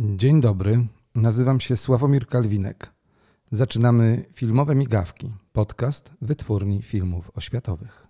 Dzień 0.00 0.40
dobry, 0.40 0.86
nazywam 1.14 1.60
się 1.60 1.76
Sławomir 1.76 2.26
Kalwinek. 2.26 2.92
Zaczynamy 3.50 4.24
Filmowe 4.32 4.74
Migawki, 4.74 5.30
podcast 5.52 6.12
wytwórni 6.22 6.82
filmów 6.82 7.30
oświatowych. 7.34 8.06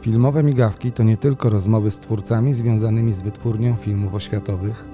Filmowe 0.00 0.42
Migawki 0.42 0.92
to 0.92 1.02
nie 1.02 1.16
tylko 1.16 1.48
rozmowy 1.48 1.90
z 1.90 2.00
twórcami 2.00 2.54
związanymi 2.54 3.12
z 3.12 3.22
wytwórnią 3.22 3.76
filmów 3.76 4.14
oświatowych, 4.14 4.88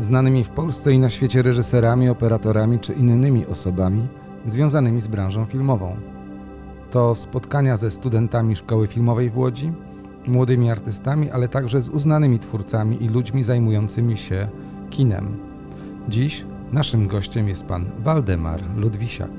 znanymi 0.00 0.44
w 0.44 0.50
Polsce 0.50 0.92
i 0.92 0.98
na 0.98 1.10
świecie 1.10 1.42
reżyserami, 1.42 2.08
operatorami 2.08 2.78
czy 2.78 2.92
innymi 2.92 3.46
osobami 3.46 4.08
związanymi 4.46 5.00
z 5.00 5.08
branżą 5.08 5.44
filmową. 5.44 5.96
To 6.90 7.14
spotkania 7.14 7.76
ze 7.76 7.90
studentami 7.90 8.56
Szkoły 8.56 8.86
Filmowej 8.86 9.30
w 9.30 9.38
Łodzi, 9.38 9.72
młodymi 10.26 10.70
artystami, 10.70 11.30
ale 11.30 11.48
także 11.48 11.80
z 11.80 11.88
uznanymi 11.88 12.38
twórcami 12.38 13.02
i 13.04 13.08
ludźmi 13.08 13.44
zajmującymi 13.44 14.16
się 14.16 14.48
kinem. 14.90 15.36
Dziś 16.08 16.44
naszym 16.72 17.08
gościem 17.08 17.48
jest 17.48 17.64
pan 17.64 17.84
Waldemar 17.98 18.60
Ludwisiak. 18.76 19.30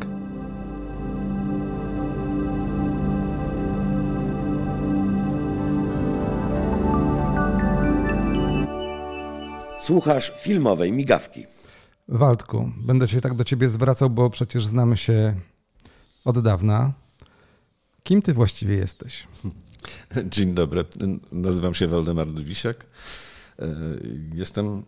Słuchasz 9.80 10.34
filmowej 10.38 10.92
migawki. 10.92 11.46
Waldku, 12.12 12.72
będę 12.78 13.08
się 13.08 13.22
tak 13.22 13.34
do 13.34 13.44
ciebie 13.44 13.70
zwracał, 13.70 14.10
bo 14.10 14.30
przecież 14.30 14.66
znamy 14.66 14.98
się 14.98 15.36
od 16.26 16.40
dawna. 16.40 16.94
Kim 18.04 18.22
ty 18.22 18.34
właściwie 18.34 18.76
jesteś? 18.76 19.28
Dzień 20.32 20.54
dobry, 20.54 20.86
nazywam 21.32 21.76
się 21.76 21.88
Waldemar 21.88 22.28
Dwisiak. 22.28 22.86
Jestem 24.34 24.84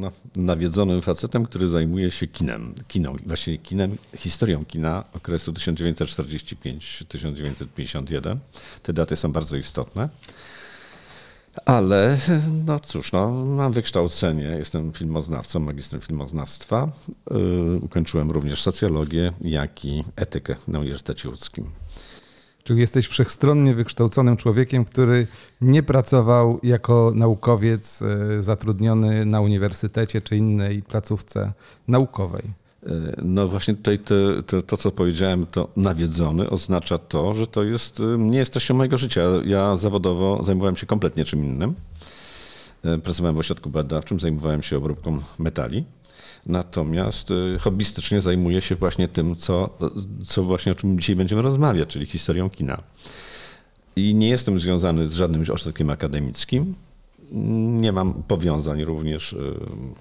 no, 0.00 0.12
nawiedzonym 0.36 1.02
facetem, 1.02 1.44
który 1.44 1.68
zajmuje 1.68 2.10
się 2.10 2.26
kinem, 2.26 2.74
kiną, 2.88 3.16
właśnie 3.26 3.58
kinem, 3.58 3.96
historią 4.16 4.64
kina 4.64 5.04
okresu 5.12 5.52
1945-1951. 5.52 8.36
Te 8.82 8.92
daty 8.92 9.16
są 9.16 9.32
bardzo 9.32 9.56
istotne. 9.56 10.08
Ale 11.66 12.18
no 12.66 12.80
cóż, 12.80 13.12
no, 13.12 13.30
mam 13.30 13.72
wykształcenie, 13.72 14.44
jestem 14.44 14.92
filmoznawcą, 14.92 15.60
magistrem 15.60 16.00
filmoznawstwa. 16.00 16.88
Yy, 17.30 17.80
ukończyłem 17.82 18.30
również 18.30 18.62
socjologię, 18.62 19.32
jak 19.40 19.84
i 19.84 20.04
etykę 20.16 20.56
na 20.68 20.78
Uniwersytecie 20.78 21.28
Łódzkim. 21.28 21.70
Czyli 22.64 22.80
jesteś 22.80 23.06
wszechstronnie 23.06 23.74
wykształconym 23.74 24.36
człowiekiem, 24.36 24.84
który 24.84 25.26
nie 25.60 25.82
pracował 25.82 26.60
jako 26.62 27.12
naukowiec 27.14 28.00
yy, 28.00 28.42
zatrudniony 28.42 29.26
na 29.26 29.40
uniwersytecie 29.40 30.20
czy 30.20 30.36
innej 30.36 30.82
placówce 30.82 31.52
naukowej. 31.88 32.61
No 33.22 33.48
właśnie 33.48 33.74
tutaj 33.74 33.98
to, 33.98 34.14
to, 34.46 34.62
to, 34.62 34.76
co 34.76 34.90
powiedziałem, 34.90 35.46
to 35.46 35.68
nawiedzony 35.76 36.50
oznacza 36.50 36.98
to, 36.98 37.34
że 37.34 37.46
to 37.46 37.62
jest, 37.62 38.02
nie 38.18 38.38
jest 38.38 38.52
treścią 38.52 38.74
mojego 38.74 38.98
życia. 38.98 39.22
Ja 39.44 39.76
zawodowo 39.76 40.44
zajmowałem 40.44 40.76
się 40.76 40.86
kompletnie 40.86 41.24
czym 41.24 41.44
innym. 41.44 41.74
Pracowałem 43.02 43.36
w 43.36 43.38
ośrodku 43.38 43.70
badawczym, 43.70 44.20
zajmowałem 44.20 44.62
się 44.62 44.76
obróbką 44.76 45.18
metali. 45.38 45.84
Natomiast 46.46 47.32
hobbystycznie 47.60 48.20
zajmuję 48.20 48.60
się 48.60 48.74
właśnie 48.74 49.08
tym, 49.08 49.36
co, 49.36 49.70
co 50.26 50.44
właśnie 50.44 50.72
o 50.72 50.74
czym 50.74 50.98
dzisiaj 50.98 51.16
będziemy 51.16 51.42
rozmawiać, 51.42 51.88
czyli 51.88 52.06
historią 52.06 52.50
kina. 52.50 52.82
I 53.96 54.14
nie 54.14 54.28
jestem 54.28 54.58
związany 54.58 55.06
z 55.06 55.14
żadnym 55.14 55.44
ośrodkiem 55.52 55.90
akademickim. 55.90 56.74
Nie 57.34 57.92
mam 57.92 58.22
powiązań 58.22 58.84
również, 58.84 59.32
y, 59.32 59.54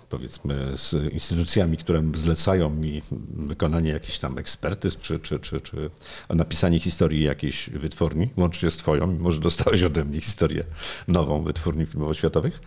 powiedzmy, 0.10 0.78
z 0.78 1.14
instytucjami, 1.14 1.78
które 1.78 2.04
zlecają 2.14 2.70
mi 2.70 3.02
wykonanie 3.34 3.90
jakichś 3.90 4.20
tam 4.20 4.38
ekspertyz, 4.38 4.98
czy, 4.98 5.20
czy, 5.20 5.40
czy, 5.40 5.62
czy 5.62 5.90
napisanie 6.30 6.80
historii 6.80 7.24
jakiejś 7.24 7.70
wytwórni, 7.70 8.30
łącznie 8.38 8.72
z 8.72 8.78
twoją, 8.78 9.08
mimo 9.08 9.32
że 9.32 9.40
dostałeś 9.40 9.84
ode 9.84 10.06
mnie 10.06 10.22
historię 10.22 10.64
nową 11.08 11.44
wytwórni 11.44 11.86
filmowo-światowych. 11.86 12.60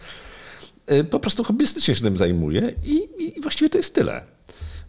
Y, 0.92 1.04
po 1.04 1.20
prostu 1.20 1.44
hobbystycznie 1.44 1.94
się 1.94 2.02
tym 2.02 2.16
zajmuję 2.16 2.72
i, 2.84 3.08
i 3.36 3.40
właściwie 3.40 3.68
to 3.68 3.78
jest 3.78 3.94
tyle. 3.94 4.24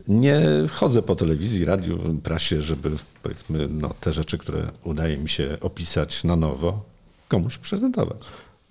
Nie 0.08 0.42
chodzę 0.72 1.02
po 1.02 1.16
telewizji, 1.16 1.66
radiu, 1.66 2.00
prasie, 2.24 2.62
żeby 2.62 2.92
powiedzmy 3.24 3.68
no, 3.70 3.94
te 4.00 4.14
rzeczy, 4.14 4.38
które 4.38 4.72
udaje 4.84 5.18
mi 5.18 5.30
się 5.30 5.58
opisać 5.62 6.24
na 6.24 6.36
nowo, 6.36 6.86
komuś 7.28 7.58
prezentować. 7.58 8.20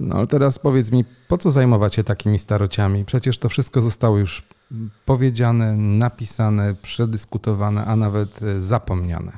No 0.04 0.16
ale 0.16 0.26
teraz 0.26 0.58
powiedz 0.58 0.92
mi, 0.92 1.04
po 1.28 1.38
co 1.38 1.50
zajmować 1.50 1.94
się 1.94 2.04
takimi 2.04 2.38
starociami? 2.38 3.04
Przecież 3.04 3.38
to 3.38 3.48
wszystko 3.48 3.82
zostało 3.82 4.18
już 4.18 4.42
powiedziane, 5.04 5.76
napisane, 5.76 6.74
przedyskutowane, 6.82 7.84
a 7.84 7.96
nawet 7.96 8.42
e, 8.42 8.60
zapomniane. 8.60 9.32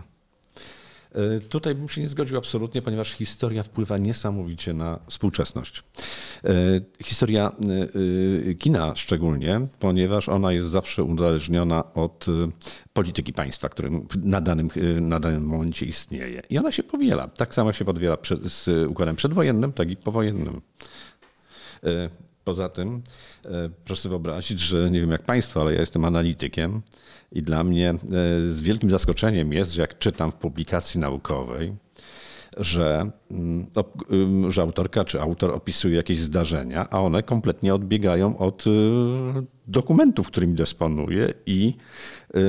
E, 1.16 1.38
tutaj 1.38 1.74
bym 1.74 1.88
się 1.88 2.00
nie 2.00 2.08
zgodził 2.08 2.38
absolutnie, 2.38 2.82
ponieważ 2.82 3.12
historia 3.12 3.62
wpływa 3.62 3.98
niesamowicie 3.98 4.74
na 4.74 4.98
współczesność. 5.08 5.82
E, 6.44 6.52
historia 7.04 7.52
e, 8.50 8.54
kina 8.54 8.96
szczególnie, 8.96 9.60
ponieważ 9.78 10.28
ona 10.28 10.52
jest 10.52 10.68
zawsze 10.68 11.04
uzależniona 11.04 11.94
od 11.94 12.26
polityki 12.92 13.32
państwa, 13.32 13.68
którym 13.68 14.06
na 14.22 14.40
danym, 14.40 14.70
na 15.00 15.20
danym 15.20 15.46
momencie 15.46 15.86
istnieje. 15.86 16.42
I 16.50 16.58
ona 16.58 16.72
się 16.72 16.82
powiela. 16.82 17.28
Tak 17.28 17.54
samo 17.54 17.72
się 17.72 17.84
podwiela 17.84 18.16
z 18.44 18.88
układem 18.88 19.16
przedwojennym, 19.16 19.72
tak 19.72 19.90
i 19.90 19.96
powojennym. 19.96 20.60
Poza 22.44 22.68
tym 22.68 23.02
proszę 23.84 24.08
wyobrazić, 24.08 24.60
że 24.60 24.90
nie 24.90 25.00
wiem 25.00 25.10
jak 25.10 25.22
państwo, 25.22 25.60
ale 25.60 25.74
ja 25.74 25.80
jestem 25.80 26.04
analitykiem 26.04 26.82
i 27.32 27.42
dla 27.42 27.64
mnie 27.64 27.90
e, 27.90 27.96
z 28.50 28.60
wielkim 28.60 28.90
zaskoczeniem 28.90 29.52
jest, 29.52 29.72
że 29.72 29.80
jak 29.80 29.98
czytam 29.98 30.30
w 30.30 30.34
publikacji 30.34 31.00
naukowej, 31.00 31.76
że, 32.56 33.10
mm, 33.30 33.66
że 34.48 34.62
autorka 34.62 35.04
czy 35.04 35.20
autor 35.20 35.50
opisuje 35.50 35.96
jakieś 35.96 36.20
zdarzenia, 36.20 36.90
a 36.90 37.00
one 37.00 37.22
kompletnie 37.22 37.74
odbiegają 37.74 38.38
od 38.38 38.64
e, 38.66 38.70
dokumentów, 39.66 40.26
którymi 40.26 40.54
dysponuje 40.54 41.34
i 41.46 41.74
e, 42.34 42.40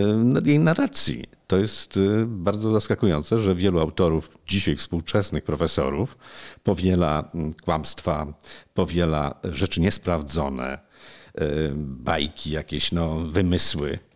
jej 0.46 0.60
narracji. 0.60 1.24
To 1.48 1.58
jest 1.58 2.00
bardzo 2.28 2.72
zaskakujące, 2.72 3.38
że 3.38 3.56
wielu 3.56 3.80
autorów, 3.80 4.30
dzisiaj 4.48 4.76
współczesnych 4.76 5.44
profesorów, 5.44 6.18
powiela 6.64 7.30
mm, 7.36 7.54
kłamstwa, 7.54 8.34
powiela 8.74 9.40
rzeczy 9.44 9.82
niesprawdzone, 9.82 10.88
bajki, 11.76 12.52
jakieś 12.52 12.92
no, 12.92 13.16
wymysły 13.16 14.00
Y, 14.00 14.07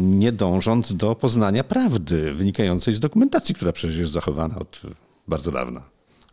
nie 0.00 0.32
dążąc 0.32 0.96
do 0.96 1.14
poznania 1.14 1.64
prawdy 1.64 2.34
wynikającej 2.34 2.94
z 2.94 3.00
dokumentacji, 3.00 3.54
która 3.54 3.72
przecież 3.72 3.96
jest 3.98 4.12
zachowana 4.12 4.58
od 4.58 4.80
bardzo 5.28 5.50
dawna. 5.50 5.82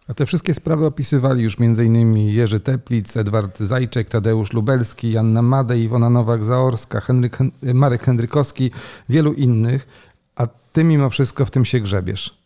A 0.07 0.13
te 0.13 0.25
wszystkie 0.25 0.53
sprawy 0.53 0.85
opisywali 0.85 1.43
już 1.43 1.57
m.in. 1.59 2.17
Jerzy 2.17 2.59
Teplic, 2.59 3.17
Edward 3.17 3.59
Zajczek, 3.59 4.09
Tadeusz 4.09 4.53
Lubelski, 4.53 5.11
Janna 5.11 5.41
Madej, 5.41 5.81
Iwona 5.81 6.09
Nowak-Zaorska, 6.09 7.01
Henryk, 7.01 7.37
Marek 7.61 8.03
Hendrykowski, 8.03 8.71
wielu 9.09 9.33
innych, 9.33 9.87
a 10.35 10.47
ty 10.47 10.83
mimo 10.83 11.09
wszystko 11.09 11.45
w 11.45 11.51
tym 11.51 11.65
się 11.65 11.79
grzebiesz. 11.79 12.37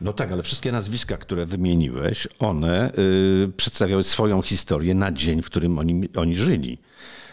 No 0.00 0.12
tak, 0.12 0.32
ale 0.32 0.42
wszystkie 0.42 0.72
nazwiska, 0.72 1.16
które 1.16 1.46
wymieniłeś, 1.46 2.28
one 2.38 2.92
y, 3.44 3.52
przedstawiały 3.56 4.04
swoją 4.04 4.42
historię 4.42 4.94
na 4.94 5.12
dzień, 5.12 5.42
w 5.42 5.46
którym 5.46 5.78
oni, 5.78 6.08
oni 6.16 6.36
żyli. 6.36 6.78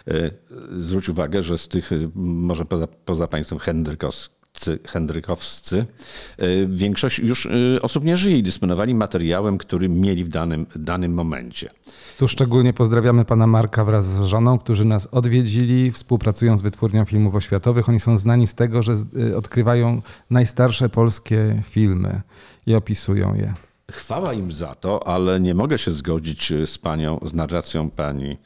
E, 0.07 0.31
zwróć 0.77 1.09
uwagę, 1.09 1.43
że 1.43 1.57
z 1.57 1.67
tych, 1.67 1.91
e, 1.91 1.95
może 2.15 2.65
poza, 2.65 2.87
poza 2.87 3.27
państwem 3.27 3.59
Hendrykowscy, 4.85 5.85
e, 6.37 6.45
większość 6.67 7.19
już 7.19 7.47
osób 7.81 8.03
nie 8.03 8.17
żyje 8.17 8.37
i 8.37 8.43
dysponowali 8.43 8.95
materiałem, 8.95 9.57
który 9.57 9.89
mieli 9.89 10.23
w 10.23 10.27
danym, 10.27 10.65
danym 10.75 11.13
momencie. 11.13 11.69
Tu 12.17 12.27
szczególnie 12.27 12.73
pozdrawiamy 12.73 13.25
pana 13.25 13.47
Marka 13.47 13.85
wraz 13.85 14.05
z 14.05 14.23
żoną, 14.23 14.59
którzy 14.59 14.85
nas 14.85 15.07
odwiedzili, 15.11 15.91
współpracują 15.91 16.57
z 16.57 16.61
Wytwórnią 16.61 17.05
Filmów 17.05 17.35
Oświatowych. 17.35 17.89
Oni 17.89 17.99
są 17.99 18.17
znani 18.17 18.47
z 18.47 18.55
tego, 18.55 18.83
że 18.83 18.95
odkrywają 19.37 20.01
najstarsze 20.29 20.89
polskie 20.89 21.61
filmy 21.63 22.21
i 22.67 22.75
opisują 22.75 23.35
je. 23.35 23.66
Chwała 23.91 24.33
im 24.33 24.51
za 24.51 24.75
to, 24.75 25.07
ale 25.07 25.39
nie 25.39 25.55
mogę 25.55 25.77
się 25.77 25.91
zgodzić 25.91 26.53
z 26.65 26.77
panią, 26.77 27.19
z 27.25 27.33
narracją 27.33 27.89
pani 27.89 28.37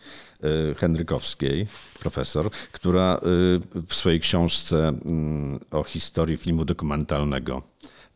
Y, 0.43 0.75
Henrykowskiej, 0.75 1.67
profesor, 1.99 2.51
która 2.71 3.17
y, 3.17 3.81
w 3.87 3.95
swojej 3.95 4.19
książce 4.19 4.87
mm, 4.87 5.59
o 5.71 5.83
historii 5.83 6.37
filmu 6.37 6.65
dokumentalnego 6.65 7.61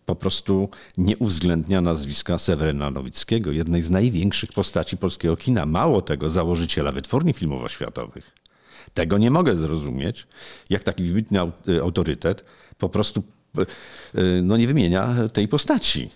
po 0.06 0.16
prostu 0.16 0.70
nie 0.98 1.18
uwzględnia 1.18 1.82
nazwiska 1.82 2.38
Seweryna 2.38 2.92
Nowickiego, 2.92 3.52
jednej 3.52 3.82
z 3.82 3.90
największych 3.90 4.54
postaci 4.54 4.98
polskiego 4.98 5.38
kina. 5.38 5.66
Mało 5.66 6.02
tego, 6.02 6.30
założyciela 6.30 6.92
wytwórni 6.92 7.34
filmowo-światowych. 7.34 8.32
Tego 8.94 9.18
nie 9.18 9.32
mogę 9.32 9.56
zrozumieć, 9.56 10.28
jak 10.70 10.84
taki 10.84 11.04
wybitny 11.04 11.40
autorytet 11.82 12.46
po 12.78 12.90
prostu 12.90 13.24
no, 14.44 14.58
nie 14.58 14.68
wymienia 14.68 15.16
tej 15.34 15.48
postaci. 15.48 16.10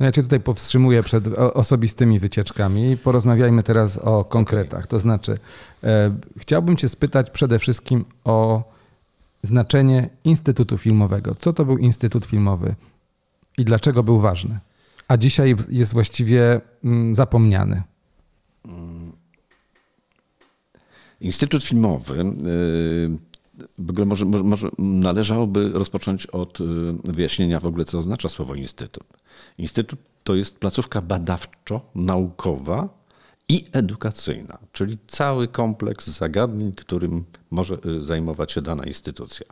No 0.00 0.06
ja 0.06 0.12
cię 0.12 0.22
tutaj 0.22 0.40
powstrzymuję 0.40 1.02
przed 1.02 1.26
osobistymi 1.36 2.20
wycieczkami. 2.20 2.96
Porozmawiajmy 2.96 3.62
teraz 3.62 3.96
o 3.96 4.24
konkretach. 4.24 4.86
To 4.86 5.00
znaczy, 5.00 5.38
e, 5.84 6.14
chciałbym 6.38 6.76
cię 6.76 6.88
spytać 6.88 7.30
przede 7.30 7.58
wszystkim 7.58 8.04
o 8.24 8.62
znaczenie 9.42 10.08
Instytutu 10.24 10.78
Filmowego. 10.78 11.34
Co 11.34 11.52
to 11.52 11.64
był 11.64 11.78
Instytut 11.78 12.26
Filmowy 12.26 12.74
i 13.58 13.64
dlaczego 13.64 14.02
był 14.02 14.20
ważny? 14.20 14.58
A 15.08 15.16
dzisiaj 15.16 15.56
jest 15.68 15.92
właściwie 15.92 16.60
mm, 16.84 17.14
zapomniany. 17.14 17.82
Instytut 21.20 21.64
Filmowy 21.64 22.20
y, 22.20 23.33
w 23.78 23.90
ogóle 23.90 24.06
może, 24.06 24.24
może, 24.24 24.68
należałoby 24.78 25.70
rozpocząć 25.72 26.26
od 26.26 26.60
y, 26.60 26.64
wyjaśnienia 27.04 27.60
w 27.60 27.66
ogóle, 27.66 27.84
co 27.84 27.98
oznacza 27.98 28.28
słowo 28.28 28.54
instytut. 28.54 29.04
Instytut 29.58 29.98
to 30.24 30.34
jest 30.34 30.58
placówka 30.58 31.02
badawczo-naukowa 31.02 32.88
i 33.48 33.64
edukacyjna, 33.72 34.58
czyli 34.72 34.98
cały 35.06 35.48
kompleks 35.48 36.06
zagadnień, 36.06 36.72
którym 36.72 37.24
może 37.50 37.78
y, 37.86 38.00
zajmować 38.00 38.52
się 38.52 38.62
dana 38.62 38.84
instytucja. 38.84 39.46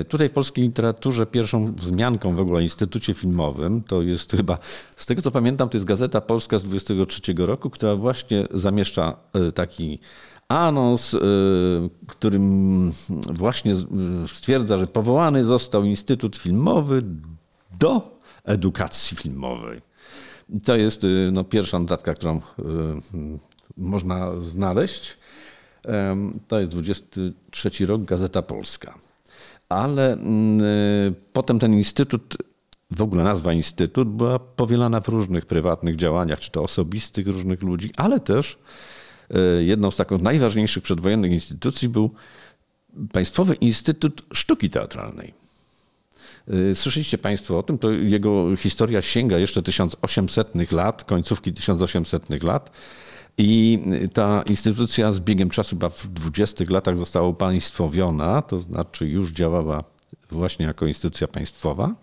Y, 0.00 0.04
tutaj 0.04 0.28
w 0.28 0.32
polskiej 0.32 0.64
literaturze 0.64 1.26
pierwszą 1.26 1.74
wzmianką 1.74 2.36
w 2.36 2.40
ogóle 2.40 2.58
o 2.58 2.60
Instytucie 2.60 3.14
Filmowym 3.14 3.82
to 3.82 4.02
jest 4.02 4.32
chyba, 4.32 4.58
z 4.96 5.06
tego 5.06 5.22
co 5.22 5.30
pamiętam, 5.30 5.68
to 5.68 5.76
jest 5.76 5.86
Gazeta 5.86 6.20
Polska 6.20 6.58
z 6.58 6.64
23 6.64 7.20
roku, 7.36 7.70
która 7.70 7.96
właśnie 7.96 8.46
zamieszcza 8.50 9.16
taki 9.54 9.98
anons, 10.58 11.14
y, 11.14 11.20
którym 12.06 12.92
właśnie 13.32 13.74
stwierdza, 14.34 14.78
że 14.78 14.86
powołany 14.86 15.44
został 15.44 15.84
Instytut 15.84 16.36
Filmowy 16.36 17.02
do 17.78 18.18
edukacji 18.44 19.16
filmowej. 19.16 19.80
To 20.64 20.76
jest 20.76 21.04
y, 21.04 21.30
no, 21.32 21.44
pierwsza 21.44 21.78
notatka, 21.78 22.14
którą 22.14 22.36
y, 22.36 22.40
można 23.76 24.40
znaleźć. 24.40 25.18
To 26.48 26.60
jest 26.60 26.72
23 26.72 27.86
rok, 27.86 28.04
Gazeta 28.04 28.42
Polska. 28.42 28.94
Ale 29.68 30.16
potem 31.32 31.58
ten 31.58 31.74
instytut, 31.74 32.36
w 32.90 33.02
ogóle 33.02 33.24
nazwa 33.24 33.52
instytut, 33.52 34.08
była 34.08 34.38
powielana 34.38 35.00
w 35.00 35.08
różnych 35.08 35.46
prywatnych 35.46 35.96
działaniach, 35.96 36.40
czy 36.40 36.50
to 36.50 36.62
osobistych 36.62 37.26
różnych 37.26 37.62
ludzi, 37.62 37.90
ale 37.96 38.20
też 38.20 38.58
jedną 39.60 39.90
z 39.90 39.96
takich 39.96 40.20
najważniejszych 40.20 40.82
przedwojennych 40.82 41.32
instytucji 41.32 41.88
był 41.88 42.10
Państwowy 43.12 43.54
Instytut 43.54 44.22
Sztuki 44.32 44.70
Teatralnej. 44.70 45.34
E, 46.70 46.74
słyszeliście 46.74 47.18
Państwo 47.18 47.58
o 47.58 47.62
tym? 47.62 47.78
To 47.78 47.90
jego 47.90 48.56
historia 48.56 49.02
sięga 49.02 49.38
jeszcze 49.38 49.62
1800 49.62 50.72
lat, 50.72 51.04
końcówki 51.04 51.52
1800 51.52 52.42
lat. 52.42 52.70
I 53.38 53.82
ta 54.12 54.42
instytucja 54.42 55.12
z 55.12 55.20
biegiem 55.20 55.50
czasu, 55.50 55.70
chyba 55.70 55.88
w 55.88 56.06
20 56.06 56.64
latach 56.68 56.96
została 56.96 57.28
upaństwowiona, 57.28 58.42
to 58.42 58.58
znaczy 58.58 59.08
już 59.08 59.30
działała 59.30 59.84
właśnie 60.30 60.66
jako 60.66 60.86
instytucja 60.86 61.28
państwowa. 61.28 61.94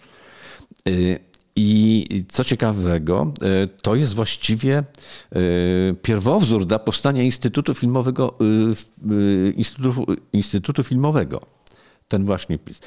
I 1.56 2.26
co 2.30 2.44
ciekawego, 2.44 3.34
e, 3.42 3.68
to 3.68 3.96
jest 3.96 4.16
właściwie 4.16 4.78
e, 4.78 4.84
pierwowzór 6.02 6.66
dla 6.66 6.80
powstania 6.80 7.24
Instytutu 7.24 7.74
Filmowego, 7.74 8.38
e, 8.42 9.52
Instytutu, 9.52 10.06
Instytutu 10.34 10.84
Filmowego. 10.84 11.42
Ten 12.08 12.26
właśnie 12.26 12.60
PiS. 12.60 12.80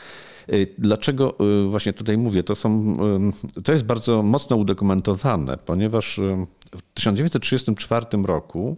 Dlaczego 0.78 1.36
właśnie 1.70 1.92
tutaj 1.92 2.18
mówię? 2.18 2.42
To, 2.42 2.54
są, 2.54 2.96
to 3.64 3.72
jest 3.72 3.84
bardzo 3.84 4.22
mocno 4.22 4.56
udokumentowane, 4.56 5.56
ponieważ 5.56 6.20
w 6.72 6.82
1934 6.94 8.06
roku 8.24 8.76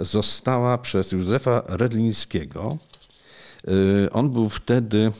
została 0.00 0.78
przez 0.78 1.12
Józefa 1.12 1.62
Redlińskiego, 1.66 2.78
on 4.12 4.30
był 4.30 4.48
wtedy, 4.48 5.12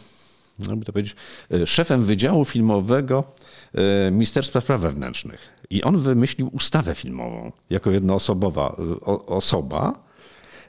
jakby 0.68 0.84
to 0.84 0.92
powiedzieć, 0.92 1.16
szefem 1.64 2.04
Wydziału 2.04 2.44
Filmowego 2.44 3.24
E, 3.74 4.10
Ministerstwa 4.10 4.60
Spraw 4.60 4.80
Wewnętrznych. 4.80 5.48
I 5.70 5.82
on 5.82 5.96
wymyślił 5.96 6.50
ustawę 6.52 6.94
filmową 6.94 7.52
jako 7.70 7.90
jednoosobowa 7.90 8.76
e, 8.78 9.06
osoba, 9.26 9.92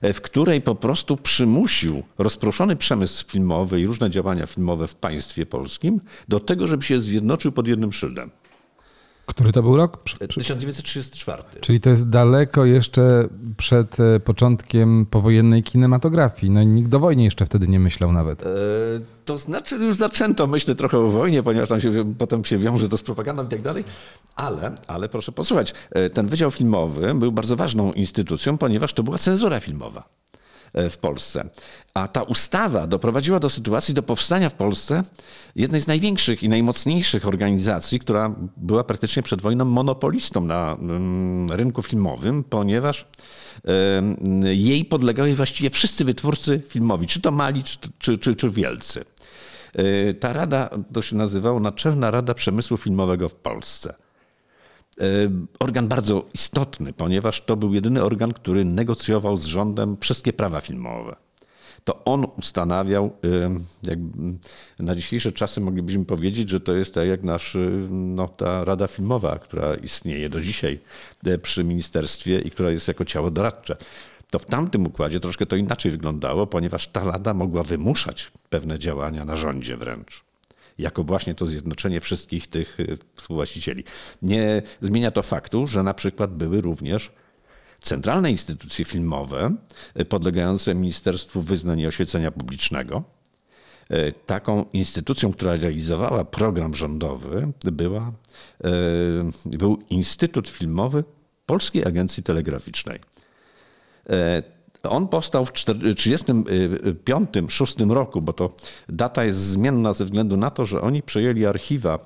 e, 0.02 0.14
w 0.14 0.22
której 0.22 0.62
po 0.62 0.76
prostu 0.76 1.18
przymusił 1.18 2.04
rozproszony 2.18 2.76
przemysł 2.76 3.26
filmowy 3.28 3.82
i 3.82 3.88
różne 3.88 4.10
działania 4.10 4.46
filmowe 4.46 4.88
w 4.88 4.96
państwie 4.96 5.46
polskim 5.46 6.02
do 6.28 6.40
tego, 6.40 6.68
żeby 6.68 6.84
się 6.84 7.00
zjednoczył 7.00 7.52
pod 7.52 7.68
jednym 7.68 7.94
szyldem. 7.94 8.32
Który 9.30 9.52
to 9.52 9.62
był 9.62 9.78
rok? 9.78 10.04
1934. 10.04 11.44
Czyli 11.62 11.80
to 11.80 11.90
jest 11.90 12.10
daleko 12.10 12.66
jeszcze 12.66 13.28
przed 13.58 14.00
e, 14.00 14.20
początkiem 14.20 15.06
powojennej 15.06 15.64
kinematografii. 15.64 16.52
No 16.52 16.62
i 16.62 16.66
nikt 16.66 16.90
do 16.90 17.00
wojny 17.00 17.24
jeszcze 17.24 17.46
wtedy 17.46 17.68
nie 17.68 17.80
myślał 17.80 18.12
nawet. 18.12 18.44
E, 18.44 18.48
to 19.26 19.38
znaczy 19.38 19.76
już 19.76 19.96
zaczęto 19.96 20.48
myśleć 20.48 20.78
trochę 20.78 20.98
o 20.98 21.12
wojnie, 21.12 21.44
ponieważ 21.44 21.70
tam 21.70 21.82
się, 21.82 22.14
potem 22.18 22.46
się 22.46 22.58
wiąże 22.58 22.90
to 22.90 22.98
z 22.98 23.02
propagandą 23.02 23.46
i 23.46 23.48
tak 23.48 23.62
dalej. 23.62 23.84
Ale, 24.36 24.72
ale 24.88 25.10
proszę 25.10 25.32
posłuchać, 25.32 25.74
e, 25.92 26.10
ten 26.10 26.28
Wydział 26.28 26.52
Filmowy 26.52 27.14
był 27.16 27.32
bardzo 27.32 27.56
ważną 27.56 27.94
instytucją, 27.94 28.58
ponieważ 28.58 28.94
to 28.94 29.04
była 29.04 29.18
cenzura 29.18 29.60
filmowa. 29.60 30.04
E, 30.74 30.90
w 30.90 30.98
Polsce. 30.98 31.50
A 31.94 32.08
ta 32.08 32.24
ustawa 32.24 32.88
doprowadziła 32.88 33.40
do 33.40 33.50
sytuacji, 33.50 33.94
do 33.94 34.04
powstania 34.04 34.50
w 34.50 34.54
Polsce 34.54 35.04
jednej 35.56 35.82
z 35.82 35.88
największych 35.88 36.44
i 36.44 36.50
najmocniejszych 36.50 37.28
organizacji, 37.28 38.00
która 38.00 38.36
była 38.58 38.84
praktycznie 38.84 39.24
przed 39.24 39.42
wojną 39.42 39.66
monopolistą 39.66 40.46
na 40.46 40.78
mm, 40.80 41.52
rynku 41.52 41.82
filmowym, 41.82 42.44
ponieważ 42.44 43.06
jej 44.44 44.86
podlegały 44.86 45.36
właściwie 45.36 45.70
wszyscy 45.70 46.06
wytwórcy 46.06 46.62
filmowi, 46.68 47.08
czy 47.08 47.22
to 47.22 47.32
mali, 47.32 47.64
czy, 47.64 47.78
czy, 48.00 48.18
czy, 48.18 48.36
czy 48.36 48.50
wielcy. 48.50 49.06
E, 49.76 50.14
ta 50.14 50.34
rada 50.34 50.70
to 50.94 51.02
się 51.02 51.16
nazywało 51.16 51.60
Naczelna 51.60 52.12
Rada 52.12 52.34
Przemysłu 52.34 52.78
Filmowego 52.78 53.30
w 53.30 53.36
Polsce. 53.36 53.96
E, 55.00 55.04
organ 55.60 55.88
bardzo 55.88 56.26
istotny, 56.34 56.94
ponieważ 56.94 57.42
to 57.42 57.56
był 57.56 57.74
jedyny 57.74 58.04
organ, 58.04 58.34
który 58.34 58.66
negocjował 58.66 59.38
z 59.38 59.46
rządem 59.46 59.98
wszystkie 60.00 60.34
prawa 60.34 60.62
filmowe. 60.62 61.16
To 61.84 62.06
on 62.06 62.26
ustanawiał, 62.38 63.12
na 64.80 64.96
dzisiejsze 64.96 65.32
czasy 65.32 65.62
moglibyśmy 65.62 66.06
powiedzieć, 66.06 66.50
że 66.50 66.60
to 66.60 66.76
jest 66.76 66.94
tak 66.94 67.08
jak 67.08 67.24
nasz, 67.24 67.58
no, 67.90 68.28
ta 68.28 68.66
Rada 68.66 68.88
Filmowa, 68.88 69.40
która 69.40 69.76
istnieje 69.76 70.30
do 70.30 70.42
dzisiaj 70.42 70.80
przy 71.42 71.64
ministerstwie 71.64 72.40
i 72.40 72.52
która 72.52 72.72
jest 72.72 72.88
jako 72.88 73.06
ciało 73.06 73.32
doradcze. 73.32 73.78
To 74.30 74.40
w 74.40 74.46
tamtym 74.46 74.88
układzie 74.88 75.20
troszkę 75.20 75.46
to 75.46 75.56
inaczej 75.56 75.92
wyglądało, 75.92 76.48
ponieważ 76.48 76.88
ta 76.88 77.04
Rada 77.04 77.34
mogła 77.34 77.64
wymuszać 77.64 78.32
pewne 78.50 78.80
działania 78.80 79.26
na 79.26 79.36
rządzie 79.36 79.78
wręcz 79.78 80.29
jako 80.80 81.04
właśnie 81.04 81.36
to 81.36 81.46
zjednoczenie 81.46 82.00
wszystkich 82.00 82.48
tych 82.48 82.80
y, 82.80 82.98
współwłaścicieli. 83.16 83.84
Nie 84.22 84.62
zmienia 84.82 85.12
to 85.12 85.22
faktu, 85.24 85.68
że 85.68 85.84
na 85.84 85.94
przykład 85.94 86.34
były 86.34 86.62
również 86.62 87.12
centralne 87.82 88.32
instytucje 88.32 88.86
filmowe 88.86 89.56
y, 90.00 90.06
podlegające 90.06 90.76
Ministerstwu 90.76 91.42
Wyznań 91.42 91.80
i 91.80 91.88
Oświecenia 91.88 92.32
Publicznego. 92.32 93.04
Y, 93.92 94.14
taką 94.26 94.66
instytucją, 94.74 95.34
która 95.34 95.56
realizowała 95.56 96.26
program 96.26 96.76
rządowy, 96.76 97.52
była, 97.64 98.12
był 99.46 99.80
Instytut 99.90 100.50
Filmowy 100.50 101.04
Polskiej 101.46 101.86
Agencji 101.86 102.24
Telegraficznej. 102.24 103.00
On 104.84 105.08
powstał 105.08 105.46
w 105.46 105.52
1935-1936 105.52 107.92
roku, 107.92 108.22
bo 108.22 108.34
to 108.34 108.50
data 108.90 109.24
jest 109.24 109.40
zmienna 109.40 109.94
ze 109.94 110.06
względu 110.06 110.38
na 110.38 110.50
to, 110.50 110.66
że 110.66 110.82
oni 110.82 111.04
przejęli 111.04 111.46
archiwa 111.46 112.00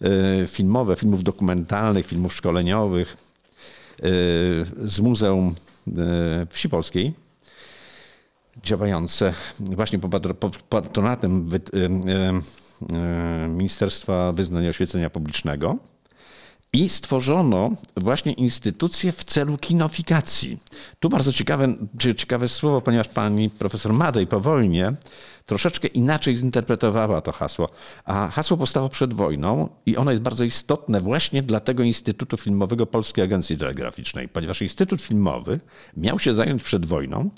e, 0.00 0.46
filmowe, 0.46 0.96
filmów 0.96 1.22
dokumentalnych, 1.22 2.06
filmów 2.06 2.34
szkoleniowych 2.34 3.16
z 4.84 5.00
Muzeum 5.00 5.54
Wsi 6.50 6.68
Polskiej, 6.68 7.12
działające 8.62 9.34
właśnie 9.60 9.98
pod 9.98 10.26
patronatem 10.68 11.50
Ministerstwa 13.48 14.32
Wyznań 14.32 14.64
i 14.64 14.68
Oświecenia 14.68 15.10
Publicznego. 15.10 15.76
I 16.76 16.88
stworzono 16.88 17.70
właśnie 17.96 18.32
instytucję 18.32 19.12
w 19.12 19.24
celu 19.24 19.58
kinofikacji. 19.58 20.58
Tu 21.00 21.08
bardzo 21.08 21.32
ciekawe, 21.32 21.68
ciekawe 22.16 22.48
słowo, 22.48 22.80
ponieważ 22.80 23.08
pani 23.08 23.50
profesor 23.50 23.92
Madej 23.92 24.26
po 24.26 24.40
wojnie 24.40 24.92
troszeczkę 25.46 25.88
inaczej 25.88 26.36
zinterpretowała 26.36 27.20
to 27.20 27.32
hasło. 27.32 27.68
A 28.04 28.28
hasło 28.28 28.56
powstało 28.56 28.88
przed 28.88 29.14
wojną 29.14 29.68
i 29.86 29.96
ono 29.96 30.10
jest 30.10 30.22
bardzo 30.22 30.44
istotne 30.44 31.00
właśnie 31.00 31.42
dla 31.42 31.60
tego 31.60 31.82
Instytutu 31.82 32.36
Filmowego 32.36 32.86
Polskiej 32.86 33.24
Agencji 33.24 33.56
Telegraficznej, 33.56 34.28
ponieważ 34.28 34.62
Instytut 34.62 35.02
Filmowy 35.02 35.60
miał 35.96 36.18
się 36.18 36.34
zająć 36.34 36.62
przed 36.62 36.86
wojną 36.86 37.30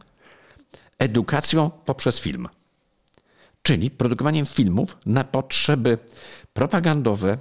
edukacją 0.98 1.70
poprzez 1.84 2.20
film. 2.20 2.48
Czyli 3.62 3.90
produkowaniem 3.90 4.46
filmów 4.46 4.96
na 5.06 5.24
potrzeby 5.24 5.98
propagandowe, 6.52 7.38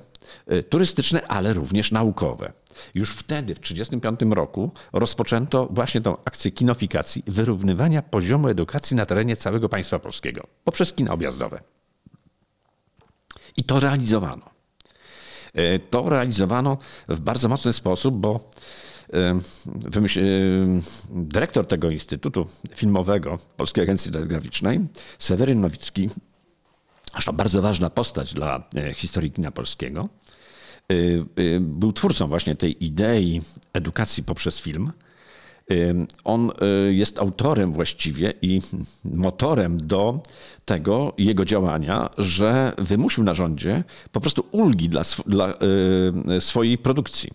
turystyczne, 0.70 1.28
ale 1.28 1.54
również 1.54 1.92
naukowe. 1.92 2.54
Już 2.96 3.12
wtedy, 3.12 3.56
w 3.56 3.60
1935 3.60 4.36
roku, 4.36 4.72
rozpoczęto 4.94 5.68
właśnie 5.72 6.02
tą 6.02 6.18
akcję 6.26 6.52
kinofikacji, 6.52 7.24
wyrównywania 7.28 8.02
poziomu 8.02 8.48
edukacji 8.48 8.98
na 8.98 9.06
terenie 9.06 9.36
całego 9.36 9.70
państwa 9.70 10.00
polskiego 10.00 10.48
poprzez 10.64 10.94
kina 10.94 11.12
objazdowe. 11.12 11.62
I 13.58 13.64
to 13.64 13.80
realizowano. 13.80 14.50
E, 15.54 15.80
to 15.80 16.10
realizowano 16.10 16.78
w 17.10 17.20
bardzo 17.20 17.50
mocny 17.50 17.74
sposób, 17.74 18.16
bo 18.16 18.50
e, 19.14 19.40
dyrektor 21.10 21.68
tego 21.68 21.90
Instytutu 21.90 22.48
Filmowego 22.76 23.38
Polskiej 23.58 23.84
Agencji 23.84 24.12
Telegraficznej, 24.12 24.80
Seweryn 25.20 25.62
Nowicki, 25.62 26.10
zresztą 27.12 27.32
bardzo 27.32 27.62
ważna 27.62 27.90
postać 27.90 28.34
dla 28.34 28.64
historii 28.96 29.32
kina 29.32 29.52
polskiego, 29.52 30.10
był 31.60 31.94
twórcą 31.94 32.28
właśnie 32.28 32.56
tej 32.56 32.86
idei 32.86 33.42
edukacji 33.74 34.24
poprzez 34.24 34.60
film. 34.60 34.92
On 36.24 36.52
jest 36.90 37.20
autorem 37.20 37.74
właściwie 37.74 38.34
i 38.42 38.62
motorem 39.04 39.88
do 39.88 40.20
tego 40.66 41.14
jego 41.18 41.46
działania, 41.46 42.10
że 42.18 42.74
wymusił 42.78 43.24
na 43.24 43.34
rządzie 43.34 43.84
po 44.12 44.22
prostu 44.22 44.46
ulgi 44.52 44.90
dla, 44.90 45.02
dla 45.26 45.54
swojej 46.40 46.78
produkcji. 46.78 47.34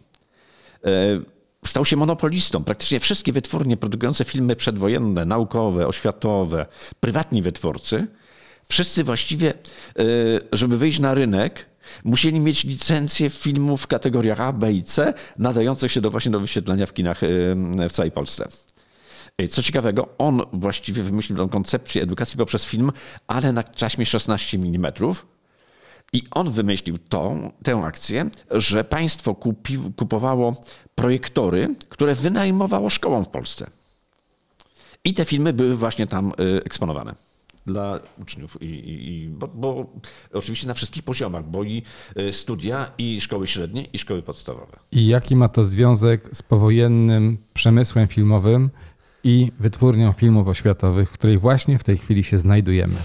Stał 1.67 1.85
się 1.85 1.97
monopolistą. 1.97 2.65
Praktycznie 2.65 3.01
wszystkie 3.01 3.33
wytwórnie 3.33 3.77
produkujące 3.77 4.25
filmy 4.25 4.57
przedwojenne, 4.57 5.25
naukowe, 5.25 5.87
oświatowe, 5.87 6.67
prywatni 7.01 7.43
wytwórcy, 7.43 8.07
wszyscy 8.69 9.05
właściwie, 9.05 9.55
żeby 10.53 10.79
wyjść 10.79 10.99
na 10.99 11.15
rynek, 11.15 11.67
musieli 12.05 12.41
mieć 12.41 12.65
licencję 12.65 13.31
filmów 13.31 13.83
w 13.83 13.87
kategoriach 13.87 14.41
A, 14.41 14.53
B 14.53 14.73
i 14.73 14.85
C, 14.85 15.15
nadających 15.39 15.93
się 15.93 16.01
do 16.01 16.11
właśnie 16.11 16.31
do 16.31 16.41
wyświetlania 16.41 16.87
w 16.87 16.93
kinach 16.93 17.21
w 17.89 17.93
całej 17.93 18.11
Polsce. 18.11 18.49
Co 19.51 19.63
ciekawego, 19.63 20.09
on 20.19 20.43
właściwie 20.53 21.03
wymyślił 21.03 21.39
tę 21.39 21.49
koncepcję 21.53 22.03
edukacji 22.03 22.39
poprzez 22.39 22.65
film, 22.65 22.93
ale 23.27 23.53
na 23.53 23.65
czaśmie 23.65 24.07
16 24.07 24.59
mm. 24.59 24.93
I 26.13 26.23
on 26.31 26.51
wymyślił 26.51 26.99
tą, 26.99 27.53
tę 27.63 27.77
akcję, 27.85 28.31
że 28.51 28.85
państwo 28.85 29.35
kupi, 29.35 29.79
kupowało 29.97 30.61
projektory, 30.95 31.75
które 31.89 32.15
wynajmowało 32.15 32.91
szkołom 32.91 33.25
w 33.25 33.29
Polsce. 33.29 33.71
I 35.05 35.15
te 35.15 35.25
filmy 35.25 35.53
były 35.53 35.77
właśnie 35.77 36.07
tam 36.07 36.33
eksponowane 36.65 37.15
dla 37.67 38.01
uczniów, 38.19 38.63
i, 38.63 38.67
i, 38.67 39.29
bo, 39.29 39.49
bo, 39.49 39.87
oczywiście 40.33 40.67
na 40.67 40.75
wszystkich 40.75 41.03
poziomach, 41.03 41.45
bo 41.45 41.65
i 41.65 41.83
y, 42.19 42.33
studia, 42.33 42.93
i 42.99 43.21
szkoły 43.21 43.47
średnie, 43.47 43.85
i 43.93 43.99
szkoły 43.99 44.23
podstawowe. 44.23 44.79
I 44.93 45.07
jaki 45.07 45.37
ma 45.37 45.49
to 45.49 45.65
związek 45.65 46.29
z 46.33 46.43
powojennym 46.43 47.39
przemysłem 47.55 48.09
filmowym 48.09 48.71
i 49.25 49.53
wytwórnią 49.61 50.13
filmów 50.13 50.49
oświatowych, 50.49 51.09
w 51.11 51.13
której 51.13 51.39
właśnie 51.39 51.79
w 51.79 51.85
tej 51.85 51.99
chwili 51.99 52.25
się 52.25 52.39
znajdujemy? 52.39 52.97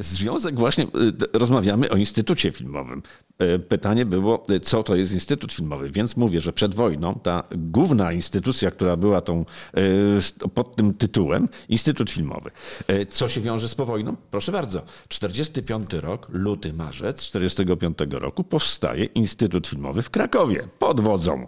Związek 0.00 0.58
właśnie, 0.58 0.84
y, 0.84 1.38
rozmawiamy 1.38 1.90
o 1.90 1.96
Instytucie 1.96 2.52
Filmowym. 2.52 3.02
Y, 3.42 3.58
pytanie 3.58 4.06
było, 4.06 4.46
y, 4.50 4.60
co 4.60 4.82
to 4.82 4.96
jest 4.96 5.12
Instytut 5.12 5.52
Filmowy, 5.52 5.90
więc 5.90 6.16
mówię, 6.16 6.40
że 6.40 6.52
przed 6.52 6.74
wojną 6.74 7.14
ta 7.14 7.44
główna 7.50 8.12
instytucja, 8.12 8.70
która 8.70 8.96
była 8.96 9.20
tą, 9.20 9.44
pod 10.54 10.76
tym 10.76 10.94
tytułem, 10.94 11.48
Instytut 11.68 12.10
Filmowy. 12.10 12.50
Co 13.10 13.28
się 13.28 13.40
wiąże 13.40 13.68
z 13.68 13.74
powojną? 13.74 14.16
Proszę 14.30 14.52
bardzo, 14.52 14.82
45 15.08 15.92
rok, 15.92 16.26
luty, 16.30 16.72
marzec 16.72 17.22
45 17.22 17.98
roku 18.10 18.44
powstaje 18.44 19.04
Instytut 19.04 19.66
Filmowy 19.66 20.02
w 20.02 20.10
Krakowie 20.10 20.68
pod 20.78 21.00
wodzą 21.00 21.46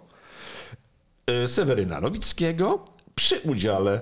Seweryna 1.47 2.01
Nowickiego 2.01 2.85
przy 3.15 3.39
udziale 3.39 4.01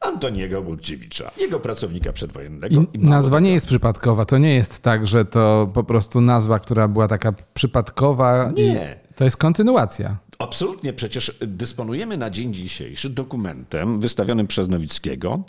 Antoniego 0.00 0.62
Górdziewicza, 0.62 1.30
jego 1.40 1.60
pracownika 1.60 2.12
przedwojennego. 2.12 2.82
I, 2.92 2.98
nazwa 2.98 3.40
nie 3.40 3.52
jest 3.52 3.66
przypadkowa. 3.66 4.24
To 4.24 4.38
nie 4.38 4.54
jest 4.54 4.82
tak, 4.82 5.06
że 5.06 5.24
to 5.24 5.70
po 5.74 5.84
prostu 5.84 6.20
nazwa, 6.20 6.58
która 6.58 6.88
była 6.88 7.08
taka 7.08 7.32
przypadkowa. 7.54 8.50
Nie. 8.56 8.98
To 9.16 9.24
jest 9.24 9.36
kontynuacja. 9.36 10.16
Absolutnie, 10.38 10.92
przecież 10.92 11.38
dysponujemy 11.40 12.16
na 12.16 12.30
dzień 12.30 12.54
dzisiejszy 12.54 13.10
dokumentem 13.10 14.00
wystawionym 14.00 14.46
przez 14.46 14.68
Nowickiego, 14.68 15.42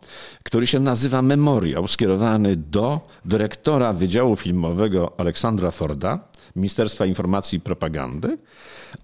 który 0.44 0.68
się 0.68 0.80
nazywa 0.80 1.22
Memoriał, 1.22 1.88
skierowany 1.88 2.56
do 2.56 3.00
dyrektora 3.26 3.94
Wydziału 3.94 4.36
Filmowego 4.36 5.14
Aleksandra 5.18 5.72
Forda, 5.72 6.20
Ministerstwa 6.56 7.06
Informacji 7.06 7.58
i 7.58 7.62
Propagandy, 7.62 8.38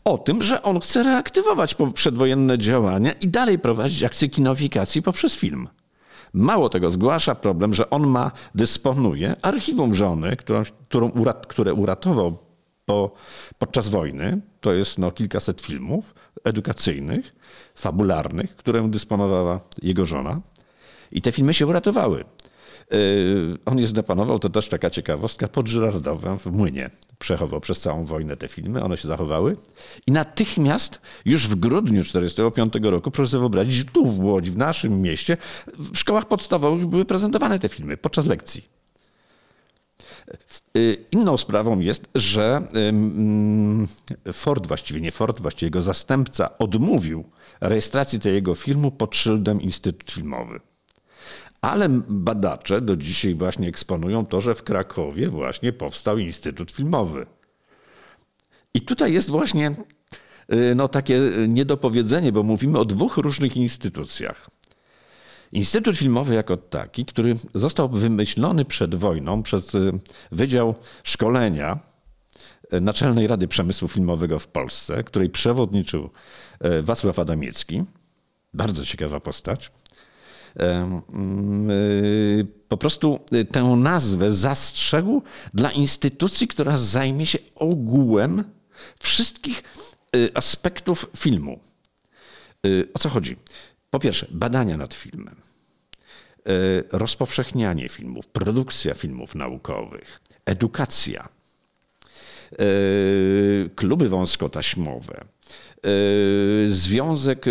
o 0.03 0.17
tym, 0.17 0.43
że 0.43 0.63
on 0.63 0.79
chce 0.79 1.03
reaktywować 1.03 1.75
przedwojenne 1.93 2.57
działania 2.57 3.11
i 3.11 3.27
dalej 3.27 3.59
prowadzić 3.59 4.03
akcję 4.03 4.29
kinofikacji 4.29 5.01
poprzez 5.01 5.35
film. 5.35 5.67
Mało 6.33 6.69
tego, 6.69 6.89
zgłasza 6.89 7.35
problem, 7.35 7.73
że 7.73 7.89
on 7.89 8.07
ma, 8.07 8.31
dysponuje 8.55 9.35
archiwum 9.41 9.95
żony, 9.95 10.35
którą, 10.35 10.63
którą 10.89 11.09
urat, 11.09 11.47
które 11.47 11.73
uratował 11.73 12.37
po, 12.85 13.11
podczas 13.59 13.89
wojny. 13.89 14.41
To 14.61 14.73
jest 14.73 14.97
no, 14.97 15.11
kilkaset 15.11 15.61
filmów 15.61 16.13
edukacyjnych, 16.43 17.35
fabularnych, 17.75 18.55
którym 18.55 18.91
dysponowała 18.91 19.59
jego 19.81 20.05
żona. 20.05 20.41
I 21.11 21.21
te 21.21 21.31
filmy 21.31 21.53
się 21.53 21.67
uratowały. 21.67 22.23
Yy, 22.91 23.57
on 23.65 23.79
je 23.79 23.87
zdepanował, 23.87 24.39
to 24.39 24.49
też 24.49 24.67
taka 24.67 24.89
ciekawostka, 24.89 25.47
pod 25.47 25.67
Żyrardowem 25.67 26.39
w 26.39 26.45
Młynie. 26.45 26.89
Przechował 27.19 27.61
przez 27.61 27.81
całą 27.81 28.05
wojnę 28.05 28.37
te 28.37 28.47
filmy, 28.47 28.83
one 28.83 28.97
się 28.97 29.07
zachowały. 29.07 29.57
I 30.07 30.11
natychmiast, 30.11 31.01
już 31.25 31.47
w 31.47 31.55
grudniu 31.55 32.03
1945 32.03 32.91
roku, 32.91 33.11
proszę 33.11 33.31
sobie 33.31 33.39
wyobrazić, 33.39 33.87
tu 33.91 34.05
w 34.05 34.19
Łodzi, 34.19 34.51
w 34.51 34.57
naszym 34.57 35.01
mieście, 35.01 35.37
w 35.77 35.97
szkołach 35.97 36.27
podstawowych 36.27 36.85
były 36.85 37.05
prezentowane 37.05 37.59
te 37.59 37.69
filmy 37.69 37.97
podczas 37.97 38.25
lekcji. 38.25 38.65
Yy, 40.73 41.05
inną 41.11 41.37
sprawą 41.37 41.79
jest, 41.79 42.09
że 42.15 42.67
Ford, 44.33 44.67
właściwie 44.67 45.01
nie 45.01 45.11
Ford, 45.11 45.41
właściwie 45.41 45.67
jego 45.67 45.81
zastępca 45.81 46.57
odmówił 46.57 47.23
rejestracji 47.61 48.19
tego 48.19 48.55
filmu 48.55 48.91
pod 48.91 49.15
szyldem 49.15 49.61
Instytut 49.61 50.11
Filmowy. 50.11 50.59
Ale 51.61 51.89
badacze 52.07 52.81
do 52.81 52.95
dzisiaj 52.95 53.35
właśnie 53.35 53.67
eksponują 53.67 54.25
to, 54.25 54.41
że 54.41 54.55
w 54.55 54.63
Krakowie 54.63 55.29
właśnie 55.29 55.73
powstał 55.73 56.17
Instytut 56.17 56.71
Filmowy. 56.71 57.25
I 58.73 58.81
tutaj 58.81 59.13
jest 59.13 59.29
właśnie 59.29 59.71
y, 60.53 60.75
no, 60.75 60.87
takie 60.87 61.19
niedopowiedzenie, 61.47 62.31
bo 62.31 62.43
mówimy 62.43 62.79
o 62.79 62.85
dwóch 62.85 63.17
różnych 63.17 63.57
instytucjach. 63.57 64.49
Instytut 65.51 65.97
Filmowy 65.97 66.33
jako 66.33 66.57
taki, 66.57 67.05
który 67.05 67.35
został 67.55 67.89
wymyślony 67.89 68.65
przed 68.65 68.95
wojną 68.95 69.43
przez 69.43 69.75
y, 69.75 69.91
Wydział 70.31 70.75
Szkolenia 71.03 71.79
y, 72.73 72.81
Naczelnej 72.81 73.27
Rady 73.27 73.47
Przemysłu 73.47 73.87
Filmowego 73.87 74.39
w 74.39 74.47
Polsce, 74.47 75.03
której 75.03 75.29
przewodniczył 75.29 76.09
Wacław 76.81 77.19
Adamiecki. 77.19 77.83
Bardzo 78.53 78.85
ciekawa 78.85 79.19
postać. 79.19 79.71
Y, 80.59 82.47
po 82.67 82.77
prostu 82.77 83.19
y, 83.33 83.45
tę 83.45 83.63
nazwę 83.63 84.31
zastrzegł 84.31 85.21
dla 85.53 85.71
instytucji, 85.71 86.47
która 86.47 86.77
zajmie 86.77 87.25
się 87.25 87.39
ogółem 87.55 88.43
wszystkich 88.99 89.63
y, 90.15 90.31
aspektów 90.33 91.05
filmu. 91.17 91.59
O 92.93 92.99
co 92.99 93.09
chodzi? 93.09 93.35
Po 93.89 93.99
pierwsze, 93.99 94.27
badania 94.31 94.77
nad 94.77 94.93
filmem, 94.93 95.35
rozpowszechnianie 96.91 97.89
filmów, 97.89 98.27
produkcja 98.27 98.93
filmów 98.93 99.35
naukowych, 99.35 100.21
edukacja, 100.45 101.29
kluby 103.75 104.09
wąskotaśmowe, 104.09 105.25
Związek 106.67 107.45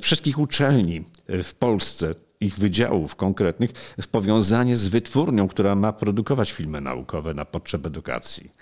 wszystkich 0.00 0.38
uczelni 0.38 1.04
w 1.28 1.54
Polsce, 1.54 2.14
ich 2.40 2.58
wydziałów 2.58 3.16
konkretnych, 3.16 3.72
powiązanie 4.10 4.76
z 4.76 4.88
wytwórnią, 4.88 5.48
która 5.48 5.74
ma 5.74 5.92
produkować 5.92 6.52
filmy 6.52 6.80
naukowe 6.80 7.34
na 7.34 7.44
potrzeby 7.44 7.88
edukacji. 7.88 8.52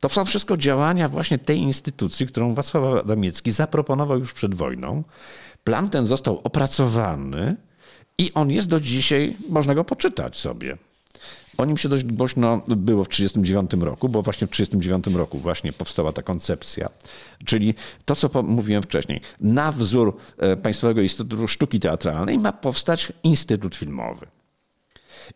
To 0.00 0.08
są 0.08 0.24
wszystko 0.24 0.56
działania 0.56 1.08
właśnie 1.08 1.38
tej 1.38 1.58
instytucji, 1.58 2.26
którą 2.26 2.54
Wacław 2.54 2.84
Adamiecki 3.04 3.52
zaproponował 3.52 4.18
już 4.18 4.32
przed 4.32 4.54
wojną. 4.54 5.04
Plan 5.64 5.88
ten 5.88 6.06
został 6.06 6.40
opracowany 6.44 7.56
i 8.18 8.30
on 8.34 8.50
jest 8.50 8.68
do 8.68 8.80
dzisiaj, 8.80 9.36
można 9.48 9.74
go 9.74 9.84
poczytać 9.84 10.36
sobie. 10.36 10.76
O 11.60 11.64
nim 11.64 11.76
się 11.76 11.88
dość 11.88 12.04
głośno 12.04 12.62
było 12.66 13.04
w 13.04 13.08
1939 13.08 13.84
roku, 13.84 14.08
bo 14.08 14.22
właśnie 14.22 14.46
w 14.46 14.50
1939 14.50 15.18
roku 15.18 15.38
właśnie 15.38 15.72
powstała 15.72 16.12
ta 16.12 16.22
koncepcja. 16.22 16.88
Czyli 17.44 17.74
to, 18.04 18.16
co 18.16 18.42
mówiłem 18.42 18.82
wcześniej. 18.82 19.20
Na 19.40 19.72
wzór 19.72 20.16
e, 20.38 20.56
Państwowego 20.56 21.00
Instytutu 21.00 21.48
Sztuki 21.48 21.80
Teatralnej 21.80 22.38
ma 22.38 22.52
powstać 22.52 23.12
Instytut 23.22 23.76
Filmowy. 23.76 24.26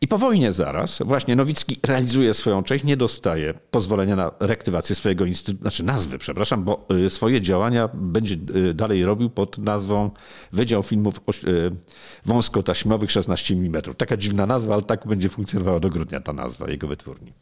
I 0.00 0.08
po 0.08 0.18
wojnie 0.18 0.52
zaraz 0.52 0.98
właśnie 1.04 1.36
Nowicki 1.36 1.80
realizuje 1.86 2.34
swoją 2.34 2.62
część, 2.62 2.84
nie 2.84 2.96
dostaje 2.96 3.54
pozwolenia 3.70 4.16
na 4.16 4.30
reaktywację 4.40 4.96
swojego 4.96 5.24
instytutu, 5.24 5.62
znaczy 5.62 5.82
nazwy, 5.82 6.18
przepraszam, 6.18 6.64
bo 6.64 6.86
y, 7.06 7.10
swoje 7.10 7.40
działania 7.40 7.88
będzie 7.94 8.36
y, 8.56 8.74
dalej 8.74 9.04
robił 9.04 9.30
pod 9.30 9.58
nazwą 9.58 10.10
Wydział 10.52 10.82
Filmów 10.82 11.14
y, 11.44 11.70
Wąskotaśmowych 12.26 13.10
16 13.10 13.54
mm. 13.54 13.82
Taka 13.96 14.16
dziwna 14.16 14.46
nazwa, 14.46 14.74
ale 14.74 14.82
tak 14.82 15.06
będzie 15.06 15.28
funkcjonowała 15.28 15.80
do 15.80 15.90
grudnia 15.90 16.20
ta 16.20 16.32
nazwa 16.32 16.70
jego 16.70 16.88
wytwórni. 16.88 17.32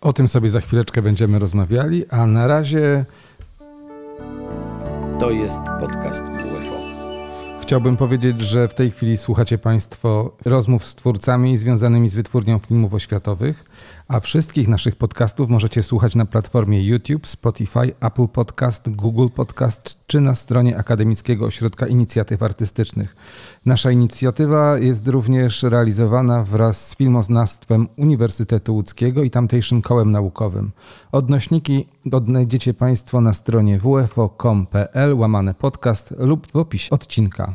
O 0.00 0.12
tym 0.12 0.28
sobie 0.28 0.48
za 0.48 0.60
chwileczkę 0.60 1.02
będziemy 1.02 1.38
rozmawiali, 1.38 2.04
a 2.10 2.26
na 2.26 2.46
razie. 2.46 3.04
To 5.20 5.30
jest 5.30 5.58
podcast 5.80 6.22
Chciałbym 7.70 7.96
powiedzieć, 7.96 8.40
że 8.40 8.68
w 8.68 8.74
tej 8.74 8.90
chwili 8.90 9.16
słuchacie 9.16 9.58
Państwo 9.58 10.36
rozmów 10.44 10.84
z 10.84 10.94
twórcami 10.94 11.58
związanymi 11.58 12.08
z 12.08 12.14
wytwórnią 12.14 12.58
filmów 12.58 12.94
oświatowych, 12.94 13.64
a 14.10 14.20
wszystkich 14.20 14.68
naszych 14.68 14.96
podcastów 14.96 15.48
możecie 15.48 15.82
słuchać 15.82 16.14
na 16.14 16.24
platformie 16.24 16.86
YouTube, 16.86 17.26
Spotify, 17.26 17.92
Apple 18.00 18.28
Podcast, 18.28 18.90
Google 18.90 19.28
Podcast 19.34 19.98
czy 20.06 20.20
na 20.20 20.34
stronie 20.34 20.78
Akademickiego 20.78 21.46
Ośrodka 21.46 21.86
Inicjatyw 21.86 22.42
Artystycznych. 22.42 23.16
Nasza 23.66 23.90
inicjatywa 23.90 24.78
jest 24.78 25.08
również 25.08 25.62
realizowana 25.62 26.44
wraz 26.44 26.88
z 26.88 26.96
filmoznawstwem 26.96 27.88
Uniwersytetu 27.96 28.74
Łódzkiego 28.74 29.22
i 29.22 29.30
tamtejszym 29.30 29.82
kołem 29.82 30.10
naukowym. 30.10 30.70
Odnośniki 31.12 31.86
odnajdziecie 32.12 32.74
Państwo 32.74 33.20
na 33.20 33.32
stronie 33.32 33.78
wfo.com.pl 33.78 35.14
łamane 35.14 35.54
podcast 35.54 36.14
lub 36.18 36.46
w 36.52 36.56
opisie 36.56 36.90
odcinka. 36.90 37.52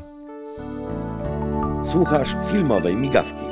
Słuchasz 1.84 2.36
filmowej 2.52 2.96
migawki. 2.96 3.45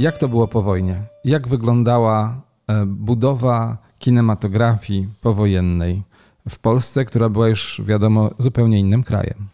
Jak 0.00 0.18
to 0.18 0.28
było 0.28 0.48
po 0.48 0.62
wojnie? 0.62 1.02
Jak 1.24 1.48
wyglądała 1.48 2.42
e, 2.66 2.86
budowa 2.86 3.78
kinematografii 3.98 5.08
powojennej 5.22 6.02
w 6.48 6.58
Polsce, 6.58 7.04
która 7.04 7.28
była 7.28 7.48
już, 7.48 7.82
wiadomo, 7.84 8.30
zupełnie 8.38 8.78
innym 8.78 9.02
krajem? 9.02 9.48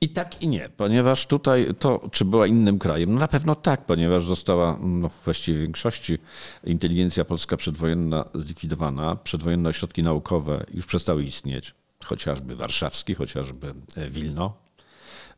I 0.00 0.08
tak 0.08 0.42
i 0.42 0.48
nie, 0.48 0.68
ponieważ 0.76 1.26
tutaj 1.26 1.74
to, 1.78 2.08
czy 2.12 2.24
była 2.24 2.46
innym 2.46 2.78
krajem, 2.78 3.14
no 3.14 3.20
na 3.20 3.28
pewno 3.28 3.54
tak, 3.54 3.86
ponieważ 3.86 4.24
została 4.24 4.78
no, 4.82 5.10
właściwie 5.24 5.58
w 5.58 5.62
większości 5.62 6.18
inteligencja 6.64 7.24
polska 7.24 7.56
przedwojenna 7.56 8.24
zlikwidowana, 8.34 9.16
przedwojenne 9.16 9.68
ośrodki 9.68 10.02
naukowe 10.02 10.64
już 10.74 10.86
przestały 10.86 11.24
istnieć, 11.24 11.74
chociażby 12.04 12.56
warszawski, 12.56 13.14
chociażby 13.14 13.74
e, 13.96 14.10
Wilno 14.10 14.52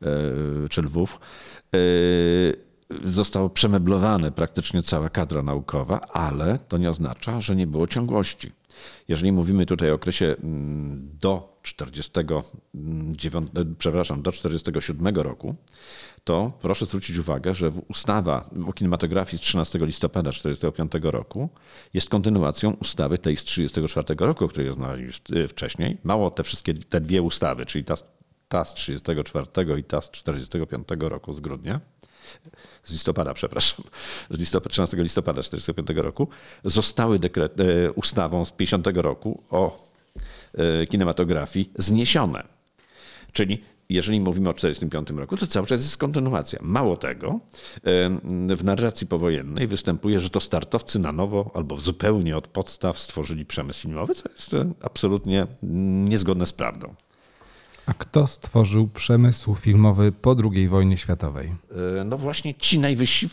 e, 0.03 0.07
czy 0.69 0.83
Lwów 0.83 1.21
zostało 3.05 3.51
przemeblowane 3.51 4.33
praktycznie 4.33 4.83
cała 4.83 5.09
kadra 5.09 5.43
naukowa, 5.43 6.01
ale 6.01 6.59
to 6.69 6.79
nie 6.79 6.91
oznacza, 6.91 7.41
że 7.41 7.57
nie 7.57 7.67
było 7.67 7.87
ciągłości. 7.87 8.53
Jeżeli 9.09 9.33
mówimy 9.33 9.67
tutaj 9.67 9.91
o 9.91 9.95
okresie 9.95 10.27
mm, 10.27 11.09
do 11.21 11.59
49, 11.63 13.51
przepraszam, 13.79 14.23
do 14.23 14.33
47 14.33 15.17
roku, 15.17 15.55
to 16.25 16.53
proszę 16.63 16.87
zwrócić 16.87 17.19
uwagę, 17.19 17.55
że 17.55 17.73
ustawa 17.89 18.51
o 18.67 18.73
kinematografii 18.73 19.39
z 19.39 19.41
13 19.41 19.79
listopada 19.79 20.31
1945 20.31 21.13
roku 21.13 21.49
jest 21.95 22.09
kontynuacją 22.09 22.77
ustawy 22.81 23.19
tej 23.19 23.37
z 23.37 23.45
1934 23.45 24.27
roku, 24.27 24.45
o 24.45 24.49
której 24.49 24.69
rozmawialiśmy 24.69 25.49
wcześniej. 25.49 25.99
Mało 26.05 26.31
te 26.31 26.43
wszystkie, 26.43 26.75
te 26.75 27.01
dwie 27.01 27.23
ustawy, 27.23 27.67
czyli 27.67 27.85
ta, 27.85 27.95
ta 28.49 28.65
z 28.65 28.75
1934 28.75 29.81
i 29.81 29.85
ta 29.85 30.01
z 30.01 30.11
1945 30.11 31.11
roku 31.11 31.33
z 31.33 31.41
grudnia, 31.41 31.81
z 32.85 32.93
listopada, 32.93 33.35
przepraszam, 33.35 33.85
z 34.31 34.39
listopad, 34.39 34.73
13 34.73 34.97
listopada 34.97 35.43
1945 35.43 36.03
roku, 36.03 36.29
zostały 36.65 37.19
dekret, 37.19 37.61
e, 37.61 37.93
ustawą 37.93 38.45
z 38.45 38.53
50 38.53 38.87
roku 38.87 39.43
o 39.51 39.89
e, 40.55 40.87
kinematografii 40.87 41.71
zniesione. 41.79 42.43
Czyli 43.33 43.63
jeżeli 43.89 44.21
mówimy 44.21 44.49
o 44.49 44.53
1945 44.53 45.21
roku, 45.21 45.37
to 45.37 45.47
cały 45.47 45.67
czas 45.67 45.83
jest 45.83 45.97
kontynuacja. 45.97 46.59
Mało 46.63 46.97
tego, 46.97 47.29
e, 47.29 48.57
w 48.57 48.65
narracji 48.65 49.07
powojennej 49.07 49.67
występuje, 49.67 50.21
że 50.21 50.31
to 50.31 50.41
startowcy 50.41 50.99
na 50.99 51.13
nowo 51.13 51.51
albo 51.55 51.77
zupełnie 51.77 52.37
od 52.37 52.49
podstaw 52.49 52.99
stworzyli 52.99 53.45
przemysł 53.45 53.81
filmowy, 53.81 54.15
co 54.15 54.29
jest 54.29 54.57
absolutnie 54.83 55.47
niezgodne 55.63 56.47
z 56.47 56.53
prawdą. 56.53 56.95
A 57.87 57.95
kto 57.95 58.27
stworzył 58.27 58.89
przemysł 58.89 59.55
filmowy 59.55 60.13
po 60.13 60.37
II 60.55 60.69
wojnie 60.69 60.97
światowej? 60.97 61.55
E, 62.01 62.05
no 62.05 62.19
właśnie 62.19 62.55
ci 62.55 62.79
najwyżsi 62.79 63.29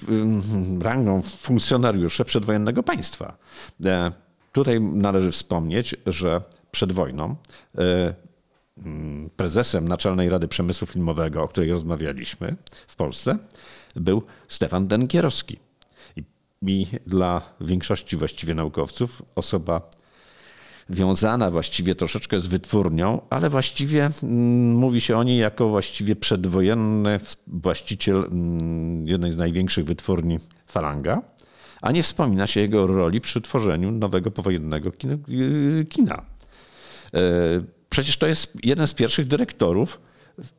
rangą 0.82 1.22
funkcjonariusze 1.22 2.26
przedwojennego 2.26 2.84
państwa. 2.84 3.38
E, 3.86 4.12
tutaj 4.52 4.82
należy 4.82 5.32
wspomnieć, 5.32 5.96
że 6.06 6.42
przed 6.72 6.92
wojną 6.92 7.36
e, 7.78 8.14
prezesem 9.36 9.88
Naczelnej 9.88 10.30
Rady 10.30 10.48
Przemysłu 10.48 10.88
Filmowego, 10.88 11.44
o 11.44 11.48
której 11.48 11.72
rozmawialiśmy 11.72 12.56
w 12.88 12.96
Polsce, 12.96 13.38
był 13.96 14.24
Stefan 14.48 14.88
Denkierowski. 14.88 15.60
I 16.18 16.24
dla 17.08 17.42
większości 17.62 18.18
właściwie 18.18 18.54
naukowców 18.54 19.22
osoba 19.36 19.90
wiązana 20.90 21.52
właściwie 21.52 21.96
troszeczkę 21.96 22.40
z 22.40 22.48
wytwórnią, 22.48 23.22
ale 23.30 23.50
właściwie 23.50 24.10
mm, 24.24 24.76
mówi 24.76 25.02
się 25.02 25.18
o 25.18 25.24
niej 25.24 25.38
jako 25.38 25.70
właściwie 25.70 26.16
przedwojenny 26.16 27.20
właściciel 27.48 28.16
mm, 28.16 29.08
jednej 29.08 29.32
z 29.32 29.38
największych 29.38 29.86
wytwórni 29.86 30.38
Falanga, 30.68 31.22
a 31.82 31.92
nie 31.92 32.04
wspomina 32.04 32.48
się 32.48 32.60
jego 32.60 32.88
roli 32.88 33.22
przy 33.22 33.42
tworzeniu 33.42 33.92
nowego 33.92 34.32
powojennego 34.32 34.92
y, 35.30 35.86
kina. 35.90 36.22
E, 37.14 37.20
przecież 37.90 38.18
to 38.18 38.28
jest 38.28 38.54
jeden 38.64 38.88
z 38.88 38.94
pierwszych 38.94 39.28
dyrektorów 39.28 40.00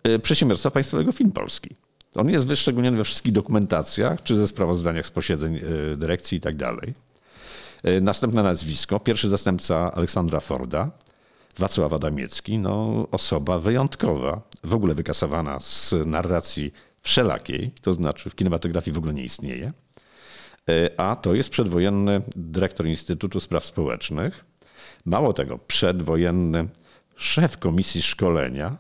e, 0.03 0.19
przedsiębiorstwa 0.19 0.71
państwowego 0.71 1.13
Film 1.13 1.33
Polski. 1.33 1.77
On 2.15 2.31
jest 2.31 2.47
wyszczególniony 2.47 2.97
we 2.97 3.05
wszystkich 3.05 3.33
dokumentacjach, 3.33 4.23
czy 4.23 4.35
ze 4.37 4.47
sprawozdaniach 4.47 5.07
z 5.07 5.11
posiedzeń 5.11 5.57
e, 5.57 5.97
dyrekcji 5.97 6.39
i 6.39 6.41
tak 6.41 6.57
dalej. 6.57 6.95
E, 7.85 8.01
następne 8.01 8.43
nazwisko, 8.43 9.01
pierwszy 9.01 9.29
zastępca 9.29 9.93
Aleksandra 9.93 10.41
Forda, 10.41 10.91
Wacław 11.59 11.93
Adamiecki, 11.93 12.59
no, 12.59 13.07
osoba 13.11 13.59
wyjątkowa, 13.59 14.43
w 14.65 14.75
ogóle 14.75 14.95
wykasowana 14.95 15.61
z 15.61 15.95
narracji 16.07 16.73
wszelakiej, 17.03 17.71
to 17.83 17.93
znaczy 17.93 18.31
w 18.31 18.35
kinematografii 18.35 18.95
w 18.95 18.99
ogóle 18.99 19.15
nie 19.15 19.25
istnieje, 19.25 19.73
e, 20.69 21.01
a 21.01 21.17
to 21.17 21.35
jest 21.35 21.51
przedwojenny 21.51 22.23
dyrektor 22.37 22.87
Instytutu 22.87 23.41
Spraw 23.41 23.67
Społecznych, 23.67 24.45
mało 25.05 25.33
tego, 25.33 25.59
przedwojenny 25.59 26.69
szef 27.17 27.59
Komisji 27.59 28.03
Szkolenia, 28.03 28.77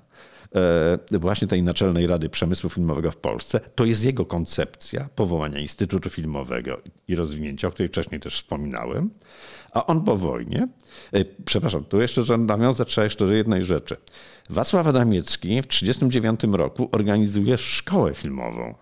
właśnie 1.11 1.49
tej 1.49 1.63
Naczelnej 1.63 2.07
Rady 2.07 2.29
Przemysłu 2.29 2.71
Filmowego 2.71 3.11
w 3.11 3.17
Polsce. 3.17 3.61
To 3.75 3.85
jest 3.85 4.05
jego 4.05 4.27
koncepcja 4.27 5.09
powołania 5.15 5.59
Instytutu 5.59 6.11
Filmowego 6.11 6.81
i 7.09 7.15
rozwinięcia, 7.15 7.69
o 7.69 7.71
której 7.71 7.89
wcześniej 7.89 8.21
też 8.21 8.35
wspominałem. 8.35 9.11
A 9.73 9.87
on 9.87 10.05
po 10.05 10.17
wojnie, 10.17 10.69
e, 11.13 11.25
przepraszam, 11.45 11.85
tu 11.85 12.01
jeszcze 12.01 12.23
że 12.23 12.39
nawiązać 12.39 12.89
trzeba 12.89 13.05
jeszcze 13.05 13.27
do 13.27 13.33
jednej 13.33 13.65
rzeczy. 13.65 13.97
Wacław 14.51 14.87
Adamiecki 14.87 15.63
w 15.63 15.67
1939 15.67 16.57
roku 16.59 16.89
organizuje 16.93 17.59
szkołę 17.59 18.15
filmową. 18.15 18.75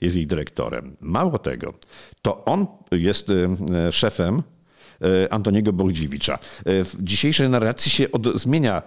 Jest 0.00 0.16
jej 0.16 0.26
dyrektorem. 0.26 0.96
Mało 1.00 1.38
tego, 1.38 1.74
to 2.22 2.44
on 2.44 2.66
jest 2.92 3.30
e, 3.30 3.92
szefem 3.92 4.42
E, 4.46 4.55
Antoniego 5.30 5.72
Bogdziewicza. 5.72 6.34
E, 6.34 6.84
w 6.84 6.96
dzisiejszej 7.00 7.48
narracji 7.48 7.90
się 7.90 8.12
od, 8.12 8.38
zmienia 8.38 8.82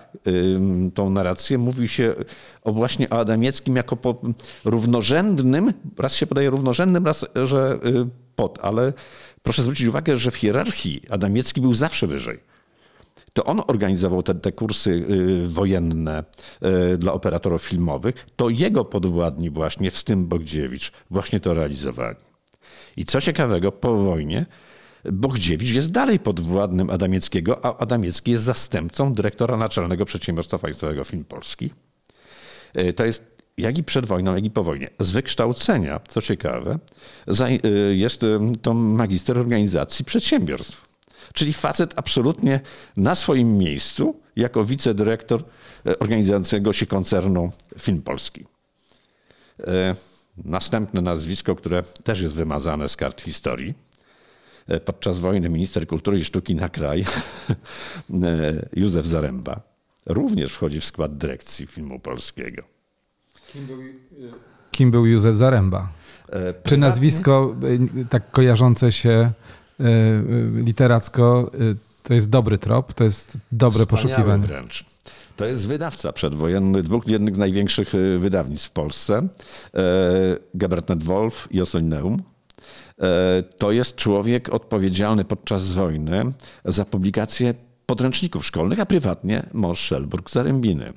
tą 0.93 1.09
narrację. 1.09 1.57
Mówi 1.57 1.87
się 1.87 2.15
o 2.63 2.73
właśnie 2.73 3.09
o 3.09 3.19
Adamieckim 3.19 3.75
jako 3.75 3.95
po, 3.95 4.21
równorzędnym, 4.65 5.73
raz 5.97 6.15
się 6.15 6.27
podaje 6.27 6.49
równorzędnym, 6.49 7.05
raz, 7.05 7.25
że 7.43 7.79
y, 7.85 8.07
pod, 8.35 8.59
ale 8.61 8.93
proszę 9.43 9.61
zwrócić 9.61 9.87
uwagę, 9.87 10.15
że 10.15 10.31
w 10.31 10.35
hierarchii 10.35 11.01
Adamiecki 11.09 11.61
był 11.61 11.73
zawsze 11.73 12.07
wyżej. 12.07 12.39
To 13.33 13.43
on 13.43 13.61
organizował 13.67 14.23
te, 14.23 14.35
te 14.35 14.51
kursy 14.51 14.91
y, 14.91 15.47
wojenne 15.47 16.23
y, 16.93 16.97
dla 16.97 17.13
operatorów 17.13 17.63
filmowych. 17.63 18.25
To 18.35 18.49
jego 18.49 18.85
podwładni 18.85 19.49
właśnie, 19.49 19.91
w 19.91 20.03
tym 20.03 20.27
Bogdziewicz, 20.27 20.91
właśnie 21.09 21.39
to 21.39 21.53
realizowali. 21.53 22.17
I 22.97 23.05
co 23.05 23.21
ciekawego, 23.21 23.71
po 23.71 23.95
wojnie 23.95 24.45
Bogdziewicz 25.05 25.69
jest 25.69 25.91
dalej 25.91 26.19
podwładnym 26.19 26.89
Adamieckiego, 26.89 27.65
a 27.65 27.77
Adamiecki 27.77 28.31
jest 28.31 28.43
zastępcą 28.43 29.13
dyrektora 29.13 29.57
naczelnego 29.57 30.05
Przedsiębiorstwa 30.05 30.59
Państwowego 30.59 31.03
Film 31.03 31.23
Polski. 31.23 31.73
E, 32.73 32.93
to 32.93 33.05
jest 33.05 33.39
jak 33.57 33.77
i 33.77 33.83
przed 33.83 34.05
wojną, 34.05 34.35
jak 34.35 34.45
i 34.45 34.51
po 34.51 34.63
wojnie. 34.63 34.89
Z 34.99 35.11
wykształcenia, 35.11 35.99
co 36.07 36.21
ciekawe, 36.21 36.79
jest 37.91 38.25
to 38.61 38.73
magister 38.73 39.37
organizacji 39.37 40.05
przedsiębiorstw. 40.05 40.85
Czyli 41.33 41.53
facet 41.53 41.93
absolutnie 41.95 42.59
na 42.97 43.15
swoim 43.15 43.57
miejscu 43.57 44.19
jako 44.35 44.65
wicedyrektor 44.65 45.43
organizującego 45.99 46.73
się 46.73 46.85
koncernu 46.85 47.51
Film 47.79 48.01
Polski. 48.01 48.45
Następne 50.45 51.01
nazwisko, 51.01 51.55
które 51.55 51.83
też 52.03 52.21
jest 52.21 52.35
wymazane 52.35 52.89
z 52.89 52.95
kart 52.95 53.21
historii. 53.21 53.73
Podczas 54.85 55.19
wojny 55.19 55.49
minister 55.49 55.87
kultury 55.87 56.19
i 56.19 56.23
sztuki 56.23 56.55
na 56.55 56.69
kraj 56.69 57.05
Józef 58.73 59.05
Zaręba 59.05 59.61
również 60.05 60.53
wchodzi 60.53 60.79
w 60.79 60.85
skład 60.85 61.17
dyrekcji 61.17 61.67
filmu 61.67 61.99
polskiego. 61.99 62.63
Kim 63.53 63.65
był, 63.65 63.77
kim 64.71 64.91
był 64.91 65.05
Józef 65.05 65.37
Zaręba? 65.37 65.87
Czy 66.63 66.77
nazwisko 66.77 67.55
tak 68.09 68.31
kojarzące 68.31 68.91
się 68.91 69.31
literacko 70.55 71.51
to 72.03 72.13
jest 72.13 72.29
dobry 72.29 72.57
trop, 72.57 72.93
to 72.93 73.03
jest 73.03 73.37
dobre 73.51 73.85
Wspaniały 73.85 74.07
poszukiwanie? 74.09 74.47
wręcz. 74.47 74.85
To 75.35 75.45
jest 75.45 75.67
wydawca 75.67 76.11
przedwojenny 76.13 76.83
dwóch 76.83 77.07
jednych 77.07 77.35
z 77.35 77.37
największych 77.37 77.93
wydawnictw 78.17 78.67
w 78.67 78.71
Polsce. 78.71 79.27
Gebretnet 80.53 81.03
Wolf 81.03 81.47
i 81.51 81.61
Osolineum. 81.61 82.23
To 83.57 83.71
jest 83.71 83.95
człowiek 83.95 84.49
odpowiedzialny 84.49 85.25
podczas 85.25 85.73
wojny 85.73 86.31
za 86.65 86.85
publikację 86.85 87.53
podręczników 87.85 88.45
szkolnych, 88.45 88.79
a 88.79 88.85
prywatnie 88.85 89.45
mąż 89.53 89.79
Szelburg 89.79 90.29
Zarębiny. 90.29 90.93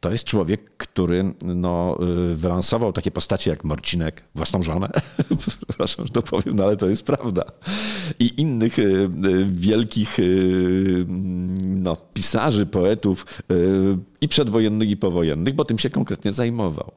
To 0.00 0.10
jest 0.10 0.24
człowiek, 0.24 0.76
który 0.76 1.34
no, 1.44 1.98
wylansował 2.34 2.92
takie 2.92 3.10
postacie 3.10 3.50
jak 3.50 3.64
Morcinek, 3.64 4.24
własną 4.34 4.62
żonę, 4.62 4.90
przepraszam, 5.66 6.06
że 6.06 6.12
to 6.12 6.22
powiem, 6.22 6.56
no 6.56 6.64
ale 6.64 6.76
to 6.76 6.88
jest 6.88 7.06
prawda, 7.06 7.44
i 8.18 8.40
innych 8.40 8.76
wielkich 9.46 10.16
no, 11.66 11.96
pisarzy, 12.14 12.66
poetów 12.66 13.42
i 14.20 14.28
przedwojennych, 14.28 14.90
i 14.90 14.96
powojennych, 14.96 15.54
bo 15.54 15.64
tym 15.64 15.78
się 15.78 15.90
konkretnie 15.90 16.32
zajmował. 16.32 16.92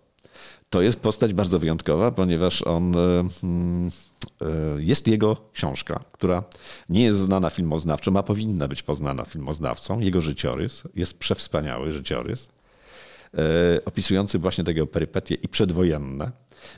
To 0.70 0.82
jest 0.82 1.00
postać 1.00 1.34
bardzo 1.34 1.60
wyjątkowa, 1.60 2.12
ponieważ 2.12 2.62
on 2.62 2.96
jest 4.78 5.08
jego 5.08 5.38
książka, 5.54 6.04
która 6.12 6.44
nie 6.90 7.04
jest 7.04 7.20
znana 7.20 7.50
filmoznawczą, 7.50 8.18
a 8.18 8.24
powinna 8.24 8.68
być 8.68 8.84
poznana 8.84 9.26
filmoznawcą. 9.26 10.00
Jego 10.00 10.22
życiorys 10.22 10.84
jest 10.96 11.18
przewspaniały 11.18 11.92
życiorys, 11.92 12.50
opisujący 13.86 14.40
właśnie 14.40 14.64
tego 14.64 14.88
perypetie 14.88 15.36
i 15.36 15.48
przedwojenne, 15.48 16.32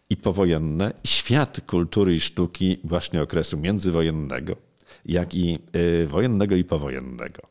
i 0.10 0.18
powojenne, 0.18 0.94
i 1.04 1.08
świat 1.08 1.62
kultury 1.68 2.16
i 2.16 2.20
sztuki 2.20 2.78
właśnie 2.84 3.22
okresu 3.22 3.58
międzywojennego, 3.58 4.56
jak 5.06 5.36
i 5.36 5.60
wojennego 6.08 6.56
i 6.56 6.64
powojennego. 6.64 7.51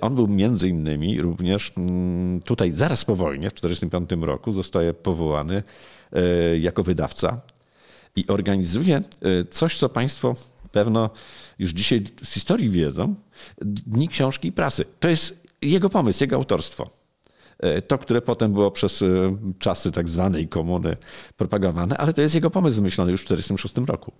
On 0.00 0.14
był 0.14 0.28
między 0.28 0.68
innymi 0.68 1.22
również 1.22 1.72
tutaj 2.44 2.72
zaraz 2.72 3.04
po 3.04 3.16
wojnie, 3.16 3.50
w 3.50 3.52
1945 3.52 4.26
roku, 4.26 4.52
zostaje 4.52 4.94
powołany 4.94 5.62
jako 6.60 6.82
wydawca 6.82 7.40
i 8.16 8.26
organizuje 8.26 9.02
coś, 9.50 9.78
co 9.78 9.88
Państwo 9.88 10.34
pewno 10.72 11.10
już 11.58 11.70
dzisiaj 11.70 12.04
z 12.24 12.32
historii 12.32 12.70
wiedzą, 12.70 13.14
Dni 13.62 14.08
Książki 14.08 14.48
i 14.48 14.52
Prasy. 14.52 14.84
To 15.00 15.08
jest 15.08 15.42
jego 15.62 15.90
pomysł, 15.90 16.24
jego 16.24 16.36
autorstwo. 16.36 16.90
To, 17.88 17.98
które 17.98 18.22
potem 18.22 18.52
było 18.52 18.70
przez 18.70 19.04
czasy 19.58 19.92
tak 19.92 20.08
zwanej 20.08 20.48
komuny 20.48 20.96
propagowane, 21.36 21.96
ale 21.96 22.12
to 22.12 22.22
jest 22.22 22.34
jego 22.34 22.50
pomysł 22.50 22.76
wymyślony 22.76 23.10
już 23.12 23.20
w 23.20 23.24
1946 23.24 23.88
roku. 23.88 24.12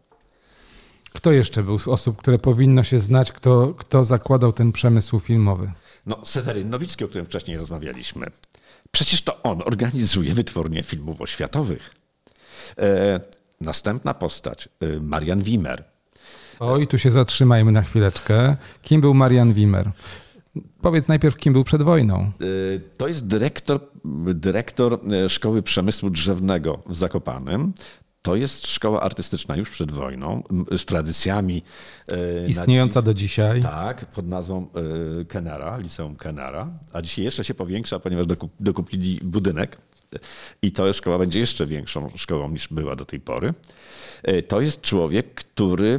Kto 1.13 1.33
jeszcze 1.33 1.63
był 1.63 1.79
z 1.79 1.89
osób, 1.89 2.17
które 2.17 2.39
powinno 2.39 2.83
się 2.83 3.01
znać, 3.01 3.33
kto, 3.33 3.75
kto 3.79 4.05
zakładał 4.05 4.53
ten 4.53 4.73
przemysł 4.73 5.21
filmowy? 5.21 5.73
No, 6.07 6.21
Seweryn 6.25 6.71
Nowicki, 6.71 7.05
o 7.05 7.09
którym 7.09 7.27
wcześniej 7.27 7.57
rozmawialiśmy. 7.57 8.27
Przecież 8.91 9.23
to 9.23 9.43
on 9.43 9.63
organizuje 9.65 10.35
wytwórnie 10.35 10.83
filmów 10.83 11.21
oświatowych. 11.21 11.95
E, 12.79 13.21
następna 13.61 14.15
postać, 14.15 14.69
Marian 15.01 15.43
Wimmer. 15.43 15.85
Oj, 16.61 16.87
tu 16.87 16.99
się 16.99 17.11
zatrzymajmy 17.11 17.73
na 17.73 17.83
chwileczkę. 17.83 18.57
Kim 18.83 19.01
był 19.01 19.15
Marian 19.15 19.53
Wimmer? 19.53 19.91
Powiedz 20.81 21.09
najpierw, 21.09 21.37
kim 21.37 21.53
był 21.53 21.65
przed 21.65 21.83
wojną. 21.83 22.33
To 22.97 23.09
jest 23.09 23.27
dyrektor, 23.27 23.81
dyrektor 24.35 25.01
Szkoły 25.29 25.63
Przemysłu 25.63 26.11
Drzewnego 26.11 26.83
w 26.87 26.97
Zakopanem. 26.97 27.73
To 28.23 28.37
jest 28.37 28.67
szkoła 28.67 29.01
artystyczna 29.01 29.57
już 29.57 29.71
przed 29.71 29.91
wojną, 29.91 30.43
z 30.79 30.85
tradycjami. 30.85 31.63
Istniejąca 32.49 33.03
do 33.03 33.15
dzisiaj. 33.15 33.63
Tak, 33.63 34.07
pod 34.07 34.27
nazwą 34.27 34.69
Kenara, 35.29 35.77
Liceum 35.77 36.17
Kenara. 36.17 36.71
A 36.93 37.03
dzisiaj 37.03 37.25
jeszcze 37.25 37.45
się 37.45 37.55
powiększa, 37.55 37.99
ponieważ 37.99 38.27
dokupili 38.61 39.21
budynek. 39.23 39.79
I 40.63 40.73
to 40.73 40.93
szkoła 40.93 41.19
będzie 41.19 41.41
jeszcze 41.41 41.67
większą 41.67 42.11
szkołą 42.17 42.49
niż 42.49 42.69
była 42.69 42.97
do 42.97 43.05
tej 43.05 43.21
pory. 43.21 43.55
To 44.49 44.61
jest 44.61 44.81
człowiek, 44.81 45.35
który 45.35 45.99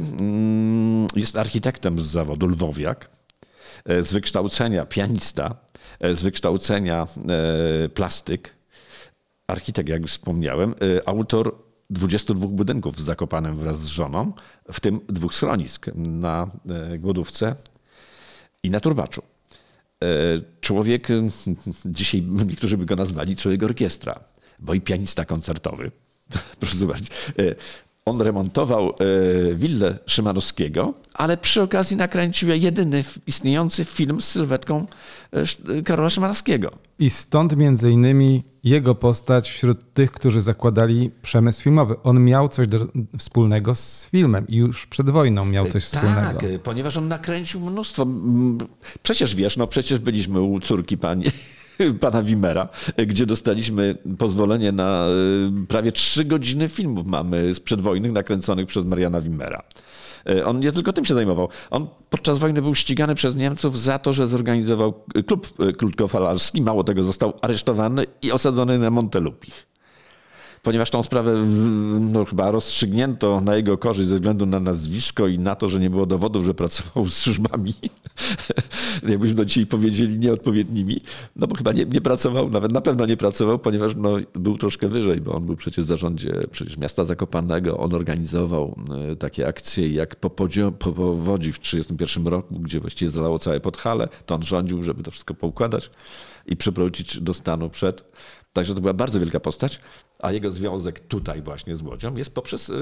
jest 1.16 1.36
architektem 1.36 2.00
z 2.00 2.06
zawodu, 2.06 2.46
lwowiak, 2.46 3.10
z 3.86 4.12
wykształcenia 4.12 4.86
pianista, 4.86 5.56
z 6.12 6.22
wykształcenia 6.22 7.06
plastyk, 7.94 8.54
architekt, 9.46 9.88
jak 9.88 10.02
już 10.02 10.10
wspomniałem, 10.10 10.74
autor 11.06 11.63
22 11.90 12.48
budynków 12.48 13.00
z 13.00 13.04
Zakopanem 13.04 13.56
wraz 13.56 13.80
z 13.80 13.86
żoną, 13.86 14.32
w 14.72 14.80
tym 14.80 15.00
dwóch 15.08 15.34
schronisk 15.34 15.86
na 15.94 16.50
Głodówce 16.98 17.56
i 18.62 18.70
na 18.70 18.80
Turbaczu. 18.80 19.22
Człowiek, 20.60 21.08
dzisiaj 21.86 22.22
niektórzy 22.50 22.78
by 22.78 22.86
go 22.86 22.96
nazwali 22.96 23.36
człowiek 23.36 23.62
orkiestra, 23.62 24.20
bo 24.58 24.74
i 24.74 24.80
pianista 24.80 25.24
koncertowy. 25.24 25.90
Proszę 26.60 26.76
zobaczyć. 26.76 27.10
On 28.06 28.20
remontował 28.20 28.94
willę 29.54 29.98
Szymanowskiego, 30.06 30.94
ale 31.14 31.36
przy 31.36 31.62
okazji 31.62 31.96
nakręcił 31.96 32.48
jedyny 32.48 33.04
istniejący 33.26 33.84
film 33.84 34.20
z 34.20 34.28
sylwetką 34.28 34.86
Karola 35.84 36.10
Szymanowskiego. 36.10 36.70
I 36.98 37.10
stąd 37.10 37.56
między 37.56 37.90
innymi 37.90 38.42
jego 38.64 38.94
postać 38.94 39.50
wśród 39.50 39.92
tych, 39.94 40.12
którzy 40.12 40.40
zakładali 40.40 41.10
przemysł 41.22 41.62
filmowy. 41.62 41.94
On 42.02 42.24
miał 42.24 42.48
coś 42.48 42.66
do, 42.66 42.86
wspólnego 43.18 43.74
z 43.74 44.06
filmem 44.06 44.48
i 44.48 44.56
już 44.56 44.86
przed 44.86 45.10
wojną 45.10 45.44
miał 45.44 45.66
coś 45.66 45.90
tak, 45.90 46.02
wspólnego. 46.02 46.40
Tak, 46.40 46.62
ponieważ 46.62 46.96
on 46.96 47.08
nakręcił 47.08 47.60
mnóstwo. 47.60 48.06
Przecież 49.02 49.34
wiesz, 49.34 49.56
no 49.56 49.66
przecież 49.66 49.98
byliśmy 49.98 50.40
u 50.40 50.60
córki 50.60 50.98
pani 50.98 51.24
pana 52.00 52.22
Wimera, 52.22 52.68
gdzie 53.06 53.26
dostaliśmy 53.26 53.98
pozwolenie 54.18 54.72
na 54.72 55.06
prawie 55.68 55.92
trzy 55.92 56.24
godziny 56.24 56.68
filmów 56.68 57.06
mamy 57.06 57.54
z 57.54 57.60
przedwojnych 57.60 58.12
nakręconych 58.12 58.66
przez 58.66 58.84
Mariana 58.84 59.20
Wimera. 59.20 59.62
On 60.44 60.60
nie 60.60 60.72
tylko 60.72 60.92
tym 60.92 61.04
się 61.04 61.14
zajmował. 61.14 61.48
On 61.70 61.86
podczas 62.10 62.38
wojny 62.38 62.62
był 62.62 62.74
ścigany 62.74 63.14
przez 63.14 63.36
Niemców 63.36 63.80
za 63.80 63.98
to, 63.98 64.12
że 64.12 64.28
zorganizował 64.28 65.04
klub 65.26 65.48
krótkofalarski. 65.78 66.62
Mało 66.62 66.84
tego, 66.84 67.02
został 67.02 67.32
aresztowany 67.42 68.04
i 68.22 68.32
osadzony 68.32 68.78
na 68.78 68.90
Montelupich. 68.90 69.66
Ponieważ 70.64 70.90
tą 70.90 71.02
sprawę 71.02 71.46
no, 72.00 72.24
chyba 72.24 72.50
rozstrzygnięto 72.50 73.40
na 73.40 73.56
jego 73.56 73.78
korzyść 73.78 74.08
ze 74.08 74.14
względu 74.14 74.46
na 74.46 74.60
nazwisko 74.60 75.26
i 75.26 75.38
na 75.38 75.54
to, 75.54 75.68
że 75.68 75.80
nie 75.80 75.90
było 75.90 76.06
dowodów, 76.06 76.44
że 76.44 76.54
pracował 76.54 77.08
z 77.08 77.16
służbami, 77.16 77.74
jakbyśmy 79.08 79.34
do 79.34 79.44
dzisiaj 79.44 79.66
powiedzieli, 79.66 80.18
nieodpowiednimi. 80.18 81.00
No 81.36 81.46
bo 81.46 81.56
chyba 81.56 81.72
nie, 81.72 81.84
nie, 81.84 82.00
pracował, 82.00 82.50
nawet 82.50 82.72
na 82.72 82.80
pewno 82.80 83.06
nie 83.06 83.16
pracował, 83.16 83.58
ponieważ 83.58 83.96
no, 83.96 84.16
był 84.34 84.58
troszkę 84.58 84.88
wyżej, 84.88 85.20
bo 85.20 85.34
on 85.34 85.46
był 85.46 85.56
przecież 85.56 85.84
w 85.84 85.88
zarządzie 85.88 86.32
przecież 86.50 86.78
miasta 86.78 87.04
Zakopanego. 87.04 87.76
On 87.76 87.94
organizował 87.94 88.76
takie 89.18 89.48
akcje 89.48 89.88
jak 89.88 90.16
po, 90.16 90.30
podzio, 90.30 90.72
po 90.72 90.92
powodzi 90.92 91.52
w 91.52 91.58
1931 91.58 92.26
roku, 92.26 92.54
gdzie 92.60 92.80
właściwie 92.80 93.10
zalało 93.10 93.38
całe 93.38 93.60
Podhale. 93.60 94.08
To 94.26 94.34
on 94.34 94.42
rządził, 94.42 94.82
żeby 94.82 95.02
to 95.02 95.10
wszystko 95.10 95.34
poukładać 95.34 95.90
i 96.46 96.56
przeprowadzić 96.56 97.20
do 97.20 97.34
stanu 97.34 97.70
przed. 97.70 98.04
Także 98.54 98.74
to 98.74 98.80
była 98.80 98.94
bardzo 98.94 99.20
wielka 99.20 99.40
postać, 99.40 99.80
a 100.22 100.32
jego 100.32 100.50
związek 100.50 101.00
tutaj 101.00 101.42
właśnie 101.42 101.74
z 101.74 101.82
Łodzią 101.82 102.16
jest 102.16 102.34
poprzez 102.34 102.72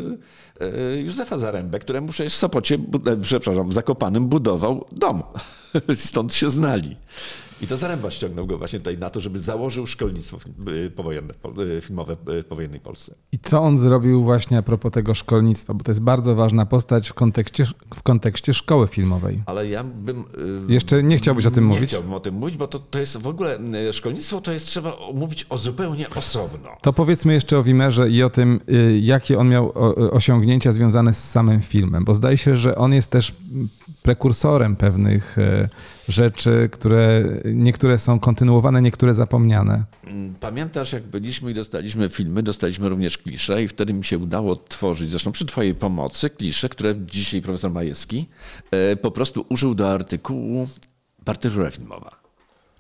Józefa 1.05 1.39
Zarębę, 1.39 1.79
któremu 1.79 2.09
przecież 2.09 2.35
w 2.35 2.37
Sopocie, 2.37 2.79
przepraszam, 3.23 3.69
w 3.69 3.73
Zakopanym 3.73 4.27
budował 4.27 4.87
dom. 4.93 5.23
Stąd 5.95 6.35
się 6.35 6.51
znali. 6.51 6.97
I 7.63 7.67
to 7.67 7.77
Zaręba 7.77 8.11
ściągnął 8.11 8.47
go 8.47 8.59
właśnie 8.59 8.79
tutaj 8.79 8.99
na 8.99 9.11
to, 9.11 9.21
żeby 9.21 9.41
założył 9.41 9.87
szkolnictwo 9.87 10.39
y, 10.69 10.91
powojenne, 10.91 11.35
y, 11.77 11.81
filmowe 11.81 12.17
w 12.27 12.45
powojennej 12.45 12.81
Polsce. 12.81 13.15
I 13.33 13.39
co 13.39 13.61
on 13.61 13.79
zrobił 13.79 14.25
właśnie 14.25 14.59
a 14.59 14.63
propos 14.63 14.93
tego 14.93 15.15
szkolnictwa? 15.15 15.75
Bo 15.75 15.85
to 15.85 15.91
jest 15.91 16.01
bardzo 16.01 16.35
ważna 16.35 16.67
postać 16.67 17.09
w 17.09 17.15
kontekście, 17.15 17.65
w 17.95 18.03
kontekście 18.03 18.55
szkoły 18.55 18.87
filmowej. 18.87 19.43
Ale 19.47 19.69
ja 19.69 19.85
bym... 19.85 20.25
Jeszcze 20.69 21.03
nie 21.03 21.17
chciałbyś 21.17 21.47
o 21.47 21.51
tym 21.51 21.65
nie 21.65 21.69
mówić? 21.69 21.83
Nie 21.83 21.87
chciałbym 21.87 22.15
o 22.15 22.21
tym 22.21 22.35
mówić, 22.35 22.57
bo 22.57 22.69
to, 22.69 22.79
to 22.79 22.99
jest 22.99 23.17
w 23.17 23.27
ogóle... 23.27 23.59
Szkolnictwo 23.93 24.41
to 24.41 24.53
jest 24.53 24.67
trzeba 24.67 24.97
mówić 25.15 25.47
o 25.49 25.59
zupełnie 25.59 26.11
osobno. 26.11 26.69
To 26.83 26.93
powiedzmy 26.93 27.33
jeszcze 27.33 27.59
o 27.59 27.63
Wimerze 27.63 28.11
i 28.11 28.23
o 28.23 28.31
tym, 28.31 28.61
jakie 29.01 29.39
on 29.39 29.49
miał 29.49 29.73
osiągnięcia 30.11 30.73
związane 30.73 31.15
z 31.15 31.31
samym 31.31 31.63
filmem, 31.63 32.05
bo 32.05 32.15
zdaje 32.15 32.39
się, 32.39 32.57
że 32.57 32.77
on 32.77 32.95
jest 32.95 33.11
też 33.11 33.35
prekursorem 34.03 34.77
pewnych 34.77 35.37
rzeczy, 36.09 36.69
które 36.73 37.25
niektóre 37.45 37.99
są 37.99 38.21
kontynuowane, 38.21 38.83
niektóre 38.83 39.15
zapomniane. 39.15 39.85
Mm, 40.07 40.35
pamiętasz, 40.35 40.93
jak 40.93 41.03
byliśmy 41.03 41.51
i 41.51 41.55
dostaliśmy 41.55 42.09
filmy, 42.09 42.43
dostaliśmy 42.43 42.89
również 42.89 43.19
klisze 43.19 43.63
i 43.63 43.69
wtedy 43.69 43.93
mi 43.93 44.05
się 44.05 44.19
udało 44.19 44.57
tworzyć, 44.57 45.11
zresztą 45.11 45.33
przy 45.33 45.47
twojej 45.47 45.75
pomocy, 45.75 46.31
klisze, 46.31 46.69
które 46.69 46.95
dzisiaj 47.07 47.43
profesor 47.43 47.71
Majewski 47.71 48.29
e, 48.71 48.97
po 48.97 49.11
prostu 49.11 49.47
użył 49.49 49.75
do 49.75 49.93
artykułu 49.93 50.69
partytura 51.25 51.71
filmowa. 51.71 52.23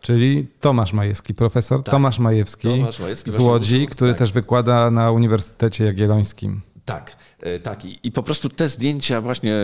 Czyli 0.00 0.46
Tomasz 0.60 0.92
Majewski, 0.92 1.34
profesor 1.34 1.82
tak. 1.82 1.92
Tomasz 1.92 2.18
Majewski, 2.18 2.68
Tomasz 2.68 3.00
Majewski 3.00 3.30
z 3.30 3.38
Łodzi, 3.38 3.86
który 3.86 4.10
tak. 4.10 4.18
też 4.18 4.32
wykłada 4.32 4.90
na 4.90 5.10
Uniwersytecie 5.10 5.84
Jagiellońskim. 5.84 6.60
Tak, 6.92 7.16
e, 7.40 7.58
tak. 7.58 7.84
I, 7.84 7.98
I, 8.02 8.12
po 8.12 8.22
prostu 8.22 8.48
te 8.48 8.68
zdjęcia 8.68 9.20
właśnie 9.20 9.54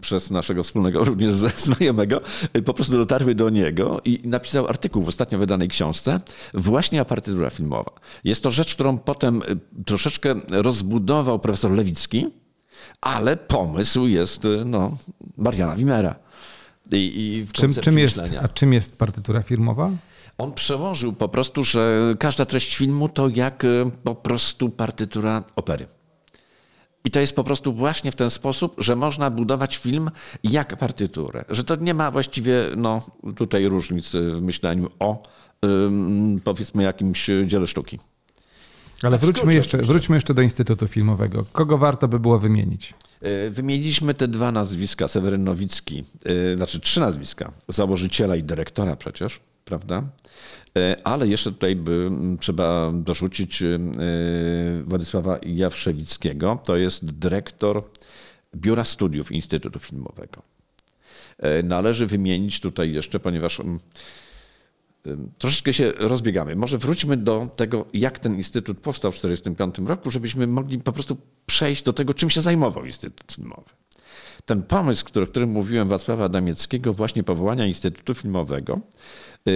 przez 0.00 0.30
naszego 0.30 0.62
wspólnego 0.62 1.04
również 1.10 1.34
znajomego 1.56 2.20
e, 2.52 2.62
po 2.62 2.74
prostu 2.74 2.92
dotarły 2.92 3.34
do 3.34 3.50
niego 3.50 4.00
i 4.04 4.20
napisał 4.24 4.66
artykuł 4.68 5.02
w 5.02 5.08
ostatnio 5.08 5.38
wydanej 5.38 5.68
książce 5.68 6.20
właśnie 6.54 7.00
a 7.00 7.04
partytura 7.04 7.50
filmowa. 7.50 7.90
Jest 8.24 8.42
to 8.42 8.50
rzecz, 8.50 8.74
którą 8.74 8.98
potem 8.98 9.42
e, 9.42 9.44
troszeczkę 9.84 10.34
rozbudował 10.48 11.38
profesor 11.38 11.70
Lewicki, 11.70 12.26
ale 13.00 13.36
pomysł 13.36 14.06
jest 14.06 14.42
no, 14.64 14.96
Mariana 15.36 15.76
Wimera. 15.76 16.16
I, 16.92 16.96
i 16.96 17.52
czym, 17.52 17.74
czym 17.74 17.98
jest, 17.98 18.20
a 18.42 18.48
czym 18.48 18.72
jest 18.72 18.98
partytura 18.98 19.42
filmowa? 19.42 19.90
On 20.38 20.52
przełożył 20.52 21.12
po 21.12 21.28
prostu, 21.28 21.64
że 21.64 22.14
każda 22.18 22.44
treść 22.44 22.76
filmu 22.76 23.08
to 23.08 23.28
jak 23.28 23.66
po 24.04 24.14
prostu 24.14 24.70
partytura 24.70 25.44
opery. 25.56 25.86
I 27.04 27.10
to 27.10 27.20
jest 27.20 27.36
po 27.36 27.44
prostu 27.44 27.72
właśnie 27.72 28.10
w 28.10 28.16
ten 28.16 28.30
sposób, 28.30 28.74
że 28.78 28.96
można 28.96 29.30
budować 29.30 29.76
film 29.76 30.10
jak 30.44 30.76
partyturę. 30.76 31.44
Że 31.48 31.64
to 31.64 31.76
nie 31.76 31.94
ma 31.94 32.10
właściwie 32.10 32.64
no, 32.76 33.02
tutaj 33.36 33.68
różnic 33.68 34.10
w 34.10 34.40
myśleniu 34.40 34.90
o 34.98 35.22
powiedzmy 36.44 36.82
jakimś 36.82 37.30
dziele 37.46 37.66
sztuki. 37.66 37.98
Ale 39.02 39.18
wróćmy 39.18 39.54
jeszcze, 39.54 39.78
wróćmy 39.78 40.16
jeszcze 40.16 40.34
do 40.34 40.42
Instytutu 40.42 40.88
Filmowego. 40.88 41.44
Kogo 41.52 41.78
warto 41.78 42.08
by 42.08 42.20
było 42.20 42.38
wymienić? 42.38 42.94
E, 43.20 43.50
wymieniliśmy 43.50 44.14
te 44.14 44.28
dwa 44.28 44.52
nazwiska, 44.52 45.08
Seweryn 45.08 45.44
Nowicki, 45.44 46.04
e, 46.52 46.56
znaczy 46.56 46.80
trzy 46.80 47.00
nazwiska, 47.00 47.52
założyciela 47.68 48.36
i 48.36 48.42
dyrektora 48.42 48.96
przecież, 48.96 49.40
prawda? 49.64 50.02
E, 50.78 50.96
ale 51.04 51.28
jeszcze 51.28 51.52
tutaj 51.52 51.76
by 51.76 52.10
trzeba 52.40 52.92
dorzucić 52.94 53.62
e, 53.62 53.78
Władysława 54.86 55.38
Jawrzewickiego. 55.42 56.58
To 56.64 56.76
jest 56.76 57.04
dyrektor 57.04 57.82
Biura 58.56 58.84
Studiów 58.84 59.32
Instytutu 59.32 59.78
Filmowego. 59.78 60.42
E, 61.38 61.62
należy 61.62 62.06
wymienić 62.06 62.60
tutaj 62.60 62.92
jeszcze, 62.92 63.20
ponieważ 63.20 63.60
troszeczkę 65.38 65.72
się 65.72 65.92
rozbiegamy. 65.98 66.56
Może 66.56 66.78
wróćmy 66.78 67.16
do 67.16 67.48
tego, 67.56 67.86
jak 67.92 68.18
ten 68.18 68.36
instytut 68.36 68.78
powstał 68.78 69.12
w 69.12 69.14
1945 69.14 69.88
roku, 69.88 70.10
żebyśmy 70.10 70.46
mogli 70.46 70.78
po 70.78 70.92
prostu 70.92 71.16
przejść 71.46 71.82
do 71.82 71.92
tego, 71.92 72.14
czym 72.14 72.30
się 72.30 72.40
zajmował 72.40 72.84
Instytut 72.84 73.32
Filmowy. 73.32 73.70
Ten 74.46 74.62
pomysł, 74.62 75.04
o 75.22 75.26
którym 75.26 75.50
mówiłem 75.50 75.88
Wacława 75.88 76.28
Damieckiego, 76.28 76.92
właśnie 76.92 77.22
powołania 77.22 77.66
Instytutu 77.66 78.14
Filmowego, 78.14 78.80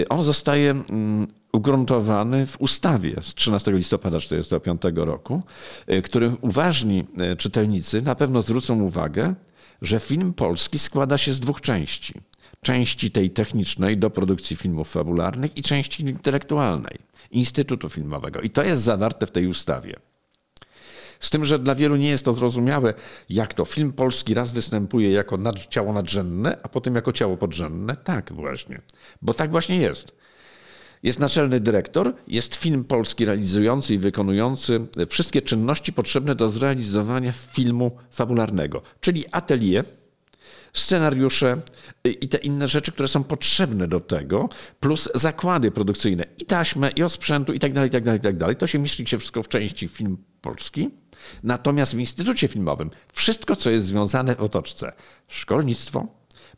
on 0.09 0.23
zostaje 0.23 0.71
mm, 0.71 1.27
ugruntowany 1.53 2.47
w 2.47 2.61
ustawie 2.61 3.15
z 3.23 3.35
13 3.35 3.73
listopada 3.73 4.19
1945 4.19 5.07
roku, 5.07 5.43
y, 5.93 6.03
którym 6.03 6.37
uważni 6.41 7.07
y, 7.33 7.37
czytelnicy 7.37 8.03
na 8.03 8.15
pewno 8.15 8.43
zwrócą 8.43 8.83
uwagę, 8.83 9.35
że 9.83 10.01
film 10.01 10.35
polski 10.35 10.79
składa 10.79 11.19
się 11.19 11.33
z 11.33 11.41
dwóch 11.41 11.61
części. 11.61 12.15
Części 12.63 13.11
tej 13.11 13.31
technicznej 13.31 13.99
do 13.99 14.11
produkcji 14.11 14.57
filmów 14.57 14.91
fabularnych 14.91 15.57
i 15.57 15.63
części 15.63 16.03
intelektualnej 16.03 16.99
Instytutu 17.31 17.89
Filmowego. 17.89 18.41
I 18.41 18.51
to 18.51 18.65
jest 18.65 18.83
zawarte 18.83 19.27
w 19.27 19.31
tej 19.31 19.47
ustawie. 19.47 19.97
Z 21.21 21.31
tym, 21.31 21.45
że 21.45 21.59
dla 21.59 21.75
wielu 21.75 21.97
nie 21.97 22.09
jest 22.09 22.25
to 22.25 22.33
zrozumiałe, 22.33 22.95
jak 23.29 23.55
to 23.55 23.65
film 23.65 23.93
polski 23.93 24.35
raz 24.35 24.53
występuje 24.53 25.11
jako 25.11 25.37
nad, 25.37 25.67
ciało 25.67 25.93
nadrzędne, 25.93 26.59
a 26.63 26.69
potem 26.69 26.95
jako 26.95 27.13
ciało 27.13 27.37
podrzędne. 27.37 27.97
Tak 27.97 28.33
właśnie, 28.33 28.81
bo 29.23 29.35
tak 29.35 29.51
właśnie 29.51 29.77
jest. 29.77 30.13
Jest 31.03 31.19
naczelny 31.19 31.61
dyrektor, 31.61 32.15
jest 32.29 32.57
film 32.57 32.85
polski 32.85 33.25
realizujący 33.25 33.95
i 33.95 33.99
wykonujący 33.99 34.87
wszystkie 35.09 35.43
czynności 35.43 35.93
potrzebne 35.93 36.35
do 36.35 36.49
zrealizowania 36.49 37.33
filmu 37.33 37.91
fabularnego, 38.11 38.83
czyli 39.01 39.25
atelier, 39.33 39.85
scenariusze 40.73 41.61
i 42.05 42.29
te 42.29 42.39
inne 42.39 42.69
rzeczy, 42.69 42.93
które 42.93 43.09
są 43.09 43.25
potrzebne 43.25 43.89
do 43.89 44.01
tego, 44.01 44.49
plus 44.81 45.09
zakłady 45.15 45.71
produkcyjne 45.71 46.25
i 46.39 46.45
taśmę, 46.45 46.91
i 46.97 47.03
osprzętu, 47.03 47.53
i 47.53 47.59
tak 47.59 47.73
dalej, 47.73 47.89
i 47.89 47.93
tak 47.93 48.05
dalej, 48.05 48.19
i 48.19 48.23
tak 48.23 48.37
dalej. 48.37 48.57
To 48.57 48.67
się 48.67 48.79
mieści 48.79 49.07
się 49.07 49.19
wszystko 49.19 49.43
w 49.43 49.49
części 49.49 49.89
film 49.89 50.17
polski. 50.41 50.91
Natomiast 51.43 51.95
w 51.95 51.99
Instytucie 51.99 52.49
Filmowym 52.49 52.91
wszystko, 53.13 53.57
co 53.57 53.71
jest 53.71 53.87
związane 53.87 54.35
w 54.35 54.41
otoczce, 54.41 54.93
szkolnictwo, 55.29 56.07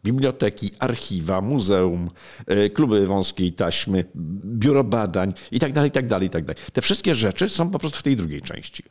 biblioteki, 0.04 0.70
archiwa, 0.78 1.40
muzeum, 1.40 2.10
e, 2.46 2.70
kluby 2.70 3.06
wąskiej 3.06 3.52
taśmy, 3.52 4.04
biuro 4.44 4.84
badań 4.84 5.34
itd., 5.52 5.84
itd., 5.84 6.18
itd. 6.22 6.54
Te 6.72 6.82
wszystkie 6.82 7.14
rzeczy 7.14 7.48
są 7.48 7.70
po 7.70 7.78
prostu 7.78 7.98
w 7.98 8.02
tej 8.02 8.16
drugiej 8.16 8.42
części. 8.42 8.82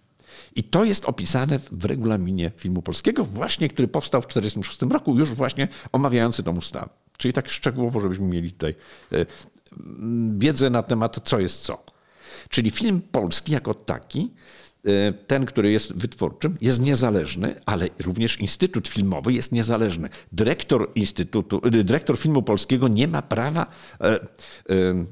I 0.55 0.63
to 0.63 0.83
jest 0.83 1.05
opisane 1.05 1.59
w 1.71 1.85
regulaminie 1.85 2.51
filmu 2.57 2.81
polskiego, 2.81 3.25
właśnie 3.25 3.69
który 3.69 3.87
powstał 3.87 4.21
w 4.21 4.27
1946 4.27 4.93
roku, 4.93 5.19
już 5.19 5.29
właśnie 5.29 5.67
omawiający 5.91 6.43
tą 6.43 6.57
ustawę. 6.57 6.89
Czyli 7.17 7.33
tak 7.33 7.49
szczegółowo, 7.49 7.99
żebyśmy 7.99 8.27
mieli 8.27 8.51
tutaj 8.51 8.75
e, 9.11 9.25
wiedzę 10.37 10.69
na 10.69 10.83
temat, 10.83 11.19
co 11.23 11.39
jest 11.39 11.61
co. 11.61 11.83
Czyli 12.49 12.71
film 12.71 13.01
polski 13.11 13.51
jako 13.51 13.73
taki 13.73 14.31
ten, 15.27 15.45
który 15.45 15.71
jest 15.71 15.97
wytwórczym, 15.97 16.57
jest 16.61 16.81
niezależny, 16.81 17.55
ale 17.65 17.87
również 18.05 18.39
Instytut 18.39 18.87
Filmowy 18.87 19.33
jest 19.33 19.51
niezależny. 19.51 20.09
Dyrektor 20.31 20.91
Instytutu, 20.95 21.61
e, 21.63 21.83
dyrektor 21.83 22.17
filmu 22.17 22.41
polskiego 22.41 22.87
nie 22.87 23.07
ma 23.07 23.21
prawa 23.21 23.67
e, 24.01 24.19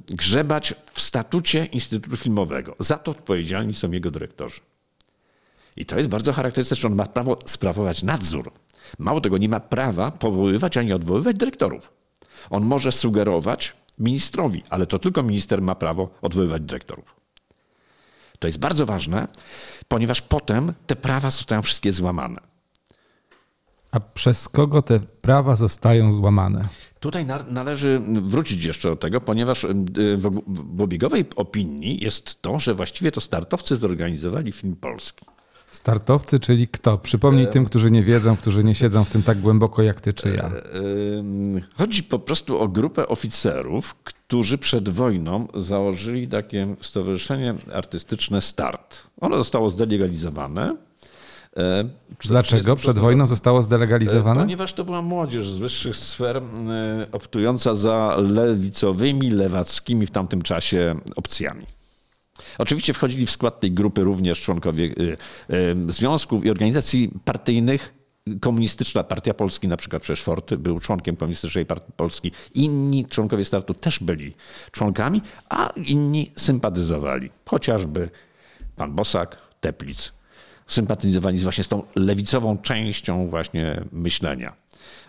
grzebać 0.07 0.73
w 0.93 1.01
statucie 1.01 1.65
Instytutu 1.65 2.17
Filmowego. 2.17 2.75
Za 2.79 2.97
to 2.97 3.11
odpowiedzialni 3.11 3.73
są 3.73 3.91
jego 3.91 4.11
dyrektorzy. 4.11 4.61
I 5.77 5.85
to 5.85 5.97
jest 5.97 6.09
bardzo 6.09 6.33
charakterystyczne. 6.33 6.89
On 6.89 6.95
ma 6.95 7.05
prawo 7.05 7.39
sprawować 7.45 8.03
nadzór. 8.03 8.51
Mało 8.99 9.21
tego, 9.21 9.37
nie 9.37 9.49
ma 9.49 9.59
prawa 9.59 10.11
powoływać 10.11 10.77
ani 10.77 10.93
odwoływać 10.93 11.37
dyrektorów. 11.37 11.91
On 12.49 12.63
może 12.63 12.91
sugerować 12.91 13.75
ministrowi, 13.99 14.63
ale 14.69 14.85
to 14.85 14.99
tylko 14.99 15.23
minister 15.23 15.61
ma 15.61 15.75
prawo 15.75 16.09
odwoływać 16.21 16.61
dyrektorów. 16.61 17.16
To 18.39 18.47
jest 18.47 18.59
bardzo 18.59 18.85
ważne, 18.85 19.27
ponieważ 19.87 20.21
potem 20.21 20.73
te 20.87 20.95
prawa 20.95 21.29
zostają 21.29 21.61
wszystkie 21.61 21.93
złamane. 21.93 22.41
A 23.91 23.99
przez 23.99 24.49
kogo 24.49 24.81
te 24.81 24.99
prawa 24.99 25.55
zostają 25.55 26.11
złamane? 26.11 26.67
Tutaj 26.99 27.25
należy 27.47 28.01
wrócić 28.21 28.63
jeszcze 28.63 28.89
do 28.89 28.95
tego, 28.95 29.21
ponieważ 29.21 29.63
y, 29.63 29.67
w 30.47 30.81
obiegowej 30.81 31.25
opinii 31.35 32.03
jest 32.03 32.41
to, 32.41 32.59
że 32.59 32.73
właściwie 32.75 33.11
to 33.11 33.21
startowcy 33.21 33.75
zorganizowali 33.75 34.51
film 34.51 34.75
polski. 34.75 35.25
Startowcy, 35.71 36.39
czyli 36.39 36.67
kto? 36.67 36.97
Przypomnij 36.97 37.43
e... 37.43 37.47
tym, 37.47 37.65
którzy 37.65 37.91
nie 37.91 38.03
wiedzą, 38.03 38.37
którzy 38.37 38.63
nie 38.63 38.75
siedzą 38.75 39.03
w 39.03 39.09
tym 39.09 39.23
tak 39.23 39.39
głęboko 39.41 39.83
jak 39.83 40.01
ty 40.01 40.13
czy 40.13 40.29
ja. 40.29 40.45
E... 40.45 40.51
Chodzi 41.77 42.03
po 42.03 42.19
prostu 42.19 42.59
o 42.59 42.67
grupę 42.67 43.07
oficerów, 43.07 43.95
którzy 44.03 44.57
przed 44.57 44.89
wojną 44.89 45.47
założyli 45.55 46.27
takie 46.27 46.75
stowarzyszenie 46.81 47.53
artystyczne 47.73 48.41
Start. 48.41 49.01
Ono 49.21 49.37
zostało 49.37 49.69
zdelegalizowane. 49.69 50.75
E, 51.57 51.89
Dlaczego 52.19 52.75
przed 52.75 52.99
wojną 52.99 53.27
zostało 53.27 53.61
zdelegalizowane? 53.61 54.39
Ponieważ 54.39 54.73
to 54.73 54.85
była 54.85 55.01
młodzież 55.01 55.49
z 55.49 55.57
wyższych 55.57 55.95
sfer 55.95 56.41
optująca 57.11 57.75
za 57.75 58.17
lewicowymi, 58.17 59.29
lewackimi 59.29 60.05
w 60.05 60.11
tamtym 60.11 60.41
czasie 60.41 60.95
opcjami. 61.15 61.65
Oczywiście 62.57 62.93
wchodzili 62.93 63.25
w 63.25 63.31
skład 63.31 63.59
tej 63.59 63.71
grupy 63.71 64.03
również 64.03 64.41
członkowie 64.41 64.83
y, 64.83 65.17
y, 65.53 65.91
związków 65.93 66.45
i 66.45 66.49
organizacji 66.49 67.11
partyjnych 67.25 67.93
komunistyczna 68.41 69.03
Partia 69.03 69.33
Polski, 69.33 69.67
na 69.67 69.77
przykład 69.77 70.01
przecież 70.01 70.23
Ford 70.23 70.55
był 70.55 70.79
członkiem 70.79 71.15
komunistycznej 71.15 71.65
Partii 71.65 71.91
Polski, 71.95 72.31
inni 72.53 73.05
członkowie 73.05 73.45
startu 73.45 73.73
też 73.73 73.99
byli 73.99 74.33
członkami, 74.71 75.21
a 75.49 75.69
inni 75.85 76.31
sympatyzowali. 76.35 77.29
Chociażby 77.45 78.09
pan 78.75 78.95
Bosak, 78.95 79.37
Teplic, 79.61 80.13
sympatyzowali 80.67 81.39
właśnie 81.39 81.63
z 81.63 81.67
tą 81.67 81.83
lewicową 81.95 82.57
częścią 82.57 83.29
właśnie 83.29 83.81
myślenia. 83.91 84.53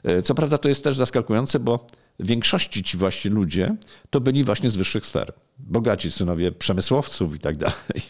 E, 0.05 0.23
co 0.23 0.35
prawda 0.35 0.59
to 0.59 0.69
jest 0.69 0.85
też 0.85 0.97
zaskakujące, 0.97 1.61
bo 1.61 1.87
większości 2.21 2.83
ci 2.83 2.97
właśnie 2.97 3.31
ludzie 3.31 3.77
to 4.11 4.21
byli 4.21 4.45
właśnie 4.45 4.71
z 4.71 4.77
wyższych 4.77 5.07
sfer. 5.07 5.33
Bogaci 5.59 6.11
synowie 6.11 6.53
przemysłowców 6.53 7.35
i 7.35 7.39
tak 7.39 7.57
dalej. 7.67 8.03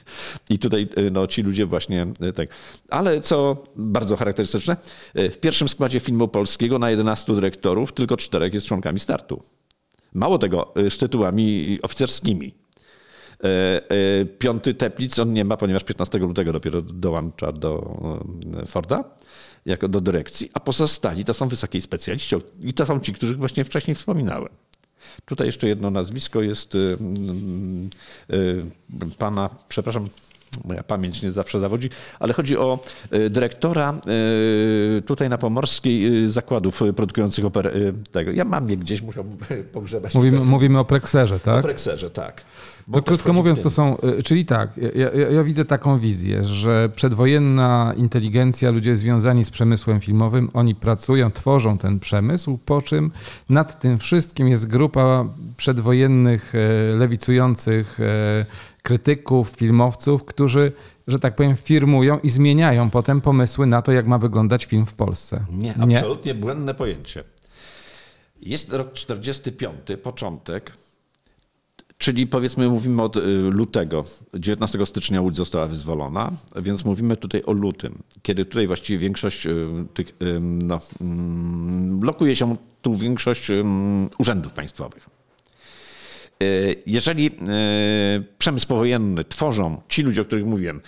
I 0.50 0.58
tutaj 0.58 0.88
e, 0.96 1.10
no, 1.10 1.26
ci 1.26 1.42
ludzie 1.42 1.66
właśnie 1.66 2.06
e, 2.20 2.32
tak. 2.32 2.48
Ale 2.88 3.20
co 3.20 3.64
bardzo 3.76 4.16
charakterystyczne, 4.16 4.76
w 5.14 5.36
pierwszym 5.40 5.68
składzie 5.68 6.00
filmu 6.00 6.28
polskiego 6.28 6.78
na 6.78 6.90
11 6.90 7.34
dyrektorów 7.34 7.92
tylko 7.92 8.16
czterech 8.16 8.54
jest 8.54 8.66
członkami 8.66 9.00
startu. 9.00 9.42
Mało 10.14 10.38
tego, 10.38 10.74
z 10.90 10.98
tytułami 10.98 11.78
oficerskimi. 11.82 12.54
Piąty 14.38 14.74
Teplic 14.74 15.18
on 15.18 15.32
nie 15.32 15.44
ma, 15.44 15.56
ponieważ 15.56 15.84
15 15.84 16.18
lutego 16.18 16.52
dopiero 16.52 16.82
dołącza 16.82 17.52
do 17.52 17.98
Forda 18.66 19.04
jako 19.68 19.88
do 19.88 20.00
dyrekcji, 20.00 20.50
a 20.54 20.60
pozostali 20.60 21.24
to 21.24 21.34
są 21.34 21.48
wysokiej 21.48 21.82
specjaliści 21.82 22.36
i 22.60 22.74
to 22.74 22.86
są 22.86 23.00
ci, 23.00 23.12
których 23.12 23.38
właśnie 23.38 23.64
wcześniej 23.64 23.94
wspominałem. 23.94 24.48
Tutaj 25.24 25.46
jeszcze 25.46 25.68
jedno 25.68 25.90
nazwisko 25.90 26.42
jest 26.42 26.74
y, 26.74 26.78
y, 28.30 28.36
y, 28.36 28.64
pana, 29.18 29.50
przepraszam, 29.68 30.08
moja 30.64 30.82
pamięć 30.82 31.22
nie 31.22 31.32
zawsze 31.32 31.60
zawodzi, 31.60 31.90
ale 32.20 32.32
chodzi 32.32 32.56
o 32.56 32.78
dyrektora 33.30 33.94
tutaj 35.06 35.28
na 35.28 35.38
Pomorskiej 35.38 36.30
zakładów 36.30 36.80
produkujących 36.96 37.44
oper 37.44 37.72
tego. 38.12 38.30
Ja 38.30 38.44
mam 38.44 38.70
je 38.70 38.76
gdzieś, 38.76 39.02
musiałbym 39.02 39.36
pogrzebać. 39.72 40.14
Mówimy, 40.14 40.40
mówimy 40.44 40.78
o 40.78 40.84
Prekserze, 40.84 41.40
tak? 41.40 41.58
O 41.58 41.62
Prekserze, 41.62 42.10
tak. 42.10 42.44
No, 42.88 43.02
krótko 43.02 43.32
mówiąc, 43.32 43.62
to 43.62 43.70
są, 43.70 43.96
y, 44.18 44.22
czyli 44.22 44.46
tak, 44.46 44.70
ja, 44.94 45.10
ja, 45.10 45.28
ja, 45.28 45.44
widzę 45.44 45.64
taką 45.64 45.98
wizję, 45.98 46.44
że 46.44 46.88
przedwojenna 46.94 47.92
inteligencja, 47.96 48.70
ludzie 48.70 48.96
związani 48.96 49.44
z 49.44 49.50
przemysłem 49.50 50.00
filmowym, 50.00 50.50
oni 50.54 50.74
pracują, 50.74 51.30
tworzą 51.30 51.78
ten 51.78 52.00
przemysł, 52.00 52.58
po 52.66 52.82
czym 52.82 53.10
nad 53.48 53.80
tym 53.80 53.98
wszystkim 53.98 54.48
jest 54.48 54.66
grupa 54.66 55.24
przedwojennych, 55.56 56.52
lewicujących 56.98 57.98
krytyków, 58.88 59.48
filmowców, 59.48 60.24
którzy 60.24 60.72
że 61.08 61.18
tak 61.18 61.36
powiem, 61.36 61.56
firmują 61.56 62.18
i 62.18 62.28
zmieniają 62.28 62.90
potem 62.90 63.20
pomysły 63.20 63.66
na 63.66 63.82
to, 63.82 63.92
jak 63.92 64.06
ma 64.06 64.18
wyglądać 64.18 64.64
film 64.64 64.86
w 64.86 64.94
Polsce. 64.94 65.44
Nie, 65.52 65.74
Nie? 65.86 65.98
absolutnie 65.98 66.34
błędne 66.34 66.74
pojęcie. 66.74 67.24
Jest 68.40 68.72
rok 68.72 68.92
45, 68.92 69.74
początek. 70.02 70.72
Czyli 71.98 72.26
powiedzmy 72.26 72.68
mówimy 72.68 73.02
od 73.02 73.16
y, 73.16 73.20
lutego, 73.50 74.04
19 74.34 74.86
stycznia 74.86 75.20
Łódź 75.20 75.36
została 75.36 75.66
wyzwolona, 75.66 76.32
więc 76.56 76.84
mówimy 76.84 77.16
tutaj 77.16 77.42
o 77.46 77.52
lutym, 77.52 78.02
kiedy 78.22 78.44
tutaj 78.44 78.66
właściwie 78.66 78.98
większość 78.98 79.46
y, 79.46 79.66
tych, 79.94 80.08
y, 80.08 80.40
no, 80.40 80.78
mm, 81.00 81.98
blokuje 82.00 82.36
się 82.36 82.56
tu 82.82 82.94
większość 82.94 83.48
urzędów 84.18 84.52
państwowych. 84.52 85.17
Jeżeli 86.86 87.30
przemysł 88.38 88.66
powojenny 88.66 89.24
tworzą 89.24 89.82
ci 89.88 90.02
ludzie, 90.02 90.22
o 90.22 90.24
których 90.24 90.46
mówiłem, 90.46 90.80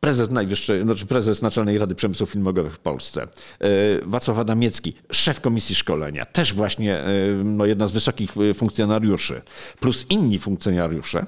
prezes 0.00 0.30
najwyższej, 0.30 0.82
znaczy 0.82 1.06
prezes 1.06 1.42
Naczelnej 1.42 1.78
Rady 1.78 1.94
Przemysłu 1.94 2.26
Filmowego 2.26 2.70
w 2.70 2.78
Polsce, 2.78 3.22
e, 3.22 3.68
Wacław 4.02 4.38
Adamiecki, 4.38 4.94
szef 5.12 5.40
komisji 5.40 5.74
szkolenia, 5.74 6.24
też 6.24 6.54
właśnie 6.54 6.98
e, 6.98 7.06
no, 7.44 7.66
jedna 7.66 7.86
z 7.86 7.92
wysokich 7.92 8.30
e, 8.36 8.54
funkcjonariuszy, 8.54 9.42
plus 9.80 10.06
inni 10.10 10.38
funkcjonariusze, 10.38 11.26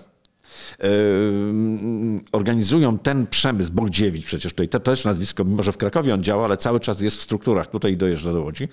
organizują 2.33 2.99
ten 2.99 3.27
przemysł, 3.27 3.73
Bogdziewicz 3.73 4.27
przecież 4.27 4.53
tutaj, 4.53 4.69
to 4.69 4.81
też 4.81 5.05
nazwisko, 5.05 5.45
mimo 5.45 5.63
że 5.63 5.73
w 5.73 5.77
Krakowie 5.77 6.15
on 6.15 6.23
działa, 6.23 6.45
ale 6.45 6.57
cały 6.57 6.81
czas 6.81 7.01
jest 7.01 7.17
w 7.17 7.23
strukturach, 7.23 7.71
tutaj 7.71 7.97
dojeżdża 7.97 8.33
do 8.33 8.43
Łodzi. 8.43 8.69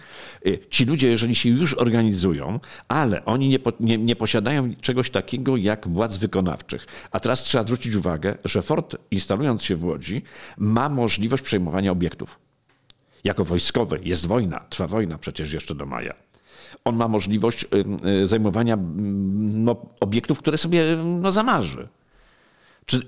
Ci 0.70 0.86
ludzie, 0.86 1.08
jeżeli 1.08 1.36
się 1.36 1.50
już 1.50 1.74
organizują, 1.74 2.60
ale 2.88 3.26
oni 3.26 3.50
nie, 3.50 3.60
nie, 3.80 3.98
nie 3.98 4.16
posiadają 4.16 4.76
czegoś 4.82 5.10
takiego 5.10 5.58
jak 5.58 5.88
władz 5.88 6.18
wykonawczych. 6.18 6.86
A 7.12 7.20
teraz 7.20 7.44
trzeba 7.44 7.64
zwrócić 7.64 7.96
uwagę, 7.96 8.38
że 8.46 8.62
Ford 8.62 8.96
instalując 9.12 9.64
się 9.64 9.76
w 9.76 9.84
Łodzi 9.84 10.22
ma 10.58 10.90
możliwość 10.90 11.44
przejmowania 11.44 11.92
obiektów. 11.92 12.40
Jako 13.24 13.46
wojskowy 13.46 14.00
jest 14.04 14.26
wojna, 14.26 14.60
trwa 14.70 14.88
wojna 14.88 15.18
przecież 15.18 15.54
jeszcze 15.54 15.76
do 15.76 15.86
maja 15.86 16.27
on 16.86 16.96
ma 16.96 17.08
możliwość 17.08 17.66
y, 18.24 18.28
zajmowania 18.28 18.78
no, 19.38 19.76
obiektów, 20.00 20.40
które 20.40 20.58
sobie 20.58 20.84
no, 21.04 21.32
zamarzy. 21.32 21.88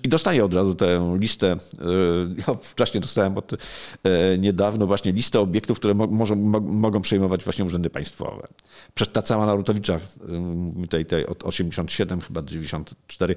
I 0.04 0.10
dostaję 0.10 0.46
od 0.46 0.54
razu 0.54 0.76
tę 0.76 1.18
listę, 1.20 1.54
y, 1.54 1.58
ja 2.48 2.54
wcześniej 2.62 3.02
dostałem 3.02 3.38
od, 3.38 3.54
y, 3.54 3.58
niedawno 4.40 4.88
właśnie 4.88 5.12
listę 5.12 5.40
obiektów, 5.40 5.80
które 5.80 5.94
mo, 5.94 6.08
może, 6.08 6.36
mo, 6.36 6.60
mogą 6.60 7.02
przejmować 7.02 7.44
właśnie 7.44 7.66
urzędy 7.66 7.90
państwowe. 7.90 8.48
Przecież 8.94 9.14
ta 9.14 9.22
cała 9.22 9.46
Narutowicza, 9.46 10.00
tej, 10.90 11.06
tej 11.06 11.28
od 11.28 11.44
87 11.44 12.22
chyba 12.22 12.42
94, 12.42 13.36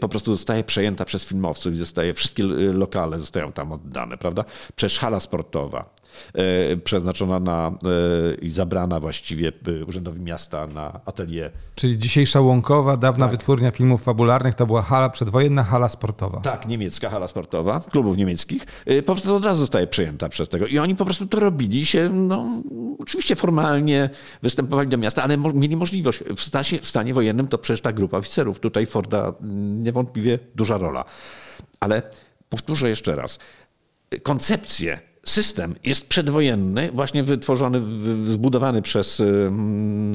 po 0.00 0.08
prostu 0.08 0.32
zostaje 0.32 0.64
przejęta 0.64 1.04
przez 1.04 1.24
filmowców 1.24 1.72
i 1.72 1.76
zostaje, 1.76 2.14
wszystkie 2.14 2.42
lokale 2.72 3.18
zostają 3.18 3.52
tam 3.52 3.72
oddane, 3.72 4.18
prawda? 4.18 4.44
Przecież 4.76 4.98
hala 4.98 5.20
sportowa, 5.20 5.99
przeznaczona 6.84 7.40
na 7.40 7.68
e, 7.68 8.34
i 8.34 8.50
zabrana 8.50 9.00
właściwie 9.00 9.52
e, 9.80 9.84
Urzędowi 9.84 10.20
Miasta 10.20 10.66
na 10.66 11.00
atelier. 11.04 11.50
Czyli 11.74 11.98
dzisiejsza 11.98 12.40
Łąkowa, 12.40 12.96
dawna 12.96 13.26
tak. 13.26 13.32
wytwórnia 13.32 13.70
filmów 13.70 14.02
fabularnych, 14.02 14.54
to 14.54 14.66
była 14.66 14.82
hala 14.82 15.10
przedwojenna, 15.10 15.64
hala 15.64 15.88
sportowa. 15.88 16.40
Tak, 16.40 16.68
niemiecka 16.68 17.10
hala 17.10 17.28
sportowa, 17.28 17.80
klubów 17.90 18.16
niemieckich. 18.16 18.66
Po 19.06 19.12
prostu 19.12 19.34
od 19.34 19.44
razu 19.44 19.60
zostaje 19.60 19.86
przejęta 19.86 20.28
przez 20.28 20.48
tego. 20.48 20.66
I 20.66 20.78
oni 20.78 20.96
po 20.96 21.04
prostu 21.04 21.26
to 21.26 21.40
robili 21.40 21.86
się, 21.86 22.08
no, 22.08 22.44
oczywiście 22.98 23.36
formalnie 23.36 24.10
występowali 24.42 24.88
do 24.88 24.98
miasta, 24.98 25.22
ale 25.22 25.36
mieli 25.36 25.76
możliwość. 25.76 26.22
W 26.36 26.40
stanie, 26.40 26.80
w 26.82 26.86
stanie 26.86 27.14
wojennym 27.14 27.48
to 27.48 27.58
przecież 27.58 27.80
ta 27.80 27.92
grupa 27.92 28.18
oficerów, 28.18 28.60
tutaj 28.60 28.86
Forda 28.86 29.32
niewątpliwie 29.80 30.38
duża 30.54 30.78
rola. 30.78 31.04
Ale 31.80 32.02
powtórzę 32.48 32.88
jeszcze 32.88 33.16
raz. 33.16 33.38
Koncepcje 34.22 35.09
system 35.30 35.74
jest 35.84 36.08
przedwojenny, 36.08 36.90
właśnie 36.92 37.22
wytworzony, 37.22 37.82
zbudowany 38.32 38.82
przez 38.82 39.22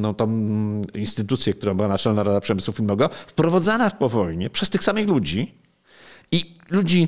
no, 0.01 0.13
tą 0.13 0.27
instytucję, 0.95 1.53
która 1.53 1.73
była 1.73 1.87
Naczelna 1.87 2.23
Rada 2.23 2.41
Przemysłu 2.41 2.73
Filmowego, 2.73 3.09
wprowadzana 3.27 3.91
po 3.91 4.09
wojnie 4.09 4.49
przez 4.49 4.69
tych 4.69 4.83
samych 4.83 5.07
ludzi 5.07 5.53
i 6.31 6.55
ludzi 6.69 7.07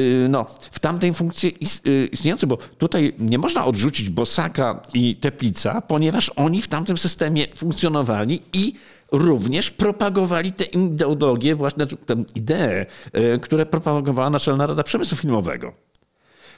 y, 0.00 0.26
no, 0.28 0.46
w 0.72 0.80
tamtej 0.80 1.12
funkcji 1.14 1.56
y, 1.86 2.08
istniejącej, 2.12 2.48
bo 2.48 2.56
tutaj 2.56 3.14
nie 3.18 3.38
można 3.38 3.64
odrzucić 3.64 4.10
Bosaka 4.10 4.82
i 4.94 5.16
Teplica, 5.16 5.80
ponieważ 5.80 6.30
oni 6.36 6.62
w 6.62 6.68
tamtym 6.68 6.98
systemie 6.98 7.46
funkcjonowali 7.56 8.40
i 8.52 8.74
również 9.12 9.70
propagowali 9.70 10.52
te 10.52 10.64
ideologie, 10.64 11.54
właśnie 11.54 11.86
te 11.86 12.24
idee, 12.34 12.86
y, 13.34 13.38
które 13.40 13.66
propagowała 13.66 14.30
Naczelna 14.30 14.66
Rada 14.66 14.82
Przemysłu 14.82 15.16
Filmowego. 15.16 15.91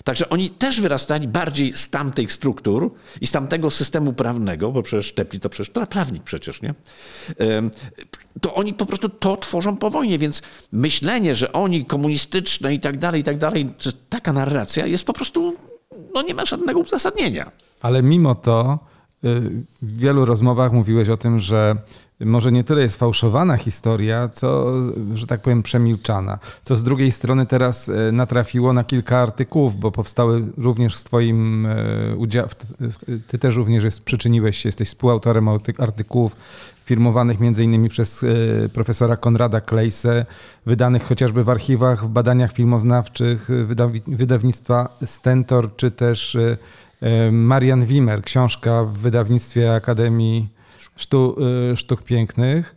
Także 0.05 0.29
oni 0.29 0.51
też 0.51 0.81
wyrastali 0.81 1.29
bardziej 1.29 1.73
z 1.73 1.91
tamtych 1.91 2.33
struktur 2.33 2.93
i 3.21 3.27
z 3.27 3.33
tamtego 3.33 3.71
systemu 3.71 4.13
prawnego, 4.13 4.73
bo 4.73 4.83
przecież 4.83 5.13
Tepli 5.13 5.41
to 5.41 5.49
przecież 5.49 5.73
to 5.73 5.87
prawnik 5.87 6.23
przecież, 6.23 6.63
nie? 6.63 6.75
To 8.41 8.55
oni 8.55 8.75
po 8.75 8.87
prostu 8.87 9.09
to 9.09 9.37
tworzą 9.37 9.77
po 9.77 9.91
wojnie, 9.91 10.19
więc 10.19 10.43
myślenie, 10.73 11.35
że 11.35 11.53
oni 11.53 11.85
komunistyczne 11.85 12.75
i 12.75 12.81
tak 12.81 12.99
dalej, 12.99 13.21
i 13.21 13.25
tak 13.25 13.39
dalej, 13.39 13.75
że 13.79 13.93
taka 13.93 14.33
narracja 14.33 14.87
jest 14.87 15.05
po 15.05 15.13
prostu, 15.13 15.55
no 16.15 16.23
nie 16.23 16.35
ma 16.35 16.45
żadnego 16.45 16.81
uzasadnienia. 16.81 17.53
Ale 17.83 18.03
mimo 18.03 18.35
to 18.35 18.79
y, 19.25 19.41
w 19.83 19.99
wielu 19.99 20.25
rozmowach 20.25 20.73
mówiłeś 20.73 21.09
o 21.09 21.17
tym, 21.17 21.41
że 21.41 21.77
może 22.21 22.53
nie 22.53 22.65
tyle 22.65 22.83
jest 22.83 22.97
fałszowana 22.97 23.57
historia, 23.57 24.29
co, 24.33 24.73
że 25.15 25.27
tak 25.27 25.41
powiem, 25.41 25.63
przemilczana. 25.63 26.39
Co 26.63 26.77
z 26.77 26.85
drugiej 26.85 27.13
strony 27.13 27.47
teraz 27.47 27.89
e, 27.89 28.13
natrafiło 28.13 28.73
na 28.73 28.85
kilka 28.85 29.19
artykułów, 29.19 29.77
bo 29.77 29.91
powstały 29.91 30.47
również 30.57 30.97
z 30.97 31.05
Twoim 31.05 31.67
e, 31.67 32.17
udziałem, 32.17 32.49
Ty 33.27 33.39
też 33.39 33.57
również 33.57 33.85
jest, 33.85 34.05
przyczyniłeś 34.05 34.59
się, 34.59 34.69
jesteś 34.69 34.89
współautorem 34.89 35.49
artykułów 35.79 36.37
firmowanych 36.85 37.41
innymi 37.41 37.89
przez 37.89 38.25
e, 38.25 38.69
profesora 38.69 39.17
Konrada 39.17 39.61
Klejse, 39.61 40.27
wydanych 40.67 41.03
chociażby 41.03 41.45
w 41.45 41.51
archiwach, 41.51 42.05
w 42.05 42.09
badaniach 42.09 42.53
filmoznawczych 42.53 43.49
wydawnictwa 44.07 44.89
Stentor, 45.05 45.77
czy 45.77 45.91
też 45.91 46.37
Marian 47.33 47.85
Wimmer, 47.85 48.23
książka 48.23 48.85
w 48.85 48.93
wydawnictwie 48.93 49.75
Akademii 49.75 50.54
sztuk, 50.97 51.39
y, 51.73 51.77
sztuk 51.77 52.03
pięknych. 52.03 52.77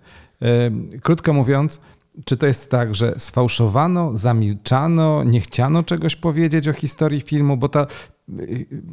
Y, 0.96 1.00
krótko 1.00 1.34
mówiąc, 1.34 1.82
czy 2.26 2.38
to 2.38 2.48
jest 2.48 2.72
tak, 2.72 2.96
że 2.96 3.14
sfałszowano, 3.18 4.18
zamilczano, 4.18 5.24
nie 5.24 5.42
chciano 5.42 5.84
czegoś 5.84 6.16
powiedzieć 6.16 6.68
o 6.68 6.74
historii 6.74 7.22
filmu, 7.22 7.58
bo 7.58 7.70
ta 7.70 7.88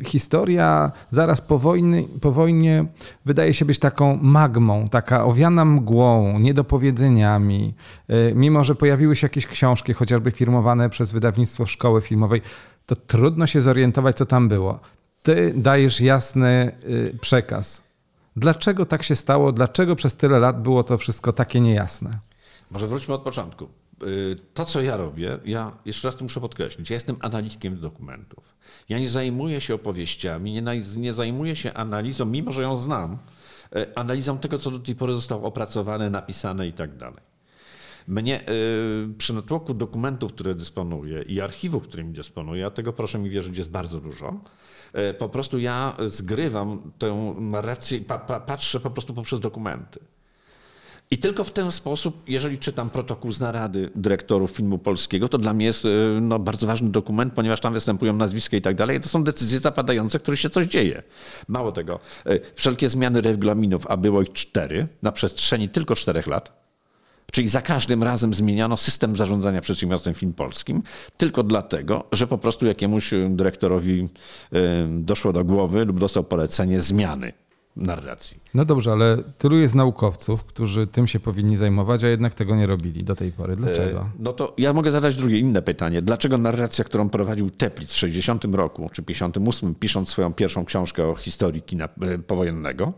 historia 0.06 0.92
zaraz 1.10 1.40
po, 1.40 1.58
wojny, 1.58 2.04
po 2.20 2.32
wojnie 2.32 2.84
wydaje 3.24 3.54
się 3.54 3.64
być 3.64 3.78
taką 3.78 4.18
magmą, 4.22 4.88
taka 4.88 5.24
owiana 5.24 5.64
mgłą, 5.64 6.38
niedopowiedzeniami. 6.38 7.74
Mimo, 8.34 8.64
że 8.64 8.74
pojawiły 8.74 9.16
się 9.16 9.24
jakieś 9.24 9.46
książki, 9.46 9.92
chociażby 9.92 10.30
firmowane 10.30 10.90
przez 10.90 11.12
wydawnictwo 11.12 11.66
Szkoły 11.66 12.02
Filmowej, 12.02 12.42
to 12.86 12.96
trudno 12.96 13.46
się 13.46 13.60
zorientować, 13.60 14.16
co 14.16 14.26
tam 14.26 14.48
było. 14.48 14.80
Ty 15.22 15.52
dajesz 15.56 16.00
jasny 16.00 16.72
przekaz. 17.20 17.82
Dlaczego 18.36 18.86
tak 18.86 19.02
się 19.02 19.16
stało? 19.16 19.52
Dlaczego 19.52 19.96
przez 19.96 20.16
tyle 20.16 20.38
lat 20.38 20.62
było 20.62 20.82
to 20.82 20.98
wszystko 20.98 21.32
takie 21.32 21.60
niejasne? 21.60 22.10
Może 22.70 22.88
wróćmy 22.88 23.14
od 23.14 23.22
początku. 23.22 23.68
Y, 24.02 24.36
to, 24.54 24.64
co 24.64 24.82
ja 24.82 24.96
robię, 24.96 25.38
ja 25.44 25.72
jeszcze 25.84 26.08
raz 26.08 26.16
to 26.16 26.24
muszę 26.24 26.40
podkreślić, 26.40 26.90
ja 26.90 26.94
jestem 26.94 27.16
analitykiem 27.20 27.80
dokumentów. 27.80 28.54
Ja 28.88 28.98
nie 28.98 29.08
zajmuję 29.08 29.60
się 29.60 29.74
opowieściami, 29.74 30.52
nie, 30.52 30.62
nie 30.96 31.12
zajmuję 31.12 31.56
się 31.56 31.74
analizą, 31.74 32.24
mimo 32.24 32.52
że 32.52 32.62
ją 32.62 32.76
znam, 32.76 33.18
y, 33.76 33.94
analizą 33.94 34.38
tego, 34.38 34.58
co 34.58 34.70
do 34.70 34.78
tej 34.78 34.94
pory 34.94 35.14
zostało 35.14 35.48
opracowane, 35.48 36.10
napisane 36.10 36.68
i 36.68 36.72
tak 36.72 36.96
dalej. 36.96 37.34
Mnie 38.08 38.48
y, 38.48 39.08
przy 39.18 39.32
natłoku 39.32 39.74
dokumentów, 39.74 40.32
które 40.32 40.54
dysponuję 40.54 41.22
i 41.22 41.40
archiwów, 41.40 41.82
którymi 41.82 42.12
dysponuję, 42.12 42.66
a 42.66 42.70
tego 42.70 42.92
proszę 42.92 43.18
mi 43.18 43.30
wierzyć 43.30 43.56
jest 43.58 43.70
bardzo 43.70 44.00
dużo, 44.00 44.40
po 45.18 45.28
prostu 45.28 45.58
ja 45.58 45.96
zgrywam 46.06 46.92
tę 46.98 47.34
narrację, 47.38 48.00
pa, 48.00 48.18
pa, 48.18 48.40
patrzę 48.40 48.80
po 48.80 48.90
prostu 48.90 49.14
poprzez 49.14 49.40
dokumenty. 49.40 50.00
I 51.10 51.18
tylko 51.18 51.44
w 51.44 51.50
ten 51.50 51.70
sposób, 51.70 52.22
jeżeli 52.26 52.58
czytam 52.58 52.90
protokół 52.90 53.32
z 53.32 53.40
narady 53.40 53.90
dyrektorów 53.94 54.50
filmu 54.50 54.78
polskiego, 54.78 55.28
to 55.28 55.38
dla 55.38 55.54
mnie 55.54 55.66
jest 55.66 55.84
e, 55.84 55.88
no, 56.20 56.38
bardzo 56.38 56.66
ważny 56.66 56.90
dokument, 56.90 57.34
ponieważ 57.34 57.60
tam 57.60 57.72
występują 57.72 58.12
nazwiska 58.12 58.56
i 58.56 58.60
tak 58.60 58.76
dalej. 58.76 59.00
To 59.00 59.08
są 59.08 59.24
decyzje 59.24 59.58
zapadające, 59.58 60.18
w 60.18 60.22
których 60.22 60.40
się 60.40 60.50
coś 60.50 60.66
dzieje. 60.66 61.02
Mało 61.48 61.72
tego, 61.72 61.98
e, 62.26 62.40
wszelkie 62.54 62.88
zmiany 62.88 63.20
regulaminów, 63.20 63.86
a 63.86 63.96
było 63.96 64.22
ich 64.22 64.32
cztery, 64.32 64.86
na 65.02 65.12
przestrzeni 65.12 65.68
tylko 65.68 65.94
czterech 65.94 66.26
lat, 66.26 66.63
Czyli 67.32 67.48
za 67.48 67.62
każdym 67.62 68.02
razem 68.02 68.34
zmieniano 68.34 68.76
system 68.76 69.16
zarządzania 69.16 69.60
przedsiębiorstwem 69.60 70.14
film 70.14 70.32
polskim, 70.32 70.82
tylko 71.16 71.42
dlatego, 71.42 72.04
że 72.12 72.26
po 72.26 72.38
prostu 72.38 72.66
jakiemuś 72.66 73.10
dyrektorowi 73.28 74.08
e, 74.52 74.58
doszło 74.88 75.32
do 75.32 75.44
głowy 75.44 75.84
lub 75.84 76.00
dostał 76.00 76.24
polecenie 76.24 76.80
zmiany 76.80 77.32
narracji. 77.76 78.40
No 78.54 78.64
dobrze, 78.64 78.92
ale 78.92 79.16
tylu 79.38 79.58
jest 79.58 79.74
naukowców, 79.74 80.44
którzy 80.44 80.86
tym 80.86 81.06
się 81.06 81.20
powinni 81.20 81.56
zajmować, 81.56 82.04
a 82.04 82.08
jednak 82.08 82.34
tego 82.34 82.56
nie 82.56 82.66
robili 82.66 83.04
do 83.04 83.14
tej 83.14 83.32
pory. 83.32 83.56
Dlaczego? 83.56 84.00
E, 84.00 84.10
no 84.18 84.32
to 84.32 84.54
ja 84.58 84.72
mogę 84.72 84.92
zadać 84.92 85.16
drugie, 85.16 85.38
inne 85.38 85.62
pytanie. 85.62 86.02
Dlaczego 86.02 86.38
narracja, 86.38 86.84
którą 86.84 87.10
prowadził 87.10 87.50
Teplitz 87.50 87.92
w 87.92 87.96
60 87.96 88.44
roku 88.44 88.90
czy 88.92 89.02
58, 89.02 89.74
pisząc 89.74 90.08
swoją 90.08 90.32
pierwszą 90.32 90.64
książkę 90.64 91.06
o 91.06 91.14
historii 91.14 91.62
kina 91.62 91.84
e, 91.84 92.18
powojennego, 92.18 92.92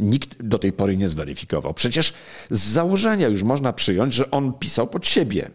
nikt 0.00 0.42
do 0.42 0.58
tej 0.58 0.72
pory 0.72 0.96
nie 0.96 1.08
zweryfikował. 1.08 1.74
Przecież 1.74 2.12
z 2.50 2.60
założenia 2.60 3.28
już 3.28 3.42
można 3.42 3.72
przyjąć, 3.72 4.14
że 4.14 4.30
on 4.30 4.52
pisał 4.52 4.86
pod 4.86 5.06
siebie. 5.06 5.50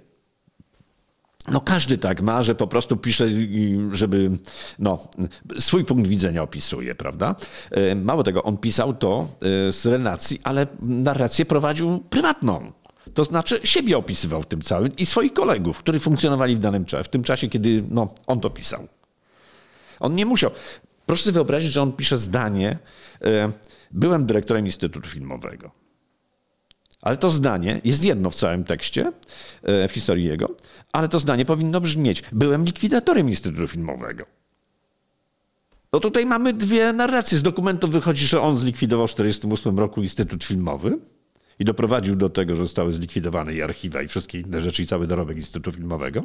No 1.52 1.62
każdy 1.62 1.98
tak 1.98 2.22
ma, 2.22 2.44
że 2.44 2.56
po 2.56 2.68
prostu 2.68 2.98
pisze, 2.98 3.28
żeby 3.92 4.32
no, 4.80 5.00
swój 5.60 5.86
punkt 5.86 6.08
widzenia 6.08 6.44
opisuje, 6.44 6.96
prawda? 6.96 7.36
E, 7.72 7.96
mało 7.96 8.24
tego, 8.24 8.44
on 8.44 8.58
pisał 8.58 8.94
to 8.94 9.28
e, 9.68 9.72
z 9.72 9.86
relacji, 9.86 10.40
ale 10.44 10.68
narrację 10.82 11.46
prowadził 11.46 12.00
prywatną. 12.10 12.72
To 13.14 13.24
znaczy 13.24 13.60
siebie 13.64 13.98
opisywał 13.98 14.42
w 14.42 14.46
tym 14.46 14.62
całym 14.62 14.96
i 14.96 15.06
swoich 15.06 15.34
kolegów, 15.34 15.78
którzy 15.78 16.00
funkcjonowali 16.00 16.56
w 16.56 16.60
danym 16.60 16.86
czasie, 16.86 17.04
w 17.04 17.10
tym 17.10 17.24
czasie, 17.24 17.50
kiedy 17.50 17.84
no, 17.90 18.14
on 18.28 18.40
to 18.40 18.50
pisał. 18.50 18.88
On 20.00 20.16
nie 20.16 20.26
musiał. 20.26 20.52
Proszę 21.06 21.24
sobie 21.24 21.34
wyobrazić, 21.34 21.72
że 21.72 21.82
on 21.82 21.92
pisze 21.92 22.18
zdanie. 22.18 22.78
E, 23.22 23.52
byłem 23.94 24.26
dyrektorem 24.26 24.66
Instytutu 24.66 25.10
Filmowego. 25.10 25.72
Ale 27.02 27.18
to 27.18 27.30
zdanie 27.30 27.82
jest 27.84 28.04
jedno 28.04 28.30
w 28.30 28.36
całym 28.36 28.64
tekście, 28.64 29.12
w 29.64 29.92
historii 29.92 30.26
jego, 30.26 30.56
ale 30.92 31.10
to 31.10 31.20
zdanie 31.20 31.46
powinno 31.46 31.82
brzmieć: 31.82 32.24
Byłem 32.32 32.66
likwidatorem 32.66 33.30
Instytutu 33.30 33.68
Filmowego. 33.68 34.26
No 35.94 36.00
tutaj 36.00 36.26
mamy 36.26 36.54
dwie 36.54 36.94
narracje. 36.94 37.38
Z 37.38 37.44
dokumentów 37.44 37.90
wychodzi, 37.90 38.28
że 38.28 38.42
on 38.42 38.58
zlikwidował 38.58 39.08
w 39.08 39.12
1948 39.12 39.80
roku 39.80 40.02
Instytut 40.02 40.44
Filmowy 40.44 40.98
i 41.60 41.66
doprowadził 41.66 42.16
do 42.16 42.30
tego, 42.30 42.56
że 42.56 42.64
zostały 42.64 42.94
zlikwidowane 42.94 43.54
i 43.54 43.62
archiwa 43.62 44.02
i 44.02 44.08
wszystkie 44.08 44.40
inne 44.40 44.62
rzeczy 44.62 44.84
i 44.84 44.88
cały 44.88 45.08
dorobek 45.08 45.38
Instytutu 45.38 45.72
Filmowego. 45.72 46.24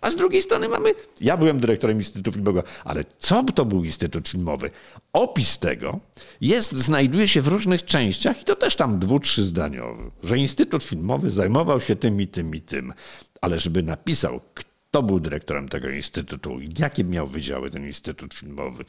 A 0.00 0.10
z 0.10 0.16
drugiej 0.16 0.42
strony 0.42 0.68
mamy, 0.68 0.94
ja 1.20 1.36
byłem 1.36 1.60
dyrektorem 1.60 1.96
Instytutu 1.96 2.32
Filmowego, 2.32 2.68
ale 2.84 3.04
co 3.18 3.42
to 3.42 3.64
był 3.64 3.84
Instytut 3.84 4.28
Filmowy? 4.28 4.70
Opis 5.12 5.58
tego 5.58 6.00
jest, 6.40 6.72
znajduje 6.72 7.28
się 7.28 7.40
w 7.40 7.48
różnych 7.48 7.84
częściach 7.84 8.42
i 8.42 8.44
to 8.44 8.56
też 8.56 8.76
tam 8.76 8.98
dwu, 8.98 9.20
zdaniowy, 9.38 10.10
że 10.22 10.38
Instytut 10.38 10.84
Filmowy 10.84 11.30
zajmował 11.30 11.80
się 11.80 11.96
tym 11.96 12.20
i 12.20 12.26
tym 12.26 12.54
i 12.54 12.60
tym 12.60 12.92
ale 13.40 13.58
żeby 13.58 13.82
napisał, 13.82 14.40
kto 14.54 15.02
był 15.02 15.20
dyrektorem 15.20 15.68
tego 15.68 15.90
instytutu, 15.90 16.58
jakie 16.78 17.04
miał 17.04 17.26
wydziały 17.26 17.70
ten 17.70 17.86
instytut 17.86 18.34
filmowy, 18.34 18.84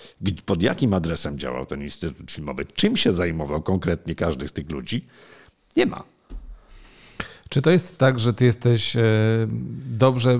pod 0.45 0.61
jakim 0.61 0.93
adresem 0.93 1.39
działał 1.39 1.65
ten 1.65 1.83
instytut 1.83 2.31
filmowy, 2.31 2.65
czym 2.65 2.97
się 2.97 3.11
zajmował 3.11 3.61
konkretnie 3.61 4.15
każdy 4.15 4.47
z 4.47 4.53
tych 4.53 4.71
ludzi, 4.71 5.05
nie 5.75 5.85
ma. 5.85 6.03
Czy 7.49 7.61
to 7.61 7.71
jest 7.71 7.97
tak, 7.97 8.19
że 8.19 8.33
ty 8.33 8.45
jesteś 8.45 8.95
e, 8.95 9.01
dobrze 9.97 10.39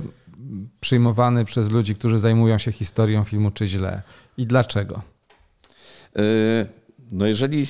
przyjmowany 0.79 1.45
przez 1.45 1.71
ludzi, 1.71 1.95
którzy 1.95 2.19
zajmują 2.19 2.57
się 2.57 2.71
historią 2.71 3.23
filmu, 3.23 3.51
czy 3.51 3.67
źle? 3.67 4.01
I 4.38 4.47
dlaczego? 4.47 5.01
E, 6.15 6.21
no 7.11 7.27
jeżeli 7.27 7.67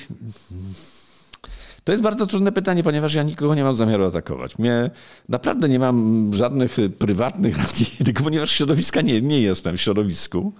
to 1.84 1.92
jest 1.92 2.02
bardzo 2.02 2.26
trudne 2.26 2.52
pytanie, 2.52 2.82
ponieważ 2.82 3.14
ja 3.14 3.22
nikogo 3.22 3.54
nie 3.54 3.64
mam 3.64 3.74
zamiaru 3.74 4.04
atakować. 4.04 4.58
Mnie 4.58 4.90
naprawdę 5.28 5.68
nie 5.68 5.78
mam 5.78 6.30
żadnych 6.34 6.76
prywatnych 6.98 7.56
tylko 8.04 8.22
ponieważ 8.22 8.50
środowiska 8.50 9.00
nie, 9.00 9.22
nie 9.22 9.40
jestem 9.40 9.76
w 9.76 9.80
środowisku, 9.80 10.52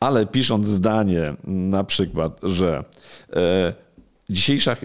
ale 0.00 0.26
pisząc 0.26 0.66
zdanie 0.66 1.34
na 1.44 1.84
przykład, 1.84 2.40
że 2.42 2.84
e, 3.32 3.74
dzisiejsza 4.30 4.72
e, 4.72 4.76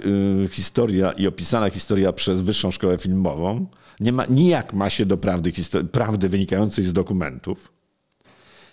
historia 0.47 1.11
i 1.11 1.27
opisana 1.27 1.69
historia 1.69 2.13
przez 2.13 2.41
Wyższą 2.41 2.71
Szkołę 2.71 2.97
Filmową 2.97 3.65
nie 3.99 4.11
ma, 4.11 4.25
nijak 4.25 4.73
ma 4.73 4.89
się 4.89 5.05
do 5.05 5.17
prawdy, 5.17 5.51
prawdy 5.91 6.29
wynikającej 6.29 6.85
z 6.85 6.93
dokumentów, 6.93 7.71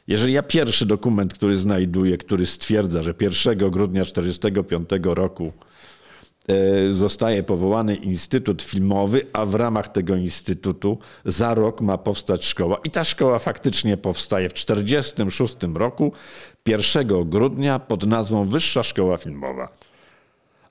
jeżeli 0.07 0.33
ja 0.33 0.43
pierwszy 0.43 0.87
dokument, 0.87 1.35
który 1.35 1.57
znajduję, 1.57 2.18
który 2.18 2.47
stwierdza, 2.47 3.03
że 3.03 3.14
1 3.21 3.71
grudnia 3.71 4.05
1945 4.05 4.89
roku 5.05 5.53
E, 6.51 6.93
zostaje 6.93 7.43
powołany 7.43 7.95
Instytut 7.95 8.62
Filmowy, 8.62 9.27
a 9.33 9.47
w 9.47 9.55
ramach 9.55 9.89
tego 9.89 10.16
instytutu 10.16 10.99
za 11.25 11.55
rok 11.55 11.81
ma 11.81 11.99
powstać 11.99 12.45
szkoła. 12.45 12.79
I 12.85 12.91
ta 12.91 13.05
szkoła 13.05 13.39
faktycznie 13.39 13.97
powstaje 13.97 14.49
w 14.49 14.53
1946 14.53 15.57
roku, 15.75 16.12
1 16.66 17.31
grudnia 17.31 17.79
pod 17.79 18.07
nazwą 18.07 18.45
Wyższa 18.45 18.83
Szkoła 18.83 19.16
Filmowa. 19.16 19.68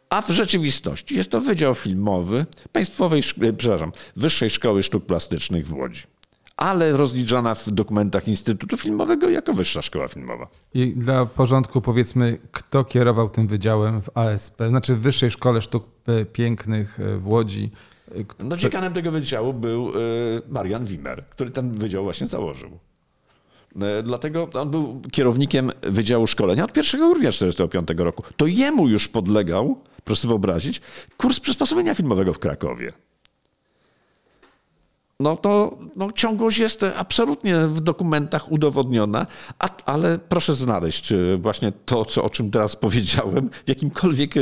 A 0.09 0.21
w 0.21 0.29
rzeczywistości 0.29 1.15
jest 1.15 1.31
to 1.31 1.41
Wydział 1.41 1.75
Filmowy 1.75 2.45
Państwowej, 2.71 3.23
e, 3.41 3.53
przepraszam, 3.53 3.91
Wyższej 4.15 4.49
Szkoły 4.49 4.83
Sztuk 4.83 5.05
Plastycznych 5.05 5.67
w 5.67 5.73
Łodzi 5.73 6.03
ale 6.57 6.91
rozliczana 6.91 7.55
w 7.55 7.71
dokumentach 7.71 8.27
Instytutu 8.27 8.77
Filmowego 8.77 9.29
jako 9.29 9.53
Wyższa 9.53 9.81
Szkoła 9.81 10.07
Filmowa. 10.07 10.47
I 10.73 10.93
dla 10.93 11.25
porządku 11.25 11.81
powiedzmy, 11.81 12.37
kto 12.51 12.83
kierował 12.83 13.29
tym 13.29 13.47
wydziałem 13.47 14.01
w 14.01 14.17
ASP, 14.17 14.61
znaczy 14.69 14.95
w 14.95 14.99
Wyższej 14.99 15.31
Szkole 15.31 15.61
Sztuk 15.61 15.85
Pięknych 16.33 16.99
e, 16.99 17.17
w 17.17 17.27
Łodzi? 17.27 17.71
E, 18.39 18.43
no 18.43 18.57
dziekanem 18.57 18.93
tego 18.93 19.11
wydziału 19.11 19.53
był 19.53 19.89
e, 19.89 19.91
Marian 20.49 20.85
Wimmer, 20.85 21.25
który 21.29 21.51
ten 21.51 21.77
wydział 21.77 22.03
właśnie 22.03 22.27
założył. 22.27 22.79
Dlatego 24.03 24.49
on 24.53 24.69
był 24.69 25.01
kierownikiem 25.11 25.71
Wydziału 25.81 26.27
Szkolenia 26.27 26.65
od 26.65 26.77
1 26.77 26.99
grudnia 27.01 27.31
1945 27.31 27.99
roku. 28.05 28.23
To 28.37 28.45
jemu 28.45 28.87
już 28.87 29.07
podlegał, 29.07 29.81
proszę 30.09 30.21
sobie 30.21 30.29
wyobrazić, 30.29 30.81
kurs 31.17 31.39
przysposobienia 31.39 31.95
filmowego 31.95 32.33
w 32.33 32.39
Krakowie 32.39 32.91
no 35.19 35.37
to 35.37 35.77
no, 35.95 36.11
ciągłość 36.11 36.57
jest 36.57 36.85
absolutnie 36.95 37.57
w 37.67 37.81
dokumentach 37.81 38.51
udowodniona, 38.51 39.27
a, 39.59 39.69
ale 39.85 40.17
proszę 40.17 40.53
znaleźć 40.53 41.13
właśnie 41.37 41.71
to, 41.85 42.05
co, 42.05 42.23
o 42.23 42.29
czym 42.29 42.51
teraz 42.51 42.75
powiedziałem, 42.75 43.49
w 43.65 43.69
jakimkolwiek 43.69 44.33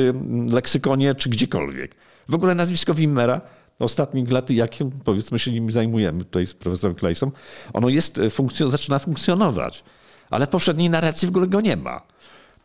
leksykonie 0.50 1.16
czy 1.16 1.30
gdziekolwiek. 1.30 1.96
W 2.30 2.36
ogóle 2.36 2.56
nazwisko 2.56 2.94
Wimmera 2.94 3.42
ostatnich 3.80 4.32
lat, 4.32 4.50
jak 4.50 4.72
powiedzmy 5.04 5.40
się 5.40 5.52
nim 5.52 5.72
zajmujemy 5.72 6.24
tutaj 6.24 6.46
z 6.46 6.54
profesorem 6.54 6.96
Klejsą, 6.96 7.32
ono 7.74 7.90
jest, 7.90 8.22
funkcjon 8.30 8.72
zaczyna 8.72 9.00
funkcjonować, 9.00 9.84
ale 10.30 10.46
w 10.46 10.50
poprzedniej 10.50 10.90
narracji 10.90 11.26
w 11.26 11.30
ogóle 11.30 11.48
go 11.48 11.62
nie 11.62 11.76
ma. 11.76 12.02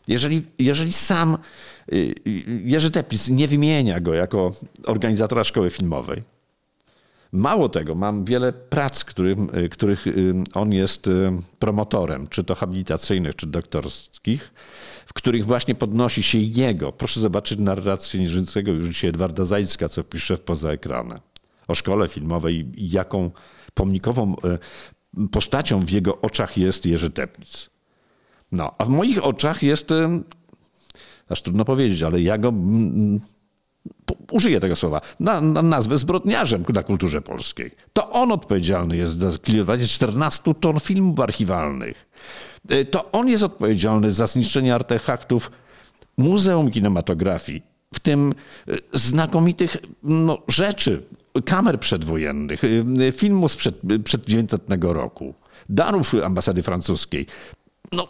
Jeżeli, 0.09 0.43
jeżeli 0.59 0.93
sam 0.93 1.39
y, 1.93 1.97
y, 2.27 2.63
Jerzy 2.65 2.91
Teplis 2.91 3.29
nie 3.29 3.49
wymienia 3.49 4.01
go 4.01 4.15
jako 4.15 4.53
organizatora 4.87 5.45
szkoły 5.45 5.71
filmowej, 5.71 6.23
Mało 7.35 7.69
tego, 7.69 7.95
mam 7.95 8.25
wiele 8.25 8.53
prac, 8.53 9.05
którym, 9.05 9.49
których 9.71 10.05
on 10.55 10.73
jest 10.73 11.11
promotorem, 11.59 12.29
czy 12.29 12.45
to 12.45 12.55
habilitacyjnych, 12.55 13.37
czy 13.37 13.47
doktorskich, 13.47 14.53
w 15.07 15.13
których 15.13 15.47
właśnie 15.47 15.75
podnosi 15.75 16.23
się 16.23 16.39
jego, 16.39 16.93
proszę 16.93 17.21
zobaczyć 17.21 17.59
narrację 17.59 18.21
niżycego 18.21 18.73
już 18.73 18.89
dzisiaj 18.89 19.11
Edwarda 19.11 19.45
Zajcka, 19.45 19.89
co 19.89 20.05
pisze 20.05 20.37
w 20.37 20.41
Poza 20.41 20.71
ekranem, 20.71 21.21
o 21.69 21.75
szkole 21.75 22.09
filmowej 22.09 22.73
i 22.77 22.91
jaką 22.91 23.31
pomnikową 23.75 24.37
postacią 25.33 25.81
w 25.81 25.91
jego 25.91 26.21
oczach 26.21 26.57
jest 26.57 26.87
Jerzy 26.87 27.11
Teplic. 27.11 27.72
No, 28.53 28.75
a 28.79 28.85
w 28.85 28.89
moich 28.89 29.25
oczach 29.25 29.63
jest, 29.63 29.89
aż 31.29 31.43
trudno 31.43 31.65
powiedzieć, 31.65 32.03
ale 32.03 32.23
ja 32.23 32.39
go 32.39 32.53
użyję 34.31 34.61
tego 34.61 34.77
słowa, 34.77 35.01
na, 35.21 35.41
na 35.41 35.63
nazwę 35.63 35.99
zbrodniarzem 35.99 36.65
na 36.75 36.83
kulturze 36.83 37.21
polskiej. 37.23 37.71
To 37.93 38.11
on 38.11 38.33
odpowiedzialny 38.33 38.97
jest 38.97 39.19
za 39.19 39.31
zlikwidowanie 39.31 39.87
14 39.87 40.55
ton 40.55 40.81
filmów 40.81 41.21
archiwalnych. 41.21 42.09
E, 42.69 42.85
to 42.85 43.13
on 43.13 43.29
jest 43.29 43.45
odpowiedzialny 43.45 44.13
za 44.13 44.27
zniszczenie 44.27 44.75
artefaktów 44.75 45.51
Muzeum 46.17 46.71
Kinematografii, 46.71 47.63
w 47.95 48.01
tym 48.01 48.35
e, 48.69 48.73
znakomitych 48.93 49.77
no, 50.03 50.39
rzeczy, 50.49 51.03
kamer 51.45 51.81
przedwojennych, 51.81 52.63
filmu 53.13 53.49
sprzed 53.49 53.81
przed 54.05 54.25
900 54.25 54.63
roku, 54.81 55.35
darów 55.69 56.15
ambasady 56.25 56.63
francuskiej. 56.63 57.27
No, 57.93 58.09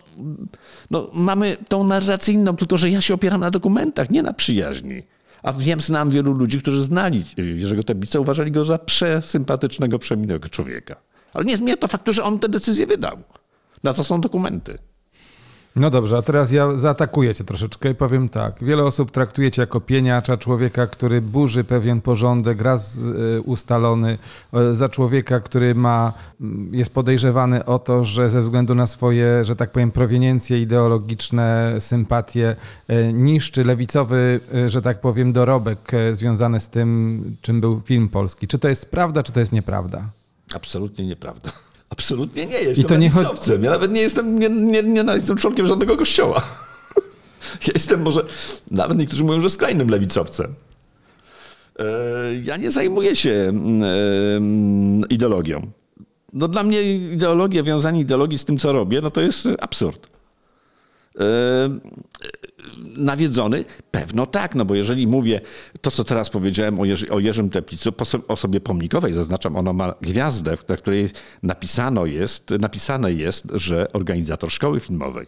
no, 0.90 1.10
mamy 1.14 1.56
tą 1.68 1.84
narracyjną, 1.84 2.56
tylko 2.56 2.78
że 2.78 2.90
ja 2.90 3.00
się 3.00 3.14
opieram 3.14 3.40
na 3.40 3.50
dokumentach, 3.50 4.10
nie 4.10 4.22
na 4.22 4.32
przyjaźni. 4.32 5.02
A 5.42 5.52
wiem, 5.52 5.80
znam 5.80 6.10
wielu 6.10 6.32
ludzi, 6.32 6.58
którzy 6.58 6.82
znali 6.82 7.24
Jerzego 7.36 7.82
Tebica, 7.82 8.20
uważali 8.20 8.52
go 8.52 8.64
za 8.64 8.78
przesympatycznego, 8.78 9.98
przemiłego 9.98 10.48
człowieka. 10.48 10.96
Ale 11.34 11.44
nie 11.44 11.56
zmienia 11.56 11.76
to 11.76 11.88
faktu, 11.88 12.12
że 12.12 12.24
on 12.24 12.38
tę 12.38 12.48
decyzję 12.48 12.86
wydał. 12.86 13.18
Na 13.82 13.92
co 13.92 14.04
są 14.04 14.20
dokumenty? 14.20 14.78
No 15.76 15.90
dobrze, 15.90 16.16
a 16.16 16.22
teraz 16.22 16.52
ja 16.52 16.76
zaatakuję 16.76 17.34
cię 17.34 17.44
troszeczkę 17.44 17.90
i 17.90 17.94
powiem 17.94 18.28
tak. 18.28 18.64
Wiele 18.64 18.84
osób 18.84 19.10
traktuje 19.10 19.50
cię 19.50 19.62
jako 19.62 19.80
pieniacza, 19.80 20.36
człowieka, 20.36 20.86
który 20.86 21.20
burzy 21.20 21.64
pewien 21.64 22.00
porządek, 22.00 22.60
raz 22.60 22.96
y, 22.96 23.40
ustalony, 23.40 24.18
za 24.72 24.88
człowieka, 24.88 25.40
który 25.40 25.74
ma, 25.74 26.12
mm, 26.40 26.74
jest 26.74 26.94
podejrzewany 26.94 27.64
o 27.64 27.78
to, 27.78 28.04
że 28.04 28.30
ze 28.30 28.40
względu 28.40 28.74
na 28.74 28.86
swoje, 28.86 29.44
że 29.44 29.56
tak 29.56 29.70
powiem, 29.70 29.90
proweniencje 29.90 30.62
ideologiczne, 30.62 31.76
sympatie, 31.78 32.56
y, 32.90 33.12
niszczy 33.12 33.64
lewicowy, 33.64 34.40
że 34.66 34.82
tak 34.82 35.00
powiem, 35.00 35.32
dorobek 35.32 35.92
związany 36.12 36.60
z 36.60 36.68
tym, 36.68 37.22
czym 37.42 37.60
był 37.60 37.80
film 37.84 38.08
polski. 38.08 38.48
Czy 38.48 38.58
to 38.58 38.68
jest 38.68 38.90
prawda, 38.90 39.22
czy 39.22 39.32
to 39.32 39.40
jest 39.40 39.52
nieprawda? 39.52 40.08
Absolutnie 40.54 41.06
nieprawda. 41.06 41.50
Absolutnie 41.92 42.46
nie 42.46 42.58
jestem 42.58 42.84
I 42.84 42.88
to 42.88 42.96
nie 42.96 43.10
chodzi... 43.10 43.52
Ja 43.62 43.70
nawet 43.70 43.92
nie 43.92 44.00
jestem, 44.00 44.38
nie, 44.38 44.48
nie, 44.48 44.82
nie 44.82 45.04
jestem 45.14 45.36
członkiem 45.36 45.66
żadnego 45.66 45.96
kościoła. 45.96 46.42
Ja 47.66 47.72
jestem 47.74 48.02
może, 48.02 48.24
nawet 48.70 48.98
niektórzy 48.98 49.24
mówią, 49.24 49.40
że 49.40 49.50
skrajnym 49.50 49.88
lewicowcem. 49.88 50.54
E, 51.78 51.84
ja 52.42 52.56
nie 52.56 52.70
zajmuję 52.70 53.16
się 53.16 53.30
e, 53.30 53.54
ideologią. 55.08 55.70
No 56.32 56.48
dla 56.48 56.62
mnie 56.62 56.82
ideologia, 56.94 57.62
wiązanie 57.62 58.00
ideologii 58.00 58.38
z 58.38 58.44
tym, 58.44 58.58
co 58.58 58.72
robię, 58.72 59.00
no 59.00 59.10
to 59.10 59.20
jest 59.20 59.48
absurd. 59.60 60.06
Nawiedzony? 62.96 63.64
Pewno 63.90 64.26
tak, 64.26 64.54
no 64.54 64.64
bo 64.64 64.74
jeżeli 64.74 65.06
mówię 65.06 65.40
to, 65.80 65.90
co 65.90 66.04
teraz 66.04 66.30
powiedziałem 66.30 66.80
o, 66.80 66.84
Jerzy, 66.84 67.10
o 67.10 67.18
Jerzym 67.18 67.50
Teplicu, 67.50 67.90
osobie 68.28 68.60
pomnikowej, 68.60 69.12
zaznaczam, 69.12 69.56
ona 69.56 69.72
ma 69.72 69.94
gwiazdę, 70.00 70.56
na 70.68 70.76
której 70.76 71.08
napisano 71.42 72.06
jest, 72.06 72.50
napisane 72.60 73.12
jest, 73.12 73.44
że 73.54 73.92
organizator 73.92 74.50
szkoły 74.50 74.80
filmowej. 74.80 75.26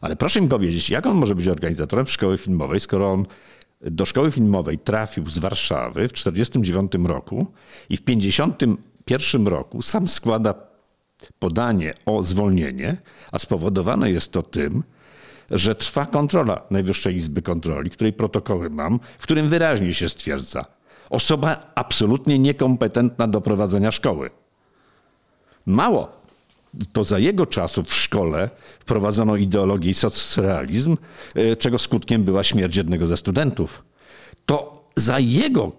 Ale 0.00 0.16
proszę 0.16 0.40
mi 0.40 0.48
powiedzieć, 0.48 0.90
jak 0.90 1.06
on 1.06 1.16
może 1.16 1.34
być 1.34 1.48
organizatorem 1.48 2.06
szkoły 2.06 2.38
filmowej, 2.38 2.80
skoro 2.80 3.12
on 3.12 3.26
do 3.80 4.06
szkoły 4.06 4.30
filmowej 4.30 4.78
trafił 4.78 5.30
z 5.30 5.38
Warszawy 5.38 6.08
w 6.08 6.12
1949 6.12 7.08
roku 7.08 7.46
i 7.88 7.96
w 7.96 8.04
1951 8.04 9.46
roku 9.46 9.82
sam 9.82 10.08
składa 10.08 10.54
podanie 11.38 11.94
o 12.06 12.22
zwolnienie, 12.22 12.96
a 13.32 13.38
spowodowane 13.38 14.10
jest 14.10 14.32
to 14.32 14.42
tym, 14.42 14.82
że 15.50 15.74
trwa 15.74 16.06
kontrola 16.06 16.62
Najwyższej 16.70 17.16
Izby 17.16 17.42
Kontroli, 17.42 17.90
której 17.90 18.12
protokoły 18.12 18.70
mam, 18.70 19.00
w 19.18 19.22
którym 19.22 19.48
wyraźnie 19.48 19.94
się 19.94 20.08
stwierdza, 20.08 20.64
osoba 21.10 21.72
absolutnie 21.74 22.38
niekompetentna 22.38 23.28
do 23.28 23.40
prowadzenia 23.40 23.92
szkoły. 23.92 24.30
Mało, 25.66 26.24
to 26.92 27.04
za 27.04 27.18
jego 27.18 27.46
czasów 27.46 27.88
w 27.88 27.94
szkole 27.94 28.50
wprowadzono 28.80 29.36
ideologię 29.36 29.90
i 29.90 29.94
socrealizm, 29.94 30.96
e, 31.34 31.56
czego 31.56 31.78
skutkiem 31.78 32.24
była 32.24 32.42
śmierć 32.42 32.76
jednego 32.76 33.06
ze 33.06 33.16
studentów. 33.16 33.84
To 34.46 34.84
za 34.96 35.18
jego 35.18 35.72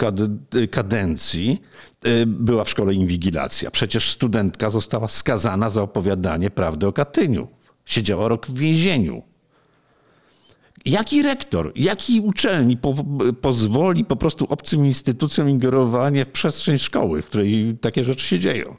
kadencji 0.72 1.61
e, 2.03 2.26
była 2.26 2.63
w 2.63 2.70
szkole 2.70 2.93
inwigilacja. 2.93 3.72
Przecież 3.72 4.11
studentka 4.11 4.70
została 4.70 5.07
skazana 5.07 5.70
za 5.70 5.82
opowiadanie 5.82 6.49
prawdy 6.49 6.88
o 6.88 6.93
Katyniu. 6.93 7.47
Siedziała 7.86 8.28
rok 8.28 8.47
w 8.47 8.59
więzieniu. 8.59 9.24
Jaki 10.86 11.21
rektor, 11.21 11.71
jaki 11.76 12.19
uczelni 12.19 12.78
po, 12.78 12.93
pozwoli 13.41 14.05
po 14.05 14.15
prostu 14.15 14.45
obcym 14.49 14.86
instytucjom 14.86 15.49
ingerowanie 15.49 16.26
w 16.26 16.30
przestrzeń 16.30 16.80
szkoły, 16.80 17.21
w 17.21 17.26
której 17.26 17.78
takie 17.82 18.03
rzeczy 18.03 18.26
się 18.26 18.39
dzieją? 18.39 18.76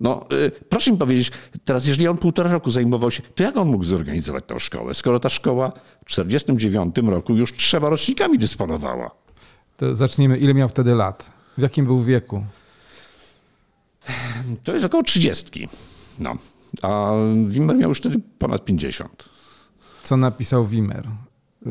No, 0.00 0.26
y, 0.32 0.50
proszę 0.68 0.92
mi 0.92 0.98
powiedzieć, 0.98 1.32
teraz 1.64 1.86
jeżeli 1.86 2.08
on 2.08 2.18
półtora 2.18 2.52
roku 2.52 2.70
zajmował 2.70 3.10
się, 3.10 3.22
to 3.34 3.42
jak 3.42 3.56
on 3.56 3.68
mógł 3.68 3.84
zorganizować 3.84 4.44
tę 4.46 4.60
szkołę, 4.60 4.94
skoro 4.94 5.20
ta 5.20 5.28
szkoła 5.28 5.72
w 6.00 6.04
1949 6.04 7.10
roku 7.10 7.36
już 7.36 7.52
trzema 7.52 7.88
rocznikami 7.88 8.38
dysponowała? 8.38 9.10
To 9.76 9.94
zacznijmy, 9.94 10.38
ile 10.38 10.54
miał 10.54 10.68
wtedy 10.68 10.94
lat? 10.94 11.32
W 11.58 11.62
jakim 11.62 11.86
był 11.86 12.02
wieku? 12.02 12.44
To 14.64 14.72
jest 14.72 14.84
około 14.84 15.02
30. 15.02 15.68
No. 16.18 16.34
A 16.82 17.12
Wimmer 17.48 17.76
miał 17.76 17.88
już 17.88 17.98
wtedy 17.98 18.20
ponad 18.38 18.64
50 18.64 19.33
co 20.04 20.16
napisał 20.16 20.64
Wimmer 20.64 21.06
y, 21.06 21.70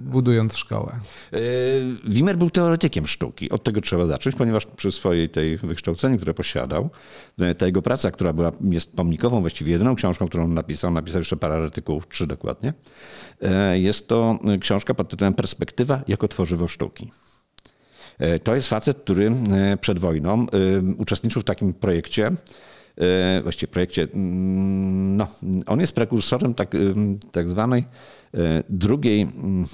budując 0.00 0.56
szkołę? 0.56 0.92
Y, 1.34 1.96
Wimmer 2.04 2.36
był 2.36 2.50
teoretykiem 2.50 3.06
sztuki. 3.06 3.50
Od 3.50 3.64
tego 3.64 3.80
trzeba 3.80 4.06
zacząć, 4.06 4.36
ponieważ 4.36 4.66
przy 4.66 4.92
swojej 4.92 5.28
tej 5.28 5.56
wykształceniu, 5.56 6.16
które 6.16 6.34
posiadał, 6.34 6.90
y, 7.42 7.54
ta 7.54 7.66
jego 7.66 7.82
praca, 7.82 8.10
która 8.10 8.32
była, 8.32 8.52
jest 8.70 8.92
pomnikową, 8.92 9.40
właściwie 9.40 9.72
jedyną 9.72 9.94
książką, 9.94 10.28
którą 10.28 10.48
napisał, 10.48 10.90
napisał 10.90 11.20
jeszcze 11.20 11.36
parę 11.36 11.54
artykułów, 11.54 12.08
trzy 12.08 12.26
dokładnie, 12.26 12.74
jest 13.72 14.08
to 14.08 14.38
książka 14.60 14.94
pod 14.94 15.08
tytułem 15.08 15.34
Perspektywa 15.34 16.02
jako 16.08 16.28
tworzywo 16.28 16.68
sztuki. 16.68 17.10
To 18.44 18.54
jest 18.54 18.68
facet, 18.68 18.98
który 18.98 19.30
przed 19.80 19.98
wojną 19.98 20.46
uczestniczył 20.98 21.42
w 21.42 21.44
takim 21.44 21.74
projekcie, 21.74 22.30
właściwie 23.42 23.72
projekcie, 23.72 24.02
mm, 24.02 25.16
no, 25.16 25.26
on 25.66 25.80
jest 25.80 25.94
prekursorem 25.94 26.54
tak, 26.54 26.70
tak 27.32 27.48
zwanej 27.48 27.84
e, 28.34 28.62
drugiej 28.68 29.22
mm, 29.22 29.64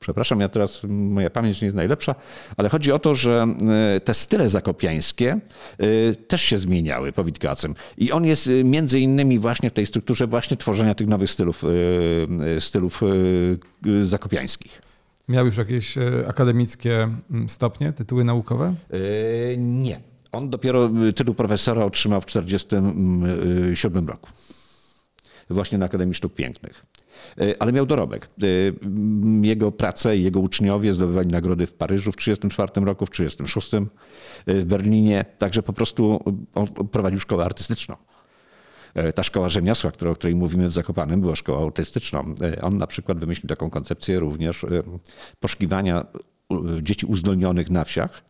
Przepraszam, 0.00 0.40
ja 0.40 0.48
teraz 0.48 0.82
moja 0.88 1.30
pamięć 1.30 1.60
nie 1.60 1.66
jest 1.66 1.76
najlepsza, 1.76 2.14
ale 2.56 2.68
chodzi 2.68 2.92
o 2.92 2.98
to, 2.98 3.14
że 3.14 3.46
e, 3.96 4.00
te 4.00 4.14
style 4.14 4.48
zakopiańskie 4.48 5.40
też 6.28 6.42
się 6.42 6.58
zmieniały 6.58 7.12
po 7.12 7.24
Witkacym. 7.24 7.74
I 7.98 8.12
on 8.12 8.24
jest 8.24 8.50
między 8.64 9.00
innymi 9.00 9.38
właśnie 9.38 9.70
w 9.70 9.72
tej 9.72 9.86
strukturze 9.86 10.26
właśnie 10.26 10.56
tworzenia 10.56 10.94
tych 10.94 11.08
nowych 11.08 11.30
stylów, 11.30 11.62
stylów 12.60 13.00
zakopiańskich. 14.04 14.82
Miał 15.28 15.46
już 15.46 15.56
jakieś 15.56 15.94
akademickie 16.28 17.08
stopnie, 17.48 17.92
tytuły 17.92 18.24
naukowe? 18.24 18.74
Nie. 19.58 20.13
On 20.34 20.50
dopiero 20.50 20.90
y, 21.08 21.12
tytuł 21.12 21.34
profesora 21.34 21.84
otrzymał 21.84 22.20
w 22.20 22.24
1947 22.24 24.08
roku. 24.08 24.30
Właśnie 25.50 25.78
na 25.78 25.86
Akademii 25.86 26.14
Sztuk 26.14 26.34
Pięknych. 26.34 26.86
Y, 27.40 27.58
ale 27.58 27.72
miał 27.72 27.86
dorobek. 27.86 28.28
Y, 28.42 28.74
jego 29.42 29.72
prace 29.72 30.16
i 30.16 30.22
jego 30.22 30.40
uczniowie 30.40 30.94
zdobywali 30.94 31.28
nagrody 31.28 31.66
w 31.66 31.72
Paryżu 31.72 32.12
w 32.12 32.16
1934 32.16 32.86
roku, 32.86 33.06
w 33.06 33.10
1936 33.10 33.70
w 34.46 34.64
Berlinie. 34.64 35.24
Także 35.38 35.62
po 35.62 35.72
prostu 35.72 36.24
prowadził 36.92 37.20
szkołę 37.20 37.44
artystyczną. 37.44 37.96
Ta 39.14 39.22
szkoła 39.22 39.48
rzemiosła, 39.48 39.90
o 39.90 40.14
której 40.14 40.34
mówimy 40.36 40.68
w 40.68 40.72
Zakopanem, 40.72 41.20
była 41.20 41.36
szkołą 41.36 41.66
artystyczną. 41.66 42.34
On 42.62 42.78
na 42.78 42.86
przykład 42.86 43.18
wymyślił 43.18 43.48
taką 43.48 43.70
koncepcję 43.70 44.18
również 44.18 44.66
poszukiwania 45.40 46.06
dzieci 46.82 47.06
uzdolnionych 47.06 47.70
na 47.70 47.84
wsiach 47.84 48.22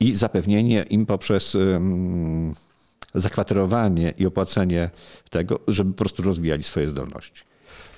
i 0.00 0.16
zapewnienie 0.16 0.82
im 0.82 1.06
poprzez 1.06 1.56
zakwaterowanie 3.14 4.14
i 4.18 4.26
opłacenie 4.26 4.90
tego, 5.30 5.60
żeby 5.68 5.92
po 5.92 5.98
prostu 5.98 6.22
rozwijali 6.22 6.62
swoje 6.62 6.88
zdolności. 6.88 7.42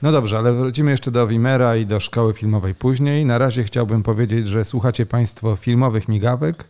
No 0.03 0.12
dobrze, 0.12 0.38
ale 0.38 0.53
wrócimy 0.53 0.90
jeszcze 0.90 1.11
do 1.11 1.26
Wimera 1.26 1.76
i 1.76 1.86
do 1.86 2.01
szkoły 2.01 2.32
filmowej 2.32 2.74
później. 2.74 3.24
Na 3.24 3.38
razie 3.38 3.64
chciałbym 3.64 4.03
powiedzieć, 4.03 4.46
że 4.46 4.64
słuchacie 4.64 5.07
Państwo 5.07 5.57
filmowych 5.57 6.09
migawek, 6.09 6.64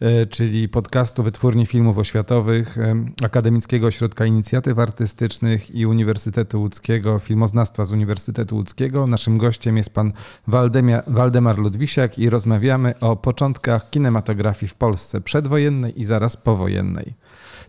e, 0.00 0.26
czyli 0.26 0.68
podcastu 0.68 1.22
Wytwórni 1.22 1.66
Filmów 1.66 1.98
Oświatowych 1.98 2.78
e, 2.78 2.94
Akademickiego 3.24 3.86
Ośrodka 3.86 4.26
Inicjatyw 4.26 4.78
Artystycznych 4.78 5.74
i 5.74 5.86
Uniwersytetu 5.86 6.60
Łódzkiego, 6.60 7.18
Filmoznawstwa 7.18 7.84
z 7.84 7.92
Uniwersytetu 7.92 8.56
Łódzkiego. 8.56 9.06
Naszym 9.06 9.38
gościem 9.38 9.76
jest 9.76 9.90
pan 9.90 10.12
Waldemia, 10.46 11.02
Waldemar 11.06 11.58
Ludwisiak 11.58 12.18
i 12.18 12.30
rozmawiamy 12.30 12.98
o 13.00 13.16
początkach 13.16 13.90
kinematografii 13.90 14.70
w 14.70 14.74
Polsce 14.74 15.20
przedwojennej 15.20 16.00
i 16.00 16.04
zaraz 16.04 16.36
powojennej. 16.36 17.14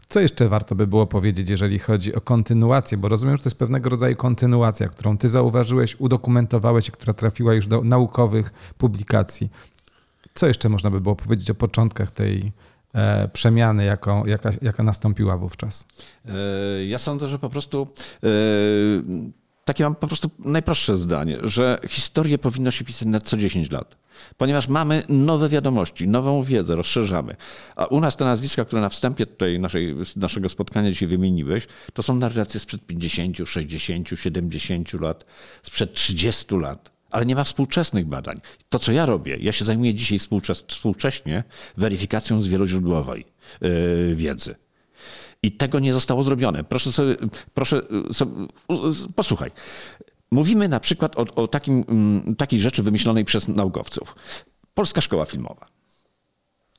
Co 0.10 0.20
jeszcze 0.20 0.50
warto 0.50 0.76
by 0.76 0.88
było 0.88 1.08
powiedzieć, 1.08 1.50
jeżeli 1.50 1.80
chodzi 1.80 2.16
o 2.16 2.22
kontynuację? 2.22 2.98
Bo 2.98 3.10
rozumiem, 3.10 3.38
że 3.38 3.44
to 3.44 3.50
jest 3.50 3.60
pewnego 3.60 3.90
rodzaju 3.90 4.16
kontynuacja, 4.16 4.88
którą 4.88 5.18
ty 5.18 5.30
zauważyłeś, 5.30 5.96
udokumentowałeś 6.00 6.92
która 6.92 7.14
trafiła 7.14 7.54
już 7.54 7.68
do 7.68 7.84
naukowych 7.84 8.74
publikacji. 8.78 9.50
Co 10.34 10.48
jeszcze 10.48 10.70
można 10.70 10.92
by 10.92 11.02
było 11.02 11.16
powiedzieć 11.16 11.50
o 11.50 11.56
początkach 11.56 12.12
tej 12.12 12.52
e, 12.94 13.28
przemiany, 13.28 13.86
jaką, 13.86 14.26
jaka, 14.26 14.52
jaka 14.62 14.84
nastąpiła 14.84 15.38
wówczas? 15.38 15.86
E, 16.26 16.86
ja 16.86 16.98
sądzę, 16.98 17.28
że 17.28 17.40
po 17.40 17.50
prostu 17.50 17.88
e, 18.24 18.28
takie 19.66 19.84
mam 19.84 19.96
po 19.96 20.08
prostu 20.08 20.30
najprostsze 20.40 20.96
zdanie, 20.96 21.38
że 21.44 21.80
historię 21.90 22.38
powinno 22.38 22.72
się 22.72 22.86
pisać 22.86 23.08
na 23.08 23.20
co 23.20 23.38
10 23.38 23.72
lat 23.72 24.05
ponieważ 24.38 24.68
mamy 24.68 25.04
nowe 25.10 25.50
wiadomości, 25.50 26.08
nową 26.08 26.44
wiedzę, 26.44 26.76
rozszerzamy. 26.76 27.36
A 27.76 27.86
u 27.86 28.00
nas 28.00 28.16
te 28.16 28.26
nazwiska, 28.26 28.66
które 28.66 28.82
na 28.82 28.90
wstępie 28.90 29.26
tutaj 29.26 29.60
naszej, 29.60 29.96
naszego 30.16 30.50
spotkania 30.50 30.92
dzisiaj 30.92 31.08
wymieniłeś, 31.08 31.68
to 31.94 32.04
są 32.04 32.16
narracje 32.16 32.60
sprzed 32.60 32.86
50, 32.86 33.38
60, 33.46 34.10
70 34.16 34.94
lat, 34.94 35.26
sprzed 35.64 35.94
30 35.94 36.56
lat. 36.56 36.92
Ale 37.12 37.26
nie 37.26 37.36
ma 37.36 37.44
współczesnych 37.44 38.06
badań. 38.06 38.42
To, 38.70 38.80
co 38.80 38.92
ja 38.92 39.06
robię, 39.06 39.38
ja 39.40 39.52
się 39.52 39.66
zajmuję 39.66 39.94
dzisiaj 39.94 40.20
współcześnie 40.68 41.44
weryfikacją 41.78 42.42
zwieloźródłowej 42.42 43.26
yy, 43.62 44.16
wiedzy. 44.16 44.56
I 45.44 45.52
tego 45.52 45.80
nie 45.80 45.94
zostało 45.94 46.24
zrobione. 46.24 46.64
Proszę 46.64 46.92
sobie, 46.92 47.16
proszę 47.54 47.82
sobie, 48.12 48.32
posłuchaj. 49.16 49.52
Mówimy 50.36 50.68
na 50.68 50.80
przykład 50.80 51.20
o, 51.20 51.26
o 51.36 51.48
takim, 51.48 51.84
mm, 51.88 52.36
takiej 52.36 52.60
rzeczy 52.60 52.84
wymyślonej 52.84 53.26
przez 53.26 53.48
naukowców. 53.48 54.16
Polska 54.74 55.02
Szkoła 55.02 55.26
Filmowa. 55.26 55.68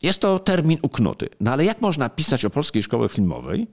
Jest 0.02 0.20
to 0.20 0.38
termin 0.38 0.78
uknuty. 0.82 1.28
No 1.40 1.52
ale 1.52 1.64
jak 1.64 1.80
można 1.80 2.08
pisać 2.08 2.44
o 2.44 2.50
polskiej 2.50 2.82
szkole 2.82 3.08
filmowej, 3.08 3.66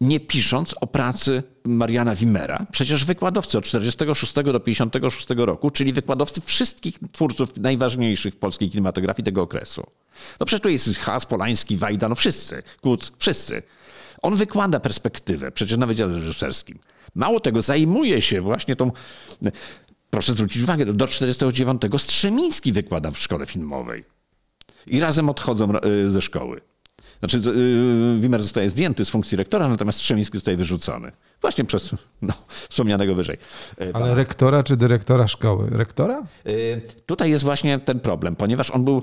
nie 0.00 0.20
pisząc 0.20 0.74
o 0.80 0.86
pracy 0.86 1.42
Mariana 1.64 2.14
Wimera? 2.14 2.66
Przecież 2.72 3.04
wykładowcy 3.04 3.58
od 3.58 3.64
46 3.64 4.34
do 4.34 4.60
56 4.60 5.26
roku, 5.36 5.70
czyli 5.70 5.92
wykładowcy 5.92 6.40
wszystkich 6.40 6.98
twórców 7.12 7.56
najważniejszych 7.56 8.34
w 8.34 8.36
polskiej 8.36 8.70
kinematografii 8.70 9.24
tego 9.24 9.42
okresu. 9.42 9.86
No 10.40 10.46
przecież 10.46 10.62
tu 10.62 10.68
jest 10.68 10.98
Has, 10.98 11.26
Polański, 11.26 11.76
Wajda, 11.76 12.08
no 12.08 12.14
wszyscy, 12.14 12.62
Kuc, 12.80 13.12
wszyscy. 13.18 13.62
On 14.22 14.36
wykłada 14.36 14.80
perspektywę, 14.80 15.50
przecież 15.50 15.78
na 15.78 15.86
Wydziale 15.86 16.14
Reżyserskim. 16.14 16.78
Mało 17.14 17.40
tego, 17.40 17.62
zajmuje 17.62 18.22
się 18.22 18.40
właśnie 18.40 18.76
tą. 18.76 18.92
Proszę 20.10 20.32
zwrócić 20.32 20.62
uwagę, 20.62 20.86
do 20.86 21.08
49 21.08 21.82
Strzemiński 21.98 22.72
wykłada 22.72 23.10
w 23.10 23.18
szkole 23.18 23.46
filmowej. 23.46 24.04
I 24.86 25.00
razem 25.00 25.28
odchodzą 25.28 25.72
e, 25.72 26.08
ze 26.08 26.22
szkoły. 26.22 26.60
Znaczy, 27.18 27.38
e, 27.38 28.20
Wimmer 28.20 28.42
zostaje 28.42 28.68
zdjęty 28.68 29.04
z 29.04 29.10
funkcji 29.10 29.36
rektora, 29.36 29.68
natomiast 29.68 29.98
Strzemiński 29.98 30.38
zostaje 30.38 30.56
wyrzucony. 30.56 31.12
Właśnie 31.40 31.64
przez 31.64 31.90
no, 32.22 32.34
wspomnianego 32.68 33.14
wyżej. 33.14 33.38
E, 33.80 33.96
Ale 33.96 34.14
rektora 34.14 34.62
czy 34.62 34.76
dyrektora 34.76 35.28
szkoły? 35.28 35.68
Rektora? 35.70 36.22
Tutaj 37.06 37.30
jest 37.30 37.44
właśnie 37.44 37.78
ten 37.78 38.00
problem, 38.00 38.36
ponieważ 38.36 38.70
on 38.70 38.84
był. 38.84 39.02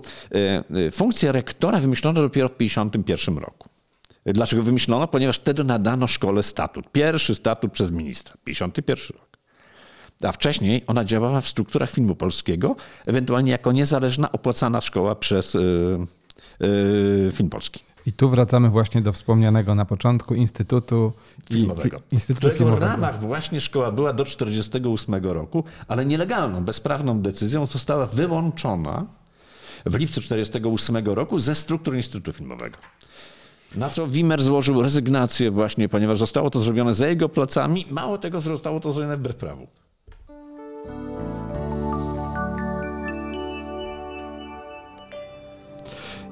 Funkcja 0.91 1.31
rektora 1.31 1.79
wymyślona 1.79 2.21
dopiero 2.21 2.49
w 2.49 2.51
1951 2.51 3.37
roku. 3.37 3.69
Dlaczego 4.33 4.63
wymyślono? 4.63 5.07
Ponieważ 5.07 5.37
wtedy 5.37 5.63
nadano 5.63 6.07
szkole 6.07 6.43
statut. 6.43 6.91
Pierwszy 6.91 7.35
statut 7.35 7.71
przez 7.71 7.91
ministra, 7.91 8.33
51 8.43 9.17
rok. 9.17 9.37
A 10.23 10.31
wcześniej 10.31 10.83
ona 10.87 11.05
działała 11.05 11.41
w 11.41 11.47
strukturach 11.47 11.91
filmu 11.91 12.15
polskiego, 12.15 12.75
ewentualnie 13.07 13.51
jako 13.51 13.71
niezależna, 13.71 14.31
opłacana 14.31 14.81
szkoła 14.81 15.15
przez 15.15 15.53
yy, 15.53 15.97
yy, 16.59 17.31
film 17.31 17.49
polski. 17.49 17.79
I 18.05 18.13
tu 18.13 18.29
wracamy 18.29 18.69
właśnie 18.69 19.01
do 19.01 19.13
wspomnianego 19.13 19.75
na 19.75 19.85
początku 19.85 20.35
Instytutu 20.35 21.13
Filmowego. 21.49 21.99
Fi, 21.99 22.05
Instytutu 22.11 22.49
w 22.49 22.57
Filmowego. 22.57 22.85
ramach 22.85 23.19
właśnie 23.19 23.61
szkoła 23.61 23.91
była 23.91 24.13
do 24.13 24.23
1948 24.23 25.23
roku, 25.23 25.63
ale 25.87 26.05
nielegalną, 26.05 26.63
bezprawną 26.63 27.21
decyzją 27.21 27.65
została 27.65 28.05
wyłączona 28.05 29.05
w 29.85 29.95
lipcu 29.95 30.21
1948 30.21 31.05
roku 31.15 31.39
ze 31.39 31.55
struktur 31.55 31.95
Instytutu 31.95 32.33
Filmowego. 32.33 32.77
Na 33.75 33.89
co 33.89 34.07
Wimmer 34.07 34.43
złożył 34.43 34.81
rezygnację 34.81 35.51
właśnie, 35.51 35.89
ponieważ 35.89 36.19
zostało 36.19 36.49
to 36.49 36.59
zrobione 36.59 36.93
za 36.93 37.07
jego 37.07 37.29
plecami. 37.29 37.85
Mało 37.89 38.17
tego, 38.17 38.41
zostało 38.41 38.79
to 38.79 38.91
zrobione 38.91 39.17
wbrew 39.17 39.35
prawu. 39.35 39.67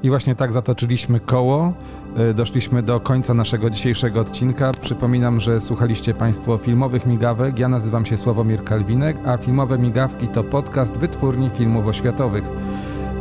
I 0.03 0.09
właśnie 0.09 0.35
tak 0.35 0.53
zatoczyliśmy 0.53 1.19
koło. 1.19 1.73
E, 2.17 2.33
doszliśmy 2.33 2.83
do 2.83 2.99
końca 2.99 3.33
naszego 3.33 3.69
dzisiejszego 3.69 4.19
odcinka. 4.19 4.71
Przypominam, 4.73 5.39
że 5.39 5.61
słuchaliście 5.61 6.13
Państwo 6.13 6.57
filmowych 6.57 7.05
migawek. 7.05 7.59
Ja 7.59 7.67
nazywam 7.67 8.05
się 8.05 8.17
Sławomir 8.17 8.63
Kalwinek, 8.63 9.17
a 9.25 9.37
filmowe 9.37 9.77
migawki 9.77 10.27
to 10.27 10.43
podcast 10.43 10.97
wytwórni 10.97 11.49
filmów 11.49 11.85
oświatowych. 11.85 12.43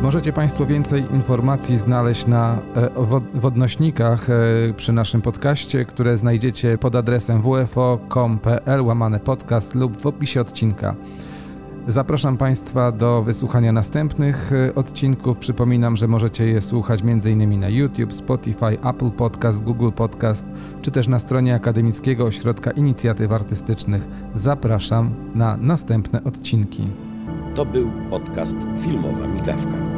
Możecie 0.04 0.32
Państwo 0.32 0.66
więcej 0.66 1.04
informacji 1.12 1.76
znaleźć 1.76 2.26
na 2.26 2.58
e, 2.76 2.90
wodnośnikach 3.34 4.30
e, 4.30 4.34
przy 4.76 4.92
naszym 4.92 5.22
podcaście, 5.22 5.84
które 5.84 6.18
znajdziecie 6.18 6.78
pod 6.78 6.96
adresem 6.96 7.42
wfo.com.pl 7.42 8.82
łamane 8.82 9.20
podcast 9.20 9.74
lub 9.74 10.00
w 10.00 10.06
opisie 10.06 10.40
odcinka. 10.40 10.94
Zapraszam 11.88 12.36
Państwa 12.36 12.92
do 12.92 13.22
wysłuchania 13.22 13.72
następnych 13.72 14.52
e, 14.52 14.74
odcinków. 14.74 15.38
Przypominam, 15.38 15.96
że 15.96 16.08
możecie 16.08 16.46
je 16.46 16.60
słuchać 16.60 17.00
m.in. 17.02 17.60
na 17.60 17.68
YouTube, 17.68 18.12
Spotify, 18.12 18.78
Apple 18.90 19.10
Podcast, 19.10 19.62
Google 19.62 19.90
Podcast, 19.90 20.46
czy 20.82 20.90
też 20.90 21.08
na 21.08 21.18
stronie 21.18 21.54
Akademickiego 21.54 22.24
Ośrodka 22.24 22.70
Inicjatyw 22.70 23.32
Artystycznych. 23.32 24.08
Zapraszam 24.34 25.10
na 25.34 25.56
następne 25.56 26.24
odcinki. 26.24 26.82
To 27.54 27.66
był 27.66 27.90
podcast 28.10 28.56
Filmowa 28.84 29.26
Migawka. 29.26 29.93